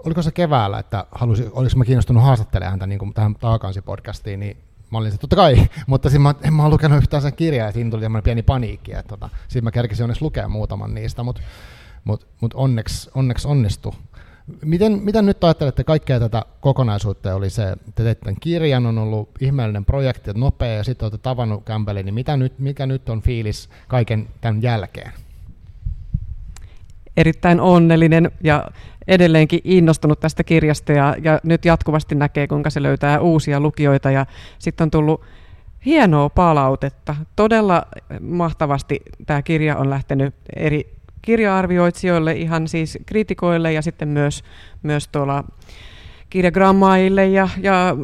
oliko 0.05 0.23
se 0.23 0.33
keväällä, 0.33 0.79
että 0.79 1.07
halusi, 1.13 1.49
oliko 1.53 1.77
mä 1.77 1.85
kiinnostunut 1.85 2.23
haastattelemaan 2.23 2.71
häntä 2.71 2.87
niin 2.87 2.99
kuin 2.99 3.15
tähän 3.15 3.35
Taakansi-podcastiin, 3.35 4.41
niin 4.41 4.57
mä 4.91 4.99
olin 4.99 5.13
se, 5.13 5.19
totta 5.19 5.37
kai, 5.37 5.67
mutta 5.87 6.11
siis 6.11 6.23
mä, 6.23 6.35
en 6.43 6.55
mä 6.55 6.69
lukenut 6.69 6.99
yhtään 6.99 7.23
sen 7.23 7.35
kirjaa, 7.35 7.67
ja 7.67 7.73
siinä 7.73 7.91
tuli 7.91 8.03
tämmöinen 8.03 8.25
pieni 8.25 8.43
paniikki, 8.43 8.93
että 8.93 9.09
tota, 9.09 9.29
siinä 9.49 9.65
mä 9.65 9.71
kerkisin 9.71 10.05
onneksi 10.05 10.25
lukea 10.25 10.49
muutaman 10.49 10.95
niistä, 10.95 11.23
mutta 11.23 11.43
mut, 12.05 12.27
mut 12.41 12.55
onneksi, 12.55 13.11
onneksi 13.15 13.49
onnistui. 13.49 13.93
Miten, 14.65 14.93
miten 14.93 15.27
nyt 15.27 15.45
ajattelette 15.45 15.85
kaikkea 15.85 16.21
tätä 16.21 16.43
kokonaisuutta? 16.61 17.35
Oli 17.35 17.51
se, 17.51 17.77
te 17.95 18.03
teitte 18.03 18.25
tämän 18.25 18.41
kirjan, 18.41 18.87
on 18.87 18.99
ollut 18.99 19.29
ihmeellinen 19.41 19.85
projekti, 19.85 20.31
nopea, 20.35 20.75
ja 20.75 20.85
sitten 20.85 21.07
olette 21.07 21.19
tavannut 21.19 21.65
Campbellin, 21.65 22.07
niin 22.07 22.15
mitä 22.15 22.37
nyt, 22.37 22.59
mikä 22.59 22.87
nyt 22.87 23.09
on 23.09 23.23
fiilis 23.23 23.69
kaiken 23.89 24.29
tämän 24.41 24.63
jälkeen? 24.63 25.13
Erittäin 27.17 27.61
onnellinen 27.61 28.31
ja 28.43 28.71
edelleenkin 29.07 29.61
innostunut 29.65 30.21
tästä 30.21 30.45
kirjasta 30.45 30.93
ja, 30.93 31.17
ja 31.23 31.41
nyt 31.43 31.65
jatkuvasti 31.65 32.15
näkee, 32.15 32.47
kuinka 32.47 32.71
se 32.71 32.83
löytää 32.83 33.21
uusia 33.21 33.61
lukijoita 33.61 34.11
ja 34.11 34.27
sitten 34.59 34.85
on 34.85 34.91
tullut 34.91 35.21
hienoa 35.85 36.29
palautetta. 36.29 37.17
Todella 37.37 37.83
mahtavasti 38.21 39.01
tämä 39.27 39.43
kirja 39.43 39.77
on 39.77 39.91
lähtenyt 39.91 40.35
eri 40.57 40.95
kirjaarvioitsijoille, 41.25 42.33
ihan 42.33 42.69
siis 42.69 42.99
kritikoille 43.07 43.73
ja 43.73 43.83
sitten 43.83 44.09
myös, 44.09 44.45
myös 44.83 45.09
tuolla 45.09 45.45
kirjagrammaille 46.31 47.27
ja, 47.27 47.49
ja 47.61 47.97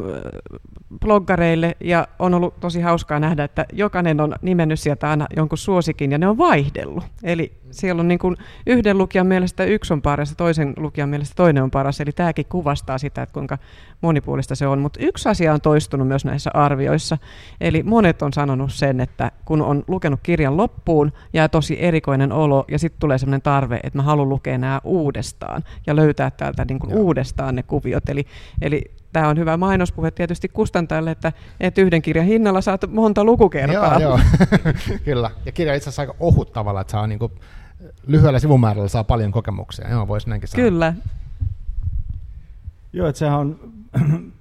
bloggareille 0.99 1.75
ja 1.79 2.07
on 2.19 2.33
ollut 2.33 2.59
tosi 2.59 2.81
hauskaa 2.81 3.19
nähdä, 3.19 3.43
että 3.43 3.65
jokainen 3.73 4.21
on 4.21 4.35
nimennyt 4.41 4.79
sieltä 4.79 5.09
aina 5.09 5.27
jonkun 5.35 5.57
suosikin 5.57 6.11
ja 6.11 6.17
ne 6.17 6.27
on 6.27 6.37
vaihdellut. 6.37 7.03
Eli 7.23 7.53
siellä 7.71 7.99
on 7.99 8.07
niin 8.07 8.19
kuin 8.19 8.37
yhden 8.67 8.97
lukijan 8.97 9.27
mielestä 9.27 9.63
yksi 9.63 9.93
on 9.93 10.01
paras 10.01 10.29
ja 10.29 10.35
toisen 10.35 10.73
lukijan 10.77 11.09
mielestä 11.09 11.33
toinen 11.35 11.63
on 11.63 11.71
paras. 11.71 12.01
Eli 12.01 12.11
tämäkin 12.11 12.45
kuvastaa 12.45 12.97
sitä, 12.97 13.21
että 13.21 13.33
kuinka 13.33 13.57
monipuolista 14.01 14.55
se 14.55 14.67
on. 14.67 14.79
Mutta 14.79 14.99
yksi 15.03 15.29
asia 15.29 15.53
on 15.53 15.61
toistunut 15.61 16.07
myös 16.07 16.25
näissä 16.25 16.51
arvioissa. 16.53 17.17
Eli 17.61 17.83
monet 17.83 18.21
on 18.21 18.33
sanonut 18.33 18.73
sen, 18.73 18.99
että 18.99 19.31
kun 19.45 19.61
on 19.61 19.83
lukenut 19.87 20.19
kirjan 20.23 20.57
loppuun, 20.57 21.11
jää 21.33 21.49
tosi 21.49 21.83
erikoinen 21.83 22.31
olo 22.31 22.65
ja 22.67 22.79
sitten 22.79 22.99
tulee 22.99 23.17
sellainen 23.17 23.41
tarve, 23.41 23.79
että 23.83 23.99
mä 23.99 24.03
haluan 24.03 24.29
lukea 24.29 24.57
nämä 24.57 24.81
uudestaan 24.83 25.63
ja 25.87 25.95
löytää 25.95 26.31
täältä 26.31 26.65
niin 26.65 26.79
kuin 26.79 26.93
uudestaan 26.93 27.55
ne 27.55 27.63
kuviot. 27.63 28.09
Eli, 28.09 28.25
eli 28.61 29.00
tämä 29.13 29.29
on 29.29 29.37
hyvä 29.37 29.57
mainospuhe 29.57 30.11
tietysti 30.11 30.49
kustantajalle, 30.49 31.11
että, 31.11 31.33
että 31.59 31.81
yhden 31.81 32.01
kirjan 32.01 32.25
hinnalla 32.25 32.61
saat 32.61 32.81
monta 32.91 33.23
lukukertaa. 33.23 33.99
Joo, 33.99 34.09
joo. 34.09 34.19
kyllä. 35.05 35.29
Ja 35.45 35.51
kirja 35.51 35.73
itse 35.73 35.89
asiassa 35.89 36.01
aika 36.01 36.15
ohut 36.19 36.53
tavalla, 36.53 36.81
että 36.81 36.91
saa 36.91 37.07
niin 37.07 37.19
kuin 37.19 37.31
lyhyellä 38.07 38.39
sivumäärällä 38.39 38.87
saa 38.87 39.03
paljon 39.03 39.31
kokemuksia. 39.31 39.89
Joo, 39.89 40.07
voisi 40.07 40.29
näinkin 40.29 40.47
sanoa. 40.47 40.65
Kyllä. 40.65 40.93
Joo, 42.93 43.07
että 43.07 43.19
sehän 43.19 43.39
on 43.39 43.59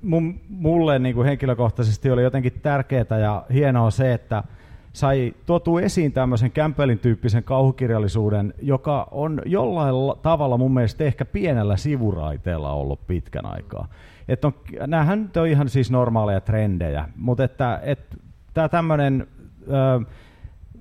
mulle 0.49 0.99
niin 0.99 1.15
kuin 1.15 1.27
henkilökohtaisesti 1.27 2.11
oli 2.11 2.23
jotenkin 2.23 2.53
tärkeää 2.63 3.19
ja 3.21 3.45
hienoa 3.53 3.91
se, 3.91 4.13
että 4.13 4.45
sai 4.93 5.35
tuotu 5.47 5.79
esiin 5.79 6.13
tämmöisen 6.13 6.53
Campbellin 6.53 6.99
tyyppisen 6.99 7.45
kauhukirjallisuuden, 7.45 8.55
joka 8.63 9.09
on 9.11 9.43
jollain 9.47 9.95
tavalla 10.23 10.59
mun 10.59 10.75
mielestä 10.75 11.05
ehkä 11.05 11.25
pienellä 11.25 11.77
sivuraiteella 11.77 12.73
ollut 12.73 13.07
pitkän 13.07 13.47
aikaa. 13.47 13.89
Että 14.31 14.47
on, 14.47 14.55
näähän 14.87 15.23
nyt 15.23 15.37
on 15.37 15.47
ihan 15.47 15.69
siis 15.69 15.91
normaaleja 15.91 16.41
trendejä, 16.41 17.09
mutta 17.17 17.45
että, 17.45 17.81
että 17.83 18.17
tämä 18.55 18.69
tämmöinen, 18.69 19.27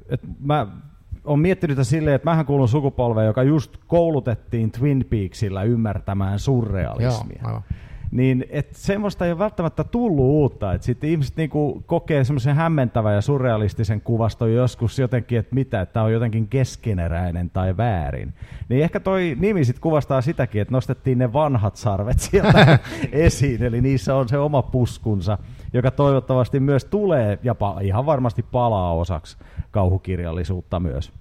että 0.09 0.27
mä 0.39 0.67
on 1.23 1.39
miettinyt 1.39 1.75
sitä 1.77 1.83
silleen, 1.83 2.15
että 2.15 2.29
mähän 2.29 2.45
kuulun 2.45 2.67
sukupolveen, 2.67 3.27
joka 3.27 3.43
just 3.43 3.77
koulutettiin 3.87 4.71
Twin 4.71 5.05
Peaksilla 5.09 5.63
ymmärtämään 5.63 6.39
surrealismia. 6.39 7.41
Joo, 7.43 7.61
niin 8.11 8.45
et 8.49 8.69
semmoista 8.71 9.25
ei 9.25 9.31
ole 9.31 9.39
välttämättä 9.39 9.83
tullut 9.83 10.25
uutta, 10.25 10.73
sitten 10.85 11.09
ihmiset 11.09 11.37
niinku 11.37 11.83
kokee 11.85 12.23
semmoisen 12.23 12.55
hämmentävän 12.55 13.15
ja 13.15 13.21
surrealistisen 13.21 14.01
kuvaston 14.01 14.53
joskus 14.53 14.99
jotenkin, 14.99 15.39
että 15.39 15.55
mitä, 15.55 15.81
että 15.81 15.93
tämä 15.93 16.03
on 16.03 16.13
jotenkin 16.13 16.47
keskeneräinen 16.47 17.49
tai 17.49 17.77
väärin. 17.77 18.33
Niin 18.69 18.83
ehkä 18.83 18.99
toi 18.99 19.37
nimi 19.39 19.65
sitten 19.65 19.81
kuvastaa 19.81 20.21
sitäkin, 20.21 20.61
että 20.61 20.71
nostettiin 20.71 21.17
ne 21.17 21.33
vanhat 21.33 21.75
sarvet 21.75 22.19
sieltä 22.19 22.79
esiin, 23.11 23.63
eli 23.63 23.81
niissä 23.81 24.15
on 24.15 24.29
se 24.29 24.37
oma 24.37 24.61
puskunsa, 24.61 25.37
joka 25.73 25.91
toivottavasti 25.91 26.59
myös 26.59 26.85
tulee 26.85 27.39
ja 27.43 27.55
ihan 27.81 28.05
varmasti 28.05 28.43
palaa 28.43 28.93
osaksi 28.93 29.37
kauhukirjallisuutta 29.71 30.79
myös. 30.79 31.18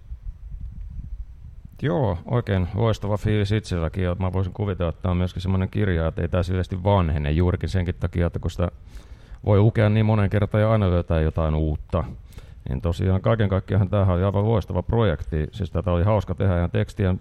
Joo, 1.83 2.19
oikein 2.25 2.69
loistava 2.75 3.17
fiilis 3.17 3.53
itselläkin. 3.53 4.05
Ja 4.05 4.17
mä 4.19 4.33
voisin 4.33 4.53
kuvitella, 4.53 4.91
että 4.91 5.03
tämä 5.03 5.11
on 5.11 5.17
myöskin 5.17 5.43
semmoinen 5.43 5.69
kirja, 5.69 6.07
että 6.07 6.23
ei 6.23 6.29
tämä 6.29 6.43
silleesti 6.43 6.85
vanhene 6.85 7.31
juurikin 7.31 7.69
senkin 7.69 7.95
takia, 7.95 8.27
että 8.27 8.39
kun 8.39 8.51
sitä 8.51 8.71
voi 9.47 9.59
lukea 9.59 9.89
niin 9.89 10.07
monen 10.07 10.31
kertaan 10.31 10.63
ja 10.63 10.73
aina 10.73 10.91
löytää 10.91 11.21
jotain 11.21 11.55
uutta. 11.55 12.05
Niin 12.69 12.81
tosiaan 12.81 13.21
kaiken 13.21 13.49
kaikkiaan 13.49 13.89
tämähän 13.89 14.17
oli 14.17 14.25
aivan 14.25 14.49
loistava 14.49 14.83
projekti. 14.83 15.49
Siis 15.53 15.71
tätä 15.71 15.93
oli 15.93 16.05
hauska 16.05 16.35
tehdä 16.35 16.59
ihan 16.59 16.71
tekstien, 16.71 17.21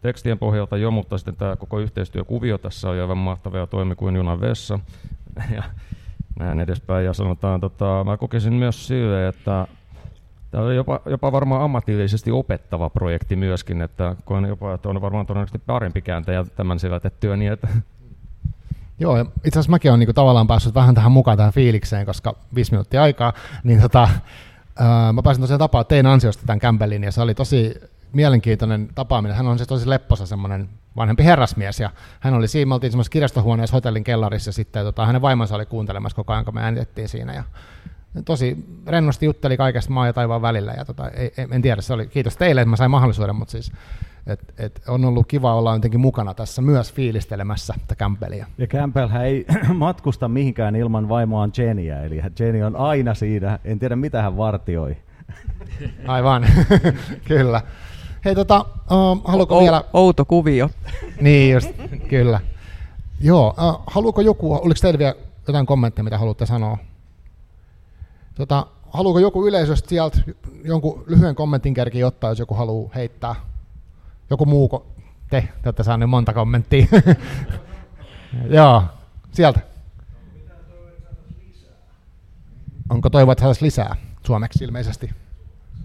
tekstien 0.00 0.38
pohjalta 0.38 0.76
jo, 0.76 0.90
mutta 0.90 1.18
sitten 1.18 1.36
tämä 1.36 1.56
koko 1.56 1.78
yhteistyökuvio 1.78 2.58
tässä 2.58 2.90
oli 2.90 3.00
aivan 3.00 3.18
mahtava 3.18 3.58
ja 3.58 3.66
toimi 3.66 3.94
kuin 3.94 4.16
junan 4.16 4.40
vessa. 4.40 4.78
Ja 5.54 5.62
näin 6.38 6.60
edespäin. 6.60 7.04
Ja 7.04 7.12
sanotaan, 7.12 7.60
tota, 7.60 8.04
mä 8.04 8.16
kokisin 8.16 8.52
myös 8.52 8.86
sille, 8.86 9.28
että 9.28 9.66
Tämä 10.50 10.64
on 10.64 10.76
jopa, 10.76 11.00
jopa 11.06 11.32
varmaan 11.32 11.62
ammatillisesti 11.62 12.30
opettava 12.30 12.90
projekti 12.90 13.36
myöskin, 13.36 13.82
että 13.82 14.16
koen 14.24 14.44
jopa, 14.44 14.74
että 14.74 14.88
on 14.88 15.00
varmaan 15.00 15.26
todennäköisesti 15.26 15.66
parempi 15.66 16.02
kääntäjä 16.02 16.44
tämän 16.56 16.78
selätettyä 16.78 17.36
niin, 17.36 17.52
että 17.52 17.68
Joo, 19.00 19.18
itse 19.18 19.58
asiassa 19.58 19.70
mäkin 19.70 19.90
olen 19.90 20.00
niin 20.00 20.14
tavallaan 20.14 20.46
päässyt 20.46 20.74
vähän 20.74 20.94
tähän 20.94 21.12
mukaan 21.12 21.36
tähän 21.36 21.52
fiilikseen, 21.52 22.06
koska 22.06 22.36
viisi 22.54 22.70
minuuttia 22.70 23.02
aikaa, 23.02 23.32
niin 23.64 23.80
tota, 23.80 24.08
ää, 24.78 25.12
mä 25.12 25.22
pääsin 25.22 25.40
tosiaan 25.40 25.58
tapaa 25.58 25.84
tein 25.84 26.06
ansiosta 26.06 26.42
tämän 26.46 26.60
Campbellin, 26.60 27.04
ja 27.04 27.12
se 27.12 27.20
oli 27.20 27.34
tosi 27.34 27.74
mielenkiintoinen 28.12 28.88
tapaaminen. 28.94 29.36
Hän 29.36 29.46
on 29.46 29.58
siis 29.58 29.68
tosi 29.68 29.88
lepposa 29.88 30.26
semmoinen 30.26 30.68
vanhempi 30.96 31.24
herrasmies, 31.24 31.80
ja 31.80 31.90
hän 32.20 32.34
oli 32.34 32.48
siinä, 32.48 32.68
me 32.68 32.74
oltiin 32.74 32.90
semmoisessa 32.90 33.12
kirjastohuoneessa 33.12 33.76
hotellin 33.76 34.04
kellarissa, 34.04 34.48
ja 34.48 34.52
sitten 34.52 34.84
tota, 34.84 35.06
hänen 35.06 35.22
vaimonsa 35.22 35.54
oli 35.54 35.66
kuuntelemassa 35.66 36.16
koko 36.16 36.32
ajan, 36.32 36.44
kun 36.44 36.54
me 36.54 36.62
äänitettiin 36.62 37.08
siinä, 37.08 37.34
ja 37.34 37.44
tosi 38.24 38.56
rennosti 38.86 39.26
jutteli 39.26 39.56
kaikesta 39.56 39.92
maa 39.92 40.06
ja 40.06 40.12
taivaan 40.12 40.42
välillä. 40.42 40.72
Ja 40.72 40.84
tota, 40.84 41.08
ei, 41.10 41.32
en 41.50 41.62
tiedä, 41.62 41.82
se 41.82 41.92
oli, 41.92 42.06
kiitos 42.06 42.36
teille, 42.36 42.60
että 42.60 42.70
mä 42.70 42.76
sain 42.76 42.90
mahdollisuuden, 42.90 43.36
mutta 43.36 43.52
siis 43.52 43.72
et, 44.26 44.54
et 44.58 44.82
on 44.88 45.04
ollut 45.04 45.26
kiva 45.26 45.54
olla 45.54 45.74
jotenkin 45.74 46.00
mukana 46.00 46.34
tässä 46.34 46.62
myös 46.62 46.92
fiilistelemässä 46.92 47.74
tätä 47.80 47.94
Campbellia. 47.94 48.46
Ja 48.58 48.66
Campbell 48.66 49.08
ei 49.22 49.46
matkusta 49.74 50.28
mihinkään 50.28 50.76
ilman 50.76 51.08
vaimoaan 51.08 51.52
Jennyä, 51.58 52.02
eli 52.02 52.22
Jenny 52.40 52.62
on 52.62 52.76
aina 52.76 53.14
siinä, 53.14 53.58
en 53.64 53.78
tiedä 53.78 53.96
mitä 53.96 54.22
hän 54.22 54.36
vartioi. 54.36 54.96
Aivan, 56.06 56.46
kyllä. 57.28 57.62
Hei 58.24 58.34
tota, 58.34 58.64
uh, 58.90 59.22
haluatko 59.24 59.58
o- 59.58 59.62
vielä... 59.62 59.84
Outo 59.92 60.24
kuvio. 60.24 60.70
niin 61.20 61.52
just, 61.52 61.70
kyllä. 62.08 62.40
Joo, 63.20 63.48
uh, 63.48 63.82
haluuko 63.86 64.20
joku, 64.20 64.54
oliko 64.54 64.78
teillä 64.80 64.98
vielä 64.98 65.14
jotain 65.46 65.66
kommentteja, 65.66 66.04
mitä 66.04 66.18
haluatte 66.18 66.46
sanoa? 66.46 66.78
Tota, 68.38 68.66
haluuko 68.90 69.18
joku 69.18 69.46
yleisöstä 69.46 69.88
sieltä 69.88 70.18
jonkun 70.64 71.04
lyhyen 71.06 71.34
kommentin 71.34 71.74
kerki 71.74 72.04
ottaa, 72.04 72.30
jos 72.30 72.38
joku 72.38 72.54
haluaa 72.54 72.90
heittää? 72.94 73.34
Joku 74.30 74.46
muu, 74.46 74.68
ko- 74.68 75.02
te, 75.30 75.48
te 75.62 75.68
olette 75.68 75.82
saaneet 75.82 76.10
monta 76.10 76.32
kommenttia. 76.32 76.86
Joo, 78.56 78.82
sieltä. 79.32 79.60
Onko 82.90 83.10
toivoa, 83.10 83.32
että 83.32 83.42
saataisiin 83.42 83.66
lisää 83.66 83.96
suomeksi 84.26 84.64
ilmeisesti? 84.64 85.10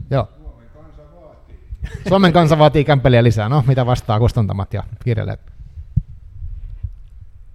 Joo. 0.09 0.27
Suomen 2.07 2.33
kansa 2.33 2.57
vaatii 2.57 2.83
kämpeliä 2.83 3.23
lisää. 3.23 3.49
No, 3.49 3.63
mitä 3.67 3.85
vastaa 3.85 4.19
kustantamat 4.19 4.73
ja 4.73 4.83
kirjailijat? 5.03 5.39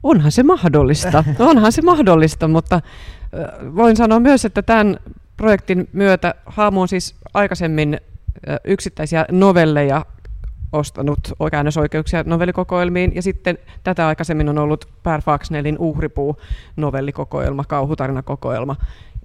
Onhan 0.02 0.32
se 0.32 0.42
mahdollista, 0.42 1.24
onhan 1.38 1.72
se 1.72 1.82
mahdollista, 1.82 2.48
mutta 2.48 2.80
voin 3.76 3.96
sanoa 3.96 4.20
myös, 4.20 4.44
että 4.44 4.62
tämän 4.62 4.96
projektin 5.36 5.88
myötä 5.92 6.34
Haamu 6.46 6.80
on 6.80 6.88
siis 6.88 7.14
aikaisemmin 7.34 8.00
yksittäisiä 8.64 9.26
novelleja 9.30 10.06
ostanut 10.72 11.18
käännösoikeuksia 11.50 12.22
novellikokoelmiin, 12.26 13.14
ja 13.14 13.22
sitten 13.22 13.58
tätä 13.84 14.06
aikaisemmin 14.06 14.48
on 14.48 14.58
ollut 14.58 14.88
Per 15.02 15.22
Faxnellin 15.22 15.78
Uhripuu 15.78 16.36
novellikokoelma, 16.76 17.64
kauhutarinakokoelma. 17.64 18.76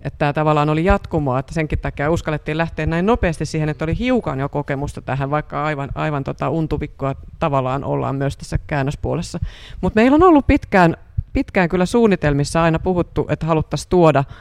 Että 0.02 0.18
tämä 0.18 0.34
tavallaan 0.34 0.70
oli 0.70 0.86
jatkumoa, 0.86 1.40
että 1.40 1.54
senkin 1.54 1.80
takia 1.80 2.12
uskallettiin 2.12 2.58
lähteä 2.58 2.86
näin 2.86 3.06
nopeasti 3.06 3.46
siihen, 3.46 3.70
että 3.70 3.86
oli 3.86 4.00
hiukan 4.00 4.40
jo 4.40 4.50
kokemusta 4.50 5.02
tähän, 5.02 5.30
vaikka 5.30 5.64
aivan, 5.64 5.90
aivan 5.96 6.24
tota 6.24 6.50
untuvikkoa 6.50 7.16
tavallaan 7.40 7.84
ollaan 7.84 8.16
myös 8.16 8.38
tässä 8.38 8.58
käännöspuolessa. 8.68 9.40
Mutta 9.82 10.00
meillä 10.00 10.16
on 10.16 10.24
ollut 10.24 10.48
pitkään 10.48 10.98
pitkään 11.34 11.70
kyllä 11.70 11.86
suunnitelmissa 11.86 12.64
aina 12.64 12.80
puhuttu, 12.80 13.26
että 13.30 13.46
haluttaisiin 13.46 13.90
tuoda 13.90 14.24
ö, 14.30 14.34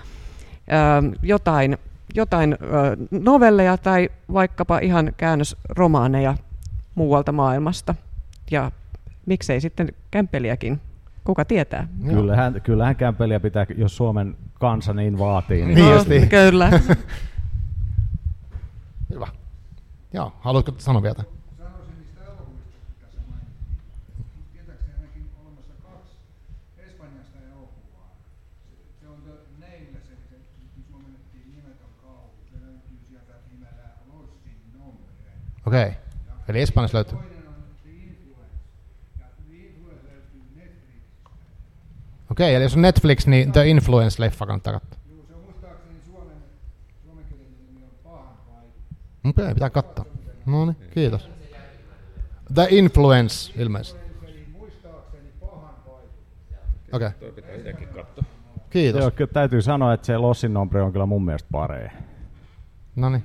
jotain, 1.22 1.78
jotain 2.14 2.52
ö, 2.52 2.56
novelleja 3.10 3.76
tai 3.76 4.08
vaikkapa 4.32 4.78
ihan 4.78 5.12
käännösromaaneja 5.16 6.34
muualta 6.94 7.32
maailmasta. 7.32 7.94
Ja 8.50 8.70
miksei 9.26 9.60
sitten 9.60 9.88
kämpeliäkin, 10.10 10.80
kuka 11.24 11.44
tietää. 11.44 11.88
Kyllähän, 12.08 12.60
kyllähän 12.62 12.96
kämpeliä 12.96 13.40
pitää, 13.40 13.66
jos 13.76 13.96
Suomen 13.96 14.36
kansa 14.54 14.92
niin 14.92 15.18
vaatii. 15.18 15.64
Niin, 15.64 15.74
niin 16.08 16.22
no, 16.22 16.26
Kyllä. 16.30 16.70
Hyvä. 19.14 19.26
Joo, 20.12 20.32
haluatko 20.40 20.74
sanoa 20.78 21.02
vielä? 21.02 21.24
Okei. 35.72 35.82
Okay. 35.82 35.94
Eli 36.48 36.60
Espanjassa 36.60 36.96
löytyy. 36.96 37.18
Okei, 37.18 37.30
okay, 42.30 42.54
eli 42.54 42.64
jos 42.64 42.76
on 42.76 42.82
Netflix, 42.82 43.26
niin 43.26 43.52
The 43.52 43.64
Influence-leffa 43.64 44.46
kannattaa 44.46 44.72
katsoa. 44.72 44.98
Okei, 49.24 49.44
okay, 49.44 49.54
pitää 49.54 49.70
katsoa. 49.70 50.04
No 50.46 50.64
niin, 50.64 50.76
kiitos. 50.94 51.30
The 52.54 52.66
Influence, 52.70 53.52
ilmeisesti. 53.62 54.00
Okei. 56.92 57.08
Okay. 57.08 57.42
Kiitos. 58.70 59.00
Joo, 59.00 59.26
täytyy 59.32 59.62
sanoa, 59.62 59.94
että 59.94 60.06
se 60.06 60.18
Lossin 60.18 60.54
Nombre 60.54 60.82
on 60.82 60.92
kyllä 60.92 61.06
mun 61.06 61.24
mielestä 61.24 61.48
paree. 61.52 61.92
No 62.96 63.10
niin. 63.10 63.24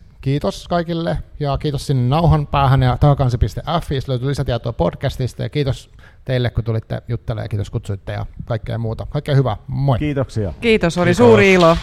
kiitos 0.21 0.67
kaikille 0.67 1.17
ja 1.39 1.57
kiitos 1.57 1.87
sinne 1.87 2.09
nauhan 2.09 2.47
päähän 2.47 2.83
ja 2.83 2.97
taakansi.fi, 2.99 3.99
löytyy 4.07 4.29
lisätietoa 4.29 4.73
podcastista 4.73 5.43
ja 5.43 5.49
kiitos 5.49 5.89
teille, 6.25 6.49
kun 6.49 6.63
tulitte 6.63 7.01
juttelemaan 7.07 7.45
ja 7.45 7.49
kiitos 7.49 7.69
kutsuitte 7.69 8.11
ja 8.11 8.25
kaikkea 8.45 8.77
muuta. 8.77 9.07
Kaikkea 9.09 9.35
hyvää, 9.35 9.57
moi! 9.67 9.99
Kiitoksia. 9.99 10.53
Kiitos, 10.61 10.97
oli 10.97 11.05
kiitos. 11.05 11.17
suuri 11.17 11.53
ilo. 11.53 11.77